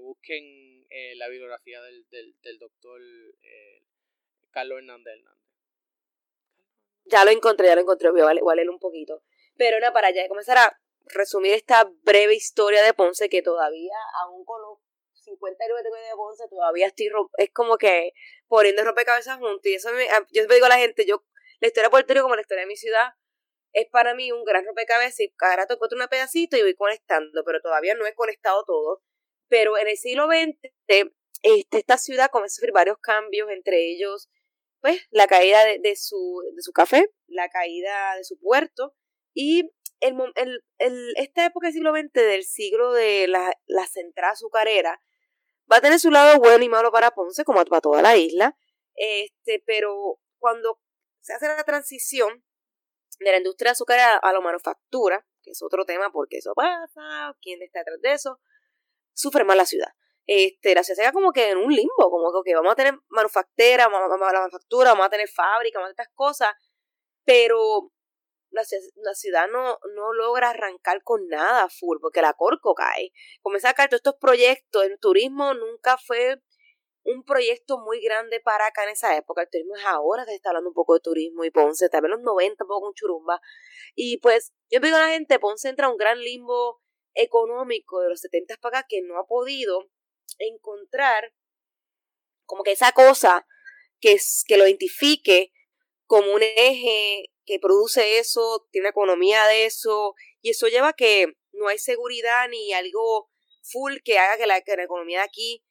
[0.00, 3.80] busquen eh, la bibliografía del, del, doctor eh,
[4.50, 5.44] Carlos Hernández Hernández.
[7.04, 9.22] Ya lo encontré, ya lo encontré, voy a un poquito.
[9.56, 14.44] Pero era para ya comenzar a resumir esta breve historia de Ponce que todavía, aún
[14.44, 14.78] con los
[15.12, 18.12] 50 años de Ponce, todavía estoy, es como que
[18.48, 19.64] poniendo rompecabezas juntos.
[19.64, 21.24] Y eso me, yo digo a la gente, yo,
[21.60, 23.12] la historia de Puerto Rico como la historia de mi ciudad,
[23.72, 27.42] es para mí un gran rompecabezas y cada rato encuentro un pedacito y voy conectando,
[27.44, 29.02] pero todavía no he conectado todo.
[29.48, 30.72] Pero en el siglo XX,
[31.42, 34.30] este, esta ciudad comenzó a sufrir varios cambios, entre ellos,
[34.80, 38.94] pues, la caída de, su, de su café, la caída de su puerto
[39.34, 39.70] y
[40.04, 45.00] el, el, esta época del siglo XX, del siglo de la, la central azucarera,
[45.70, 48.56] va a tener su lado bueno y malo para Ponce, como para toda la isla,
[48.94, 50.80] este, pero cuando
[51.20, 52.44] se hace la transición
[53.18, 57.62] de la industria azucarera a la manufactura, que es otro tema porque eso pasa, quién
[57.62, 58.40] está detrás de eso,
[59.12, 59.88] sufre más la ciudad.
[60.26, 62.94] Este, la ciudad se queda como que en un limbo, como que vamos a tener
[63.08, 66.54] manufactura, vamos a, la manufactura, vamos a tener fábrica, vamos a tener estas cosas,
[67.24, 67.90] pero
[68.54, 73.12] la, ciudad no, no logra arrancar con nada full, porque la Corco cae.
[73.42, 74.84] Comienza a caer todos estos proyectos.
[74.84, 76.40] El turismo nunca fue
[77.04, 79.42] un proyecto muy grande para acá en esa época.
[79.42, 82.02] El turismo es ahora que se está hablando un poco de turismo y Ponce, tal
[82.02, 83.40] vez los 90, un poco con Churumba.
[83.94, 86.80] Y pues yo digo a la gente, Ponce entra a un gran limbo
[87.14, 89.90] económico de los 70 para acá que no ha podido
[90.38, 91.32] encontrar
[92.46, 93.46] como que esa cosa
[94.00, 95.52] que, que lo identifique
[96.06, 101.26] como un eje que produce eso, tiene economía de eso, y eso lleva a que
[101.52, 103.30] no hay seguridad ni algo
[103.62, 105.64] full que haga que la, economía de aquí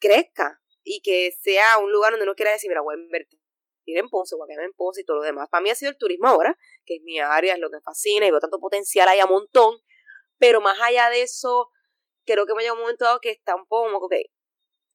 [0.00, 3.38] crezca y que sea un lugar donde uno quiera decir, mira, voy a invertir
[3.86, 5.48] en Ponce, voy a quedarme en Ponce y todo lo demás.
[5.50, 7.82] Para mí ha sido el turismo ahora, que es mi área, es lo que me
[7.82, 9.80] fascina y veo tanto potencial ahí a montón,
[10.38, 11.70] pero más allá de eso,
[12.24, 14.26] creo que me ha llegado un momento dado que está un poco como que,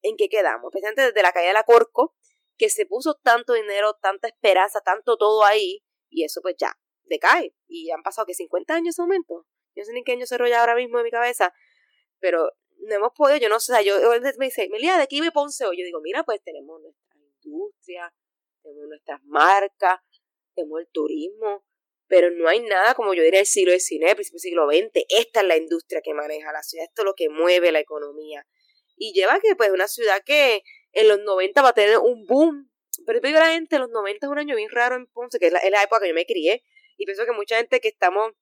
[0.02, 0.70] ¿en qué quedamos?
[0.70, 2.16] Especialmente desde la caída de la Corco,
[2.58, 5.84] que se puso tanto dinero, tanta esperanza, tanto todo ahí,
[6.18, 7.54] y eso pues ya decae.
[7.68, 9.46] Y han pasado que 50 años ese momento.
[9.76, 11.54] Yo no sé ni qué año se rolla ahora mismo en mi cabeza,
[12.20, 13.96] pero no hemos podido, yo no sé, yo
[14.38, 15.78] me dice, Melia, ¿de aquí me Ponce hoy?
[15.78, 18.14] Yo digo, mira, pues tenemos nuestra industria,
[18.64, 20.00] tenemos nuestras marcas,
[20.56, 21.64] tenemos el turismo,
[22.08, 25.42] pero no hay nada como yo diría el siglo XIX, principio del siglo XX, esta
[25.42, 28.48] es la industria que maneja la ciudad, esto es lo que mueve la economía.
[28.96, 32.72] Y lleva que pues una ciudad que en los 90 va a tener un boom.
[33.06, 35.84] Pero la gente, los 90 es un año bien raro en Ponce, que es la,
[35.84, 36.64] época que yo me crié.
[36.98, 38.34] Y pienso que mucha gente que estamos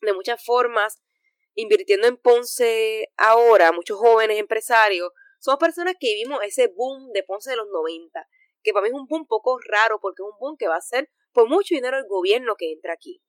[0.00, 1.02] de muchas formas
[1.54, 7.50] invirtiendo en Ponce ahora, muchos jóvenes empresarios, somos personas que vivimos ese boom de Ponce
[7.50, 8.26] de los 90,
[8.62, 10.80] que para mí es un boom poco raro porque es un boom que va a
[10.80, 13.22] ser por mucho dinero el gobierno que entra aquí.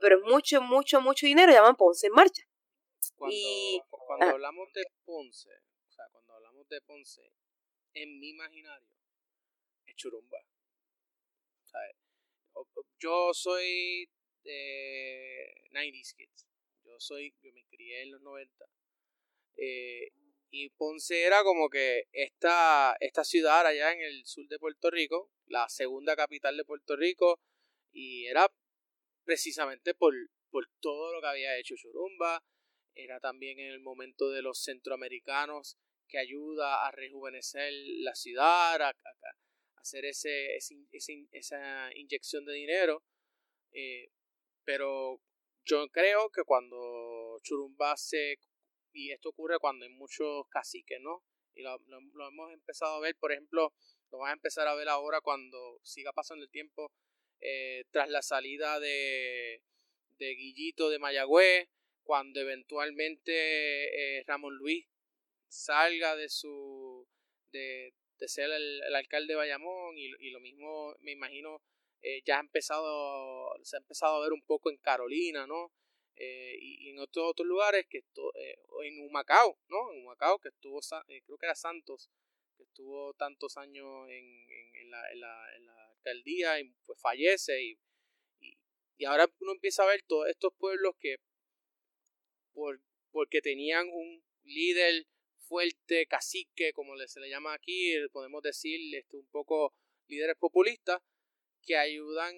[0.00, 2.42] Pero es mucho, mucho, mucho dinero llaman Ponce en marcha.
[3.16, 3.36] Cuando,
[3.90, 5.50] cuando hablamos de Ponce,
[5.88, 7.32] o sea, cuando hablamos de Ponce,
[7.94, 8.88] en mi imaginario
[9.96, 10.38] churumba.
[12.98, 14.08] Yo soy
[14.44, 16.46] de 90s kids.
[16.84, 18.64] Yo soy, yo me crié en los 90.
[19.56, 20.12] Eh,
[20.50, 25.32] y Ponce era como que esta, esta ciudad allá en el sur de Puerto Rico,
[25.46, 27.40] la segunda capital de Puerto Rico,
[27.90, 28.52] y era
[29.24, 30.14] precisamente por,
[30.50, 32.44] por todo lo que había hecho Churumba,
[32.94, 38.94] era también en el momento de los centroamericanos que ayuda a rejuvenecer la ciudad, a,
[39.82, 40.56] hacer ese,
[41.32, 43.02] esa inyección de dinero.
[43.72, 44.10] Eh,
[44.64, 45.20] pero
[45.64, 48.38] yo creo que cuando Churumba se...
[48.94, 51.24] Y esto ocurre cuando hay muchos caciques, ¿no?
[51.54, 51.78] Y lo,
[52.28, 53.72] hemos empezado a ver, por ejemplo,
[54.10, 56.92] lo vamos a empezar a ver ahora cuando siga pasando el tiempo
[57.40, 59.62] eh, tras la salida de,
[60.18, 61.68] de Guillito de Mayagüez,
[62.02, 64.86] cuando eventualmente eh, Ramón Luis
[65.48, 67.06] salga de su
[67.50, 67.94] de,
[68.28, 71.62] ser el, alcalde de Bayamón y, lo mismo me imagino
[72.00, 75.72] eh, ya ha empezado se ha empezado a ver un poco en Carolina no
[76.16, 80.48] eh, y, en otros otros lugares que esto, eh, en Humacao no en Humacao que
[80.48, 82.10] estuvo creo que era Santos
[82.56, 87.62] que estuvo tantos años en, en, la, en, la, en la, alcaldía y pues fallece
[87.62, 87.78] y,
[88.98, 91.16] y, ahora uno empieza a ver todos estos pueblos que
[92.52, 92.80] por,
[93.10, 95.06] porque tenían un líder
[95.42, 99.74] fuerte, cacique, como se le llama aquí, podemos decir este, un poco
[100.08, 101.00] líderes populistas,
[101.62, 102.34] que ayudan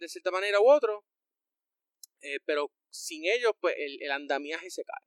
[0.00, 1.04] de cierta manera u otro,
[2.20, 5.06] eh, pero sin ellos pues el, andamiaje se cae.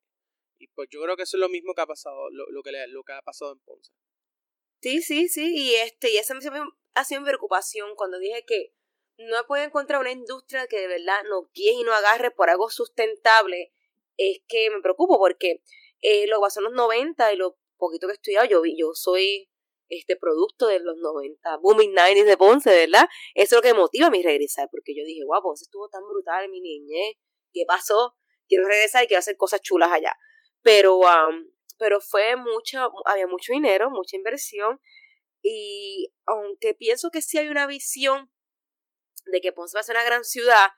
[0.58, 3.04] Y pues yo creo que eso es lo mismo que ha pasado, lo, que, lo
[3.04, 3.92] que ha pasado en Ponce.
[4.82, 6.38] Sí, sí, sí, y este, y esa
[6.94, 8.74] ha sido mi preocupación cuando dije que
[9.18, 12.70] no puedo encontrar una industria que de verdad nos guíe y nos agarre por algo
[12.70, 13.74] sustentable,
[14.18, 15.62] es que me preocupo porque
[16.02, 18.92] eh, lo que pasó en los 90 y lo poquito que he estudiado, yo, yo
[18.94, 19.50] soy
[19.90, 23.08] este producto de los 90, booming 90s de Ponce, ¿verdad?
[23.34, 26.04] Eso es lo que motiva a mi regresar, porque yo dije, guau, Ponce estuvo tan
[26.04, 27.16] brutal mi niñez,
[27.52, 28.16] ¿qué pasó?
[28.48, 30.16] Quiero regresar y quiero hacer cosas chulas allá.
[30.62, 31.02] Pero,
[31.78, 34.80] pero fue mucho, había mucho dinero, mucha inversión,
[35.42, 38.32] y aunque pienso que sí hay una visión
[39.26, 40.70] de que Ponce va a ser una gran ciudad,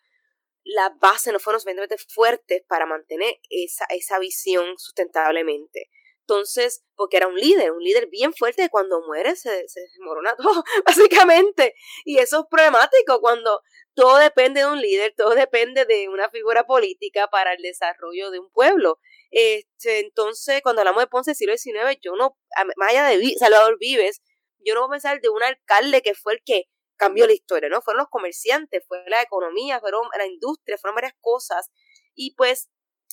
[0.74, 5.90] las bases no fueron suficientemente fuertes para mantener esa, esa visión sustentablemente.
[6.22, 10.64] Entonces, porque era un líder, un líder bien fuerte, cuando muere se, se desmorona todo,
[10.86, 11.76] básicamente.
[12.06, 13.62] Y eso es problemático cuando
[13.94, 18.40] todo depende de un líder, todo depende de una figura política para el desarrollo de
[18.40, 19.00] un pueblo.
[19.32, 22.38] Este, entonces, cuando hablamos de Ponce siglo XIX, yo no,
[22.78, 24.22] más allá de Salvador Vives,
[24.60, 26.66] yo no voy a pensar de un alcalde que fue el que
[27.02, 27.82] cambió la historia, ¿no?
[27.82, 31.72] Fueron los comerciantes, fue la economía, fueron la industria, fueron varias cosas.
[32.14, 32.70] Y pues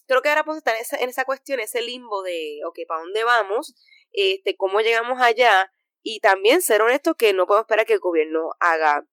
[0.06, 3.00] creo que ahora podemos estar en esa, en esa cuestión, ese limbo de, ok, ¿para
[3.00, 3.74] dónde vamos?
[4.12, 5.72] Este, ¿Cómo llegamos allá?
[6.02, 9.06] Y también ser honesto que no podemos esperar que el gobierno haga,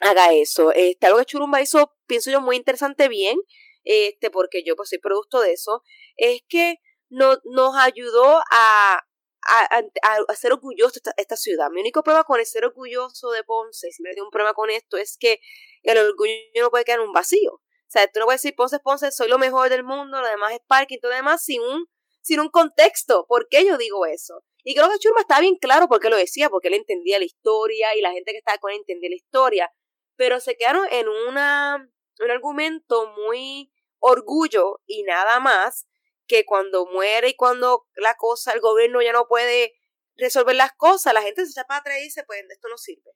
[0.00, 0.72] haga eso.
[0.72, 3.38] Este, algo que Churumba hizo, pienso yo, muy interesante bien,
[3.84, 5.82] este, porque yo pues soy producto de eso,
[6.16, 9.05] es que no, nos ayudó a,
[9.48, 11.70] a, ser orgulloso esta, esta, ciudad.
[11.70, 14.70] Mi único problema con el ser orgulloso de Ponce, si me tengo un problema con
[14.70, 15.40] esto, es que
[15.82, 17.52] el orgullo no puede quedar en un vacío.
[17.52, 20.52] O sea, tú no puedes decir Ponce, Ponce, soy lo mejor del mundo, lo demás
[20.52, 21.86] es parking, todo lo demás sin un,
[22.20, 23.26] sin un contexto.
[23.28, 24.42] ¿Por qué yo digo eso?
[24.64, 27.24] Y creo que Churma está bien claro por qué lo decía, porque él entendía la
[27.24, 29.72] historia y la gente que estaba con él entendía la historia.
[30.16, 35.86] Pero se quedaron en una, un argumento muy orgullo y nada más
[36.26, 39.74] que cuando muere y cuando la cosa, el gobierno ya no puede
[40.16, 43.12] resolver las cosas, la gente se echa para atrás y dice, pues esto no sirve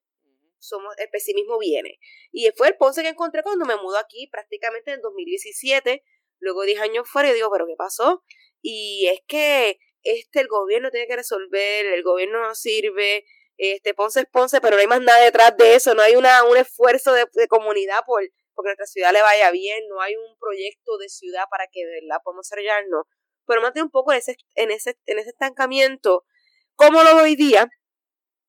[0.61, 1.99] somos, el pesimismo viene.
[2.33, 6.05] Y fue el Ponce que encontré cuando me mudó aquí prácticamente en 2017,
[6.39, 8.23] luego 10 años fuera y digo, pero ¿qué pasó?
[8.63, 13.25] Y es que este el gobierno tiene que resolver, el gobierno no sirve,
[13.57, 16.45] este Ponce es Ponce, pero no hay más nada detrás de eso, no hay una,
[16.45, 18.23] un esfuerzo de, comunidad por
[18.55, 22.01] porque nuestra ciudad le vaya bien, no hay un proyecto de ciudad para que de
[22.03, 23.05] verdad podamos desarrollarnos,
[23.47, 26.25] pero mantener un poco en ese, en ese, en ese estancamiento,
[26.77, 27.69] como lo hoy día,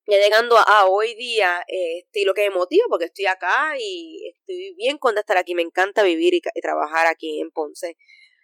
[0.07, 4.29] ya llegando a, hoy día, este, y lo que me motiva, porque estoy acá y
[4.29, 7.97] estoy bien con estar aquí, me encanta vivir y, trabajar aquí en Ponce.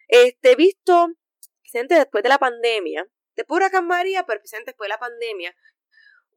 [0.07, 1.09] Este, visto,
[1.73, 5.55] después de la pandemia, de pura María, pero después de la pandemia,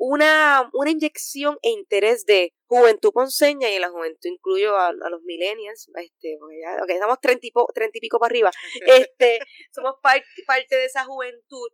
[0.02, 5.22] una, una inyección e interés de juventud ponceña y en la juventud incluyo a, los
[5.24, 6.38] millennials, este,
[6.82, 7.52] okay, estamos treinta y,
[7.94, 8.50] y, pico para arriba,
[8.86, 9.40] este,
[9.70, 11.68] somos parte de esa juventud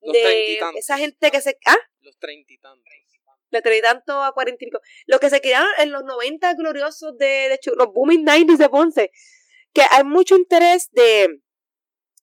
[0.00, 1.58] de esa gente que se...
[1.66, 1.76] ¿Ah?
[2.00, 2.84] Los treinta y tantos.
[3.50, 4.80] De treinta y tanto a cuarenta y pico.
[5.06, 9.10] Los que se quedaron en los noventa gloriosos de, de los booming 90 de Ponce.
[9.72, 11.40] Que hay mucho interés de,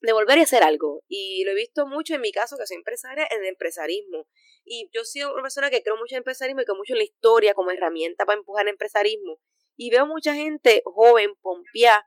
[0.01, 1.03] de volver a hacer algo.
[1.07, 4.27] Y lo he visto mucho en mi caso, que soy empresaria, en el empresarismo.
[4.71, 7.03] Y yo soy una persona que creo mucho en empresarismo y creo mucho en la
[7.03, 9.39] historia como herramienta para empujar el empresarismo.
[9.75, 12.05] Y veo mucha gente joven, pompía,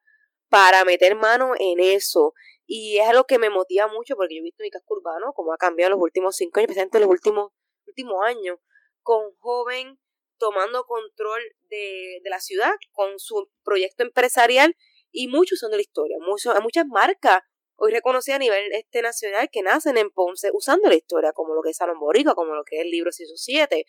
[0.48, 2.34] para meter mano en eso.
[2.64, 5.52] Y es algo que me motiva mucho porque yo he visto mi casco urbano, como
[5.52, 7.52] ha cambiado en los últimos cinco años, especialmente en los últimos,
[7.89, 8.59] últimos años,
[9.02, 9.98] con joven
[10.39, 14.76] tomando control de, de, la ciudad, con su proyecto empresarial
[15.10, 16.16] y muchos son de la historia.
[16.20, 17.43] Muchos, muchas marcas
[17.82, 21.62] hoy reconocidas a nivel este nacional que nacen en Ponce usando la historia, como lo
[21.62, 23.84] que es Salón Borica, como lo que es el libro 107,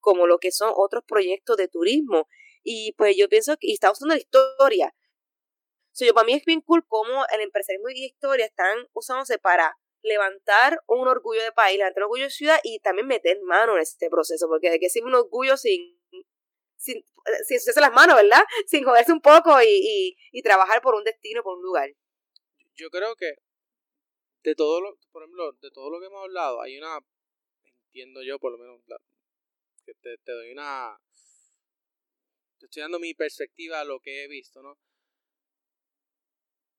[0.00, 2.28] como lo que son otros proyectos de turismo.
[2.62, 4.94] Y pues yo pienso que y está usando la historia
[6.04, 10.78] yo, para mí es bien cool cómo el empresarismo y historia están usándose para levantar
[10.86, 14.10] un orgullo de país, levantar un orgullo de ciudad y también meter mano en este
[14.10, 15.98] proceso, porque hay que decir un orgullo sin,
[16.76, 17.02] sin,
[17.46, 18.42] sin hacerse las manos, ¿verdad?
[18.66, 21.90] Sin joderse un poco y, y, trabajar por un destino, por un lugar.
[22.76, 23.34] Yo creo que
[24.42, 26.98] de todo lo, por ejemplo, de todo lo que hemos hablado, hay una,
[27.86, 28.80] entiendo yo por lo menos,
[29.84, 30.98] que te, te doy una,
[32.58, 34.78] te estoy dando mi perspectiva a lo que he visto, ¿no?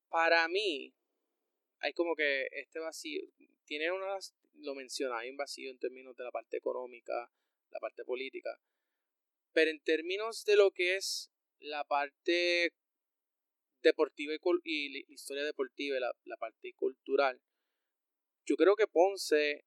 [0.08, 0.94] para mí,
[1.80, 3.22] hay como que este vacío,
[3.64, 7.30] tiene unas, lo menciona, hay un vacío en términos de la parte económica,
[7.70, 8.60] la parte política,
[9.52, 11.30] pero en términos de lo que es
[11.60, 12.72] la parte
[13.82, 14.34] deportiva
[14.64, 17.40] y, la historia deportiva y la, parte cultural,
[18.44, 19.64] yo creo que Ponce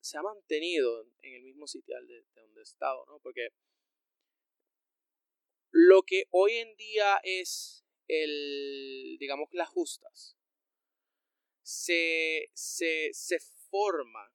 [0.00, 3.18] se ha mantenido en el mismo sitial de, de donde ha estado, ¿no?
[3.20, 3.48] Porque
[5.70, 10.36] lo que hoy en día es el, digamos, las justas,
[11.62, 13.38] se, se, se
[13.70, 14.32] forma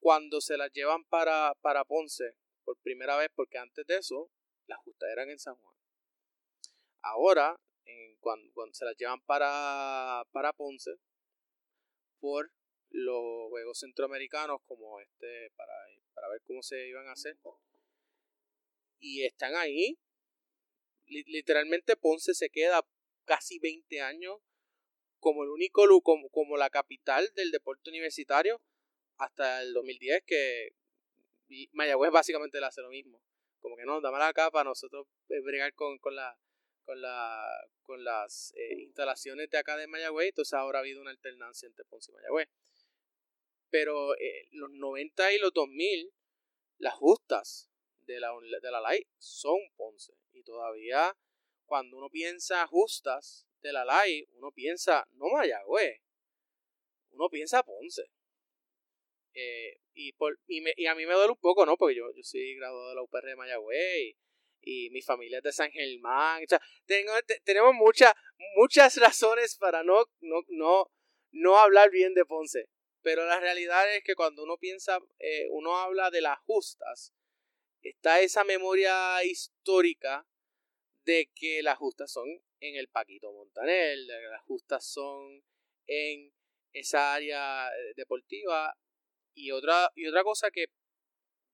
[0.00, 4.30] cuando se las llevan para, para Ponce por primera vez, porque antes de eso
[4.66, 5.79] las justas eran en San Juan.
[7.02, 7.56] Ahora,
[8.20, 10.92] cuando, se las llevan para, para Ponce,
[12.20, 12.52] por
[12.90, 15.72] los juegos centroamericanos como este, para,
[16.14, 17.36] para ver cómo se iban a hacer.
[18.98, 19.98] Y están ahí.
[21.06, 22.86] Literalmente Ponce se queda
[23.24, 24.38] casi 20 años
[25.18, 28.60] como el único como, como la capital del deporte universitario
[29.18, 30.70] hasta el 2010 que
[31.72, 33.20] Mayagüez básicamente le hace lo mismo.
[33.58, 36.38] Como que no, dame la capa para nosotros eh, bregar con, con, la,
[36.90, 37.46] con, la,
[37.82, 40.30] con las eh, instalaciones de acá de Mayagüez.
[40.30, 42.48] Entonces ahora ha habido una alternancia entre Ponce y Mayagüez.
[43.70, 46.12] Pero eh, los 90 y los 2000,
[46.78, 50.14] las justas de la, de la LAI son Ponce.
[50.32, 51.16] Y todavía
[51.64, 56.00] cuando uno piensa justas de la LAI, uno piensa no Mayagüez,
[57.10, 58.02] uno piensa Ponce.
[59.34, 61.76] Eh, y, por, y, me, y, a mí me duele un poco, ¿no?
[61.76, 64.16] Porque yo, yo soy graduado de la UPR de Mayagüez y,
[64.62, 66.42] mi familia es de San Germán.
[66.42, 67.12] O sea, tengo,
[67.44, 68.14] tenemos muchas
[68.56, 70.90] muchas razones para no, no, no,
[71.32, 72.68] no hablar bien de Ponce.
[73.02, 77.14] Pero la realidad es que cuando uno piensa, eh, uno habla de las justas,
[77.82, 80.26] está esa memoria histórica
[81.04, 82.28] de que las justas son
[82.60, 85.42] en el Paquito Montanel, las justas son
[85.86, 86.32] en
[86.72, 88.76] esa área eh, deportiva
[89.34, 90.66] y otra, y otra cosa que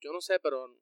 [0.00, 0.76] yo no sé, pero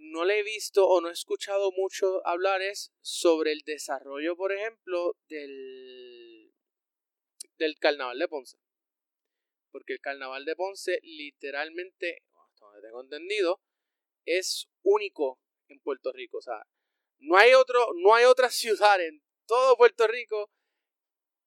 [0.00, 4.50] no le he visto o no he escuchado mucho hablar es sobre el desarrollo, por
[4.50, 6.52] ejemplo, del,
[7.58, 8.56] del carnaval de Ponce.
[9.70, 13.60] Porque el carnaval de Ponce literalmente, hasta donde tengo entendido,
[14.24, 16.38] es único en Puerto Rico.
[16.38, 16.66] O sea,
[17.18, 20.50] no hay, otro, no hay otra ciudad en todo Puerto Rico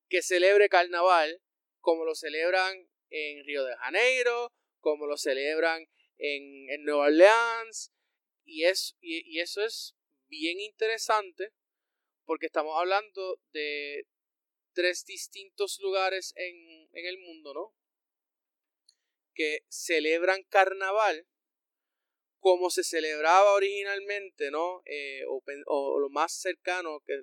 [0.09, 1.41] que celebre carnaval
[1.79, 7.91] como lo celebran en Río de Janeiro, como lo celebran en, en Nueva Orleans.
[8.45, 9.95] Y, es, y, eso es
[10.27, 11.53] bien interesante
[12.25, 14.07] porque estamos hablando de
[14.73, 17.75] tres distintos lugares en, en el mundo, ¿no?
[19.33, 21.27] Que celebran carnaval
[22.39, 24.83] como se celebraba originalmente, ¿no?
[24.85, 27.21] Eh, o, o, lo más cercano que,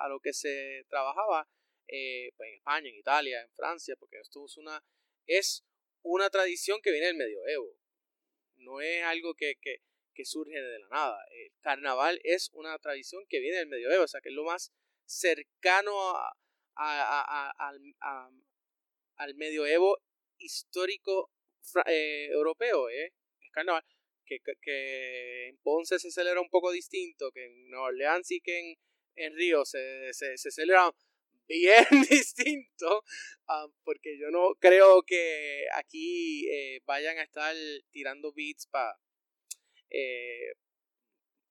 [0.00, 1.48] a lo que se trabajaba
[1.86, 4.82] eh, pues en España, en Italia, en Francia, porque esto es una
[5.26, 5.64] es
[6.02, 7.78] una tradición que viene del medioevo.
[8.56, 9.56] No es algo que,
[10.24, 11.18] surge de la nada.
[11.30, 14.72] El carnaval es una tradición que viene del medioevo, o sea que es lo más
[15.04, 15.92] cercano
[19.16, 19.98] al medioevo
[20.38, 21.30] histórico
[21.86, 23.12] eh, europeo, ¿eh?
[23.40, 23.84] Es carnaval.
[24.26, 28.78] Que, en Ponce se celebra un poco distinto, que en Nueva Orleans y que en,
[29.16, 30.94] en Río se, se, se celebra
[31.48, 33.04] bien distinto,
[33.48, 37.54] ah, porque yo no creo que aquí eh, vayan a estar
[37.90, 38.68] tirando beats
[39.90, 40.52] eh,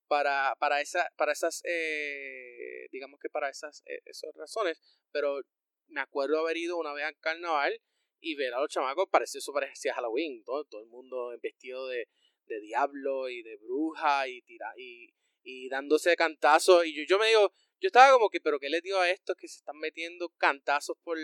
[0.08, 4.82] para, para, esa, para esas, eh, digamos que para esas, esas razones,
[5.12, 5.42] pero
[5.88, 7.82] me acuerdo haber ido una vez al carnaval
[8.20, 12.08] y ver a los chamacos, parecía eso parecía Halloween, todo, todo el mundo vestido de,
[12.46, 17.28] de diablo y de bruja y, tira, y, y dándose cantazos, y yo, yo me
[17.28, 20.30] digo, yo estaba como que, pero ¿qué les digo a estos que se están metiendo
[20.38, 21.18] cantazos por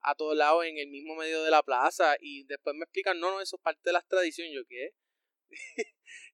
[0.00, 2.16] a todos lados en el mismo medio de la plaza?
[2.20, 4.54] Y después me explican, no, no, eso es parte de las tradiciones.
[4.54, 4.90] Yo, ¿qué?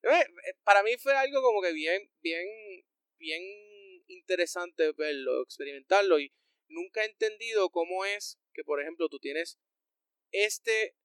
[0.03, 2.47] Eh, para mí fue algo como que bien, bien,
[3.19, 3.43] bien
[4.09, 6.19] interesante verlo, experimentarlo.
[6.19, 6.33] Y
[6.69, 9.59] nunca he entendido cómo es que, por ejemplo, tú tienes
[10.33, 10.97] este,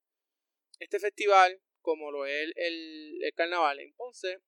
[0.79, 4.39] este festival, como lo es el, el, el carnaval en Ponce,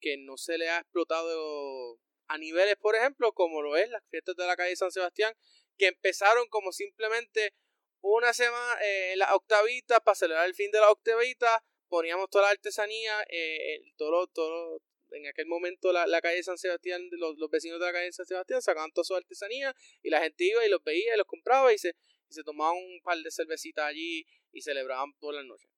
[0.00, 1.98] que no se le ha explotado
[2.28, 5.34] a niveles, por ejemplo, como lo es las fiestas de la calle San Sebastián,
[5.78, 7.54] que empezaron como simplemente
[8.00, 12.50] una semana, eh, la octavita, para celebrar el fin de la octavita, poníamos toda la
[12.50, 14.80] artesanía, eh, todo, todo,
[15.12, 18.26] en aquel momento la, la calle San Sebastián, los, los, vecinos de la calle San
[18.26, 21.72] Sebastián sacaban toda su artesanía y la gente iba y los veía y los compraba
[21.72, 21.94] y se,
[22.28, 25.68] y se tomaban un par de cervecitas allí y celebraban todas las noches.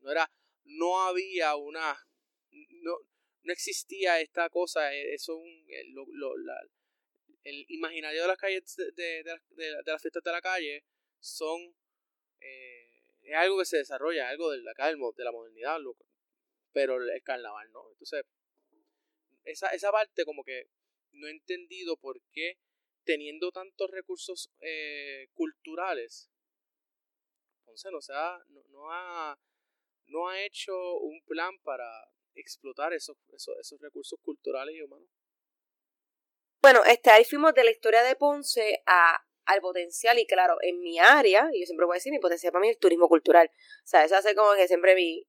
[0.00, 0.30] No era,
[0.64, 1.96] no había una,
[2.50, 2.98] no,
[3.42, 5.84] no existía esta cosa, eh, eso eh,
[7.44, 10.84] el imaginario de las calles de, de, de, de, las fiestas de la calle
[11.20, 11.74] son
[12.40, 12.93] eh,
[13.24, 15.78] es algo que se desarrolla, algo de la, de la modernidad,
[16.72, 17.90] pero el carnaval no.
[17.90, 18.24] Entonces,
[19.44, 20.68] esa, esa parte como que
[21.12, 22.58] no he entendido por qué
[23.04, 24.50] teniendo tantos recursos
[25.34, 26.30] culturales,
[27.60, 29.38] entonces no, no, no, ha,
[30.06, 31.86] no ha hecho un plan para,
[32.34, 35.08] explotar esos, esos, esos recursos culturales y humanos.
[36.60, 40.80] Bueno, este, ahí fuimos de la historia de Ponce a al potencial y claro, en
[40.80, 43.50] mi área, yo siempre voy a decir, mi potencial para mí es el turismo cultural.
[43.52, 45.26] O sea, eso hace como que siempre mi,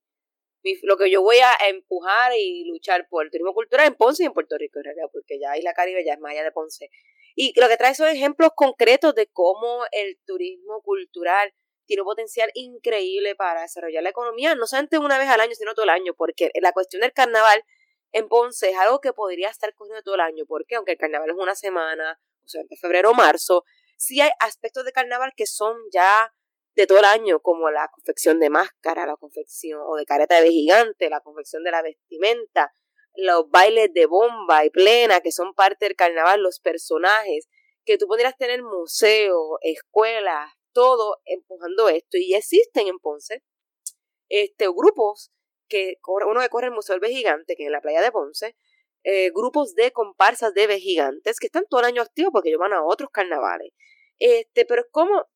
[0.84, 4.26] lo que yo voy a empujar y luchar por el turismo cultural en Ponce y
[4.26, 6.90] en Puerto Rico, en realidad, porque ya Isla Caribe ya es más allá de Ponce.
[7.36, 11.54] Y lo que trae son ejemplos concretos de cómo el turismo cultural
[11.86, 15.76] tiene un potencial increíble para desarrollar la economía, no solamente una vez al año, sino
[15.76, 17.64] todo el año, porque la cuestión del carnaval
[18.12, 21.30] en Ponce es algo que podría estar corriendo todo el año, porque aunque el carnaval
[21.30, 23.66] es una semana, o sea, de febrero o marzo,
[23.98, 26.34] sí hay aspectos de carnaval que son ya
[26.76, 30.52] de todo el año, como la confección de máscara, la confección o de careta de
[30.52, 32.74] gigante, la confección de la vestimenta,
[33.16, 37.48] los bailes de bomba y plena que son parte del carnaval, los personajes,
[37.86, 42.18] que tú podrías tener museos, escuelas, todo empujando esto.
[42.18, 43.44] Y existen en Ponce
[44.28, 45.32] este, grupos
[45.68, 48.56] que uno que corre el Museo del Gigante, que es en la playa de Ponce,
[49.08, 52.74] eh, grupos de comparsas de gigantes que están todo el año activos porque ellos van
[52.74, 53.72] a otros carnavales.
[54.18, 55.28] Este, pero es como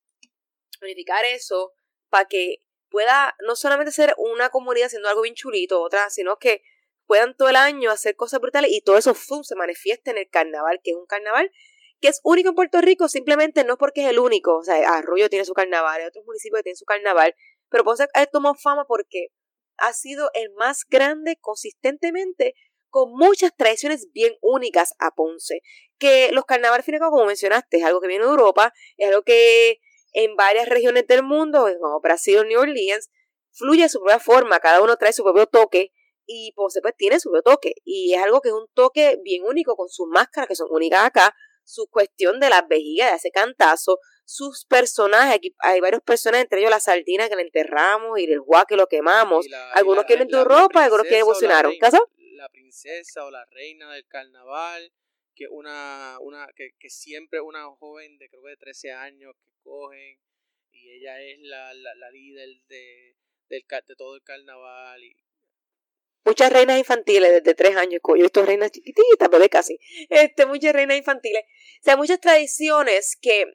[0.81, 1.73] unificar eso
[2.09, 6.63] para que pueda no solamente ser una comunidad haciendo algo bien chulito, otra, sino que
[7.05, 10.79] puedan todo el año hacer cosas brutales y todo eso se manifiesta en el carnaval,
[10.83, 11.51] que es un carnaval
[12.01, 15.29] que es único en Puerto Rico, simplemente no porque es el único, o sea, Arroyo
[15.29, 17.35] tiene su carnaval, hay otros municipios que tienen su carnaval,
[17.69, 19.27] pero Ponce tomado fama porque
[19.77, 22.55] ha sido el más grande consistentemente
[22.89, 25.61] con muchas tradiciones bien únicas a Ponce,
[25.97, 29.79] que los carnavales como mencionaste, es algo que viene de Europa, es algo que
[30.13, 33.09] en varias regiones del mundo, como Brasil, New Orleans,
[33.51, 35.91] fluye de su propia forma, cada uno trae su propio toque
[36.25, 39.43] y Ponce pues tiene su propio toque y es algo que es un toque bien
[39.43, 43.31] único con sus máscaras que son únicas acá, su cuestión de las vejigas, de ese
[43.31, 48.25] cantazo, sus personajes, aquí hay varios personajes, entre ellos la sardina que le enterramos y
[48.25, 51.67] el guá que lo quemamos, algunos quieren tu ropa, algunos quieren evolucionar,
[52.39, 54.93] La princesa o la reina del carnaval,
[55.35, 59.51] que una, una que, que siempre una joven de creo que de 13 años que
[59.61, 60.17] cogen
[60.71, 63.17] y ella es la, la, líder de,
[63.49, 65.15] del, de todo el carnaval y
[66.23, 69.77] muchas reinas infantiles desde tres años, yo he visto reinas chiquititas, bebé casi,
[70.09, 73.45] este, muchas reinas infantiles, o sea, muchas tradiciones que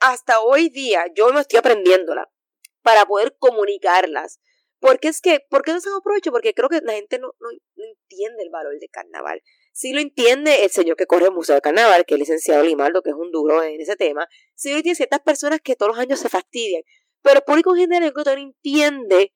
[0.00, 2.28] hasta hoy día yo me estoy aprendiéndola
[2.82, 4.40] para poder comunicarlas.
[4.78, 6.30] Porque es que, ¿por qué no se aprovecho?
[6.30, 7.48] Porque creo que la gente no, no,
[8.08, 9.42] entiende el valor del carnaval.
[9.72, 12.64] Si lo entiende el señor que corre el Museo del Carnaval, que es el licenciado
[12.64, 15.92] Limaldo, que es un duro en ese tema, si lo entiende ciertas personas que todos
[15.92, 16.82] los años se fastidian.
[17.22, 19.32] Pero el público en general no entiende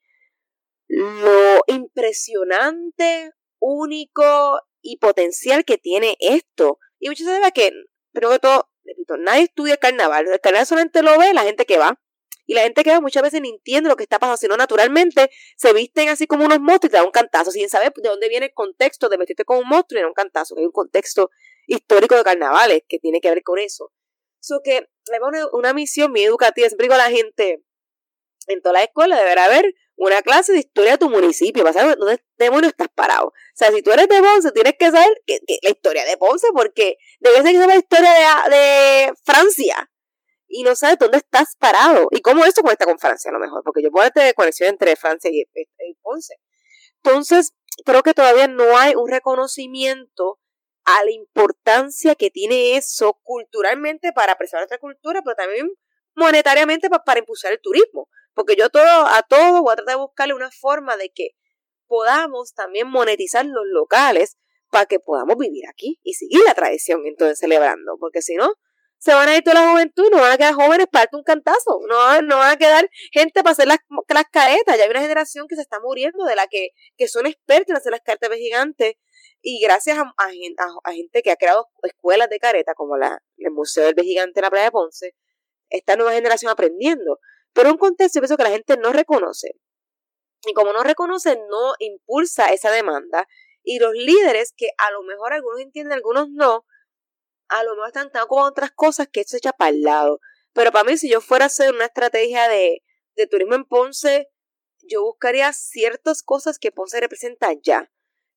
[0.88, 6.78] lo impresionante, único y potencial que tiene esto.
[6.98, 7.72] Y muchos saben que,
[8.12, 10.26] pero que todo, repito, nadie estudia el carnaval.
[10.26, 12.00] El carnaval solamente lo ve la gente que va.
[12.50, 15.30] Y la gente que va muchas veces no entiende lo que está pasando, sino naturalmente
[15.56, 18.28] se visten así como unos monstruos y te dan un cantazo, sin saber de dónde
[18.28, 20.72] viene el contexto de vestirte como un monstruo y dar un cantazo, que hay un
[20.72, 21.30] contexto
[21.68, 23.92] histórico de carnavales que tiene que ver con eso.
[24.40, 25.18] So que me
[25.52, 27.62] una, misión muy educativa, siempre digo a la gente,
[28.48, 31.98] en toda la escuela deberá haber una clase de historia de tu municipio, para saber
[31.98, 33.28] dónde demonios estás parado.
[33.28, 36.48] O sea, si tú eres de Ponce, tienes que saber que, la historia de Ponce,
[36.52, 39.89] porque debes saber la historia de, de, Francia
[40.50, 43.62] y no sabes dónde estás parado y cómo eso conecta con Francia a lo mejor,
[43.64, 46.34] porque yo puedo hacer conexión entre Francia y, y Ponce.
[47.02, 47.54] Entonces,
[47.84, 50.40] creo que todavía no hay un reconocimiento
[50.84, 55.70] a la importancia que tiene eso culturalmente para preservar nuestra cultura, pero también
[56.14, 58.08] monetariamente para, para impulsar el turismo.
[58.34, 61.30] Porque yo todo, a todo voy a tratar de buscarle una forma de que
[61.86, 64.36] podamos también monetizar los locales
[64.70, 67.96] para que podamos vivir aquí y seguir la tradición entonces celebrando.
[67.98, 68.54] Porque si no,
[69.00, 71.22] se van a ir toda la juventud, no van a quedar jóvenes para darte un
[71.22, 73.78] cantazo, no, no van a quedar gente para hacer las,
[74.08, 74.76] las caretas.
[74.76, 76.68] Ya hay una generación que se está muriendo de la que,
[76.98, 78.94] que son expertos en hacer las caretas gigantes.
[79.40, 83.86] Y gracias a, a, gente que ha creado escuelas de careta, como la, el Museo
[83.86, 85.14] del Gigante en la playa de Ponce,
[85.70, 87.20] esta nueva generación aprendiendo.
[87.54, 89.52] Pero un contexto que la gente no reconoce.
[90.44, 93.26] Y como no reconoce, no impulsa esa demanda.
[93.62, 96.66] Y los líderes, que a lo mejor algunos entienden, algunos no,
[97.50, 100.20] a lo mejor están tan con otras cosas que se echa para el lado.
[100.52, 102.82] Pero para mí, si yo fuera a hacer una estrategia de,
[103.16, 104.28] de turismo en Ponce,
[104.82, 107.90] yo buscaría ciertas cosas que Ponce representa ya.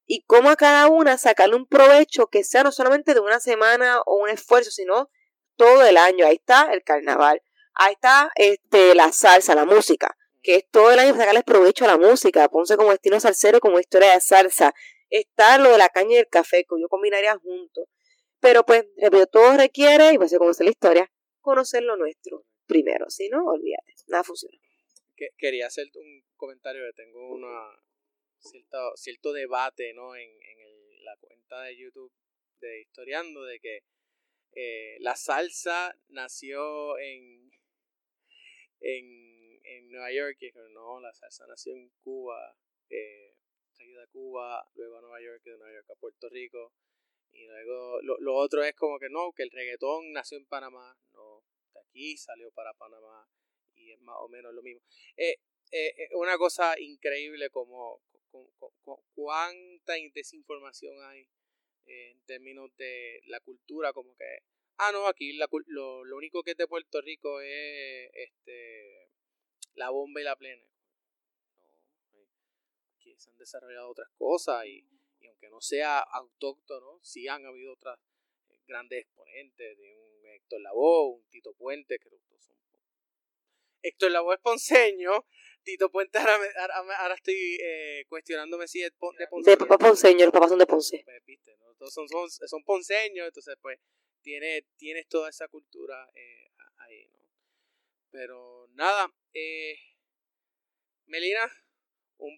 [0.05, 4.01] Y cómo a cada una sacarle un provecho que sea no solamente de una semana
[4.05, 5.09] o un esfuerzo, sino
[5.55, 6.25] todo el año.
[6.25, 7.41] Ahí está el carnaval.
[7.75, 11.87] Ahí está este, la salsa, la música, que es todo el año sacarles provecho a
[11.87, 12.47] la música.
[12.49, 14.73] Ponce como destino salsero, como historia de salsa.
[15.09, 17.85] Está lo de la caña y el café, que yo combinaría juntos.
[18.43, 18.85] Pero pues,
[19.31, 23.09] todo requiere, y pues conocer la historia, conocer lo nuestro primero.
[23.09, 24.57] Si no, olvídate, nada funciona.
[25.37, 27.71] Quería hacer un comentario que tengo una
[28.97, 30.17] cierto, debate ¿no?
[30.17, 30.29] en,
[31.05, 32.11] la cuenta de YouTube
[32.59, 33.79] de Historiando de que
[34.55, 37.49] eh, la salsa nació en,
[38.81, 42.57] en, en Nueva York, y no, la salsa nació en Cuba,
[42.89, 43.35] eh,
[44.01, 46.73] a Cuba, luego a Nueva York, de Nueva York a Puerto Rico,
[47.33, 50.97] y luego lo, lo, otro es como que no, que el reggaetón nació en Panamá,
[51.13, 51.43] no,
[51.73, 53.27] de aquí salió para Panamá,
[53.75, 54.81] y es más o menos lo mismo.
[55.17, 55.37] Eh,
[55.71, 58.01] eh, una cosa increíble como,
[59.15, 61.27] cuánta desinformación hay
[61.85, 64.39] en términos de la cultura, como que,
[64.77, 69.09] ah, no, aquí la, lo, lo único que es de Puerto Rico es este
[69.75, 70.63] la bomba y la plena.
[72.11, 72.25] No,
[72.95, 74.85] aquí se han desarrollado otras cosas y,
[75.27, 77.99] aunque no sea autóctono, sí han habido otras
[78.49, 82.19] eh, grandes exponentes de un Héctor Lavoe, un Tito Puente, que son
[83.83, 85.25] Héctor Lavoe es ponceño,
[85.63, 89.51] Tito Puente ahora, ahora, estoy eh, cuestionándome si es de Ponce.
[89.51, 91.01] De papá ponceño, los papás son de Ponce.
[91.03, 91.75] Pues, viste, ¿no?
[91.75, 93.79] Todos son, son, son, ponceños, entonces pues
[94.21, 97.19] tiene, tienes toda esa cultura eh, ahí, ¿no?
[98.09, 99.77] Pero nada, eh,
[101.05, 101.51] Melina,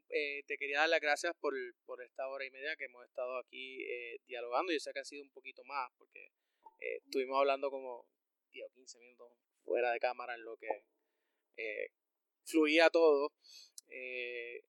[0.10, 1.54] eh, te quería dar las gracias por,
[1.86, 4.72] por, esta hora y media que hemos estado aquí eh, dialogando.
[4.72, 6.32] Yo sé que ha sido un poquito más porque
[6.80, 8.08] eh, estuvimos hablando como
[8.52, 9.32] 10 o 15 minutos
[9.64, 10.68] fuera de cámara en lo que
[12.46, 13.34] fluía todo.
[13.90, 14.64] Eh,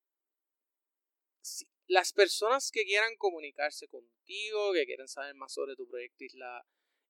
[1.87, 6.67] las personas que quieran comunicarse contigo, que quieran saber más sobre tu proyecto Isla,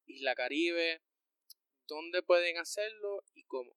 [0.06, 1.02] Isla Caribe,
[1.86, 3.74] ¿dónde pueden hacerlo y cómo?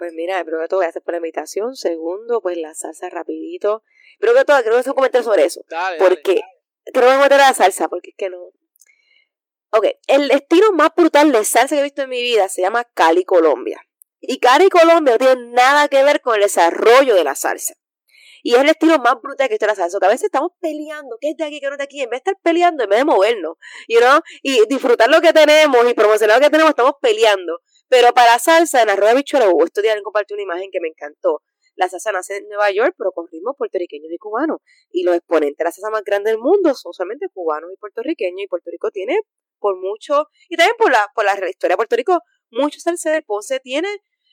[0.00, 1.76] Pues mira, primero que todo, gracias por la invitación.
[1.76, 3.84] Segundo, pues la salsa rapidito.
[4.18, 5.60] Primero que todo, quiero hacer un comentario sobre eso.
[5.68, 6.40] Dale, porque
[6.86, 8.38] quiero meter a la salsa, porque es que no.
[9.72, 12.84] Ok, el estilo más brutal de salsa que he visto en mi vida se llama
[12.94, 13.86] Cali Colombia.
[14.20, 17.74] Y Cari Colombia no tiene nada que ver con el desarrollo de la salsa.
[18.42, 19.98] Y es el estilo más brutal que está la salsa.
[20.00, 22.00] Que a veces estamos peleando, ¿qué es de aquí, qué no es de aquí?
[22.00, 24.22] En vez de estar peleando, en vez de movernos, you know?
[24.42, 27.60] y disfrutar lo que tenemos y promocionar lo que tenemos, estamos peleando.
[27.90, 31.42] Pero para salsa, en rueda bichuela, hubo estos días compartí una imagen que me encantó.
[31.74, 34.58] La salsa nace en Nueva York, pero con ritmos puertorriqueños y cubanos.
[34.92, 38.44] Y los exponentes de la salsa más grande del mundo son solamente cubanos y puertorriqueños.
[38.44, 39.18] Y Puerto Rico tiene
[39.58, 43.22] por mucho, y también por la, por la historia de Puerto Rico, muchos salsa de
[43.22, 43.88] Ponce tiene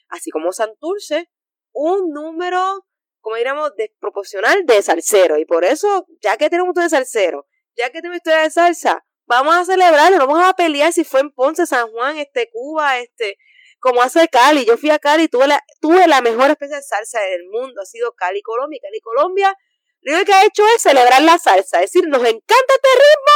[0.09, 1.29] así como Santurce,
[1.73, 2.85] un número,
[3.21, 5.37] como diríamos, desproporcional de salsero.
[5.39, 9.06] Y por eso, ya que tenemos un de salsero, ya que tenemos historia de salsa,
[9.27, 13.37] vamos a celebrarlo, vamos a pelear si fue en Ponce, San Juan, este, Cuba, este,
[13.79, 14.65] como hace Cali.
[14.65, 17.81] Yo fui a Cali y tuve la, tuve la mejor especie de salsa del mundo,
[17.81, 18.79] ha sido Cali, Colombia.
[18.81, 19.55] Cali, Colombia,
[20.01, 23.33] lo único que ha hecho es celebrar la salsa, es decir, nos encanta este ritmo,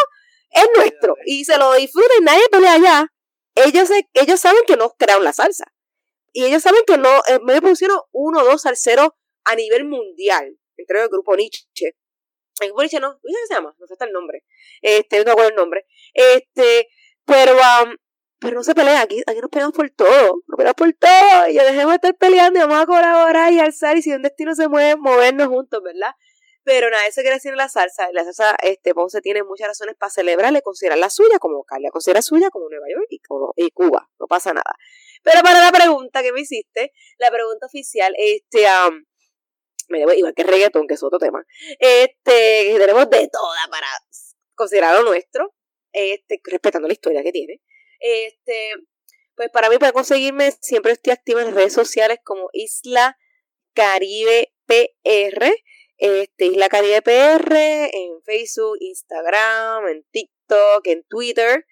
[0.52, 3.08] es nuestro, y se lo disfruta y nadie pelea allá.
[3.56, 5.66] Ellos, ellos saben que no crearon la salsa.
[6.34, 9.10] Y ellos saben que no, eh, me pusieron uno o dos salseros
[9.44, 11.98] a nivel mundial, entre el grupo Nietzsche.
[12.62, 13.76] El Nietzsche no, ¿cómo se llama?
[13.78, 14.44] No sé hasta el nombre.
[14.82, 15.86] Este, no me acuerdo el nombre.
[16.14, 16.88] Este,
[17.26, 17.56] pero,
[18.40, 21.54] pero no se pelea, aquí, aquí nos peleamos por todo, nos peleamos por todo, y
[21.54, 24.56] ya dejemos de estar peleando y vamos a colaborar y alzar, y si un destino
[24.56, 26.14] se mueve, movernos juntos, ¿verdad?
[26.64, 28.08] Pero nada, eso quiere decir la salsa.
[28.14, 32.22] La salsa, este, Ponce tiene muchas razones para celebrarle, considerar la suya como Cali, considera
[32.22, 34.10] suya como Nueva York y, como, y Cuba.
[34.20, 34.76] No pasa nada.
[35.24, 38.92] Pero para la pregunta que me hiciste, la pregunta oficial, este, debo,
[40.00, 41.46] igual que reggaeton, que es otro tema,
[41.80, 43.88] este, tenemos de toda para
[44.56, 45.54] considerar lo nuestro,
[45.92, 47.62] este, respetando la historia que tiene.
[48.00, 48.74] Este,
[49.36, 53.18] pues para mí, para conseguirme, siempre estoy activa en redes sociales como Isla
[53.74, 55.52] Caribe PR
[56.02, 61.68] este, Isla Caribe PR, en Facebook, Instagram, en TikTok, en Twitter.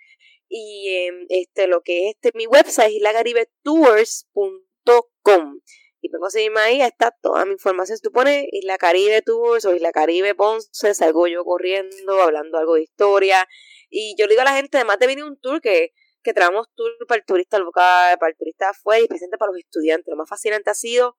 [0.47, 5.61] Y en este, lo que es este, mi website, islacaribetours.com.
[6.01, 7.97] Y pueden conseguirme ahí, está toda mi información.
[7.97, 12.75] Si tú pones Isla Caribe Tours o Isla Caribe Ponce, salgo yo corriendo, hablando algo
[12.75, 13.47] de historia.
[13.89, 15.93] Y yo le digo a la gente, además de venir un tour, que,
[16.23, 19.59] que traemos tour para el turista local, para el turista afuera y presente para los
[19.59, 20.07] estudiantes.
[20.09, 21.17] Lo más fascinante ha sido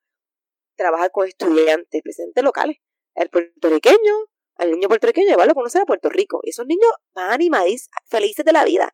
[0.76, 2.78] trabajar con estudiantes, presentes locales
[3.14, 4.14] el puertorriqueño,
[4.56, 6.40] al niño puertorriqueño, llevarlo a conocer a Puerto Rico.
[6.42, 8.92] Y esos niños van animados, felices de la vida.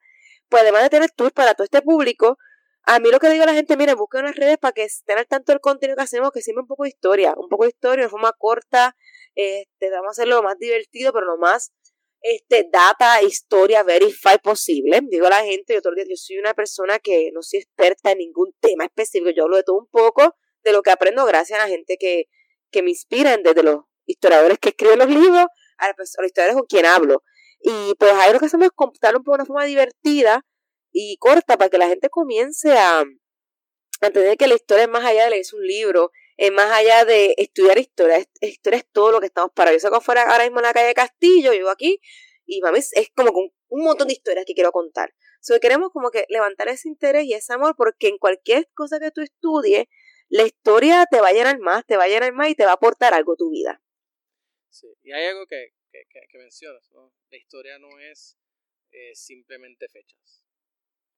[0.49, 2.39] Pues además de tener tour para todo este público,
[2.87, 5.17] a mí lo que digo a la gente, miren, busquen unas redes para que estén
[5.29, 8.05] tanto del contenido que hacemos, que siempre un poco de historia, un poco de historia
[8.05, 8.97] de forma corta,
[9.35, 11.73] este, vamos a hacerlo lo más divertido, pero lo más
[12.21, 15.01] este, data, historia, verify posible.
[15.11, 18.13] Digo a la gente, yo, todo día, yo soy una persona que no soy experta
[18.13, 21.59] en ningún tema específico, yo hablo de todo un poco, de lo que aprendo gracias
[21.59, 22.27] a la gente que,
[22.71, 25.47] que me inspiran desde los historiadores que escriben los libros,
[25.79, 27.25] a los historiadores con quien hablo.
[27.61, 30.45] Y pues ahí lo que hacemos es contarlo un poco de una forma divertida
[30.99, 33.05] y corta para que la gente comience a,
[34.01, 37.35] entender que la historia es más allá de leerse un libro, es más allá de
[37.37, 38.27] estudiar historia.
[38.41, 39.73] Historia es todo lo que estamos para.
[39.73, 42.01] Yo salgo afuera ahora mismo en la calle Castillo, yo aquí,
[42.47, 45.15] y mami, es como que un montón de historias que quiero contar.
[45.43, 49.11] So, queremos como que levantar ese interés y ese amor porque en cualquier cosa que
[49.11, 49.85] tú estudies,
[50.29, 52.71] la historia te va a llenar más, te va a llenar más y te va
[52.71, 53.83] a aportar algo a tu vida.
[54.71, 56.91] Sí, y hay algo que, que, mencionas.
[57.31, 58.39] La historia no es
[58.91, 60.46] eh, simplemente fechas.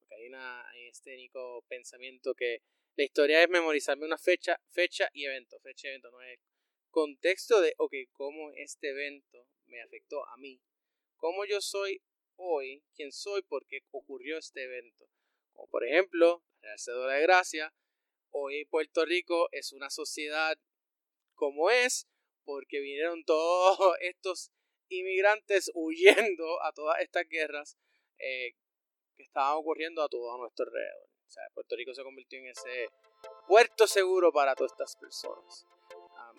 [0.09, 2.63] Porque hay, una, hay este único pensamiento que
[2.95, 6.39] la historia es memorizarme una fecha, fecha y evento, fecha y evento, no es
[6.89, 10.59] contexto de, ok, cómo este evento me afectó a mí,
[11.15, 12.01] cómo yo soy
[12.35, 15.09] hoy, quién soy, porque ocurrió este evento.
[15.53, 17.73] Como por ejemplo, la Cédula de Gracia,
[18.31, 20.57] hoy Puerto Rico es una sociedad
[21.35, 22.07] como es,
[22.43, 24.51] porque vinieron todos estos
[24.89, 27.77] inmigrantes huyendo a todas estas guerras
[28.17, 28.55] eh,
[29.19, 31.09] que estaban ocurriendo a todo nuestro alrededor.
[31.27, 32.87] O sea, Puerto Rico se convirtió en ese
[33.47, 35.67] puerto seguro para todas estas personas.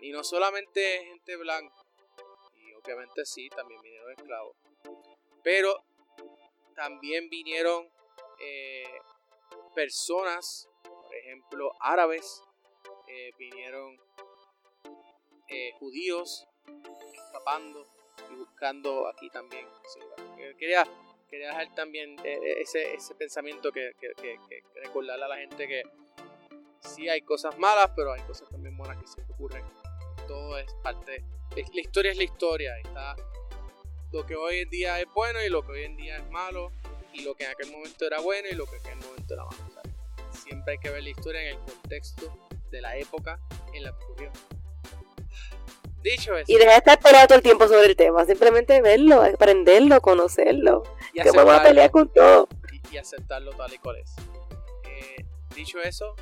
[0.01, 1.75] y no solamente gente blanca,
[2.55, 4.57] y obviamente sí, también vinieron esclavos,
[5.43, 5.85] pero
[6.75, 7.93] también vinieron
[8.39, 8.99] eh,
[9.75, 12.43] personas, por ejemplo, árabes,
[13.09, 14.01] eh, vinieron
[15.49, 16.47] eh, judíos
[17.13, 17.87] escapando
[18.31, 19.69] y buscando aquí también.
[20.59, 20.87] Quería,
[21.31, 25.83] quería dejar también ese, ese pensamiento que, que, que, recordarle a la gente que
[26.81, 29.65] sí hay cosas malas, pero hay cosas también buenas que se ocurren.
[30.27, 31.25] Todo es parte.
[31.57, 32.79] La historia es la historia.
[32.79, 33.17] Está
[34.13, 36.73] lo que hoy en día es bueno y lo que hoy en día es malo.
[37.13, 39.45] Y lo que en aquel momento era bueno y lo que en aquel momento era
[39.45, 39.83] malo.
[40.31, 43.41] siempre hay que ver la historia en el contexto de la época
[43.73, 44.33] en la que ocurrió.
[46.03, 46.51] Dicho eso.
[46.51, 48.25] Y dejar de estar peleado todo el tiempo sobre el tema.
[48.25, 50.83] Simplemente verlo, aprenderlo, conocerlo.
[51.13, 52.49] Y que vamos a pelear con todo.
[52.91, 54.15] Y, aceptarlo tal y cual es.
[54.85, 55.25] Eh,
[55.55, 56.17] dicho eso,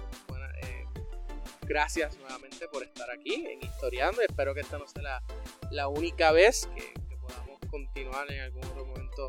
[1.69, 4.23] gracias nuevamente por estar aquí en Historiando.
[4.23, 5.23] Espero que esta no sea
[5.71, 9.29] la, única vez que, podamos continuar en algún otro momento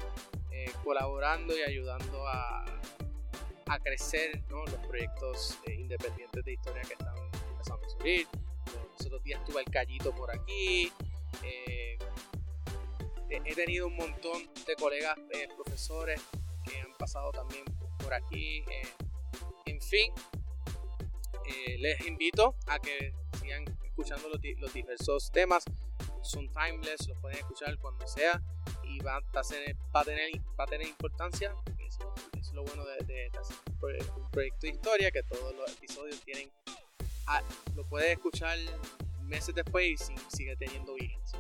[0.51, 2.63] eh, colaborando y ayudando a,
[3.67, 7.13] a crecer los proyectos eh, independientes de historia que están
[7.51, 8.27] empezando a subir.
[8.99, 10.91] Los otros días tuve el Callito por aquí.
[11.43, 11.97] Eh,
[13.29, 15.17] he tenido un montón de colegas
[15.55, 16.21] profesores
[16.65, 17.63] que han pasado también
[17.97, 18.63] por aquí.
[19.65, 20.11] en fin,
[21.45, 25.63] eh, les invito a que sigan escuchando los, diversos temas.
[26.21, 28.41] Son timeless, los pueden escuchar cuando sea
[28.83, 31.55] y va a, tener, va a, tener, va a tener importancia.
[31.79, 33.31] Eso, es lo bueno de,
[34.17, 36.51] un proyecto de historia, que todos los episodios tienen,
[37.75, 38.57] lo puedes escuchar
[39.21, 39.97] meses después y
[40.35, 41.39] sigue teniendo vigencia.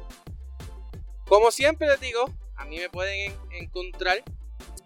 [1.27, 2.25] Como siempre les digo,
[2.55, 4.23] a mí me pueden encontrar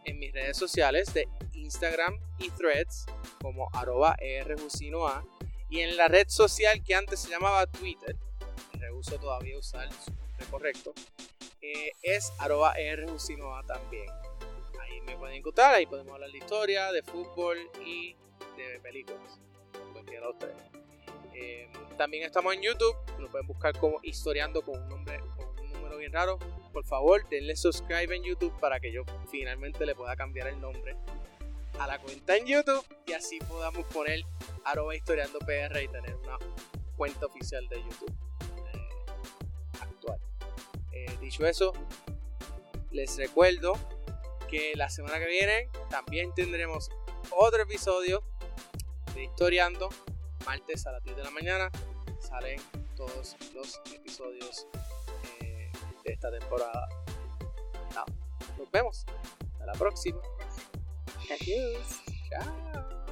[0.06, 3.06] en mis redes sociales de Instagram y Threads
[3.42, 5.26] como arroba rjucinoa
[5.70, 8.16] y en la red social que antes se llamaba Twitter,
[8.74, 10.94] rehuso todavía usar su nombre correcto,
[11.62, 14.08] eh, es arroba rjucinoa también.
[14.82, 18.16] Ahí me pueden encontrar, ahí podemos hablar de historia, de fútbol y
[18.58, 19.40] de películas,
[19.94, 20.73] cualquiera de los
[21.36, 25.74] eh, también estamos en YouTube, lo pueden buscar como Historiando con un nombre, con un
[25.74, 26.40] número bien raro.
[26.72, 30.96] Por favor, denle subscribe en YouTube para que yo finalmente le pueda cambiar el nombre
[31.80, 34.22] a la cuenta en YouTube y así podamos poner
[34.64, 36.38] arroba historiando PR y tener una
[36.96, 38.14] cuenta oficial de YouTube
[38.74, 38.90] eh,
[39.82, 40.20] actual.
[40.92, 41.74] Eh, dicho eso,
[42.92, 43.74] les recuerdo
[44.50, 46.90] que la semana que viene también tendremos
[47.32, 48.24] otro episodio
[49.16, 49.90] de Historiando,
[50.46, 51.70] martes a las 10 de la mañana.
[52.20, 52.60] Salen
[52.96, 54.68] todos los episodios
[55.42, 55.72] eh,
[56.04, 56.88] de esta temporada.
[58.58, 59.06] nos vemos.
[59.54, 60.22] Hasta la próxima.
[61.30, 62.02] Adiós.
[62.30, 63.03] Chao.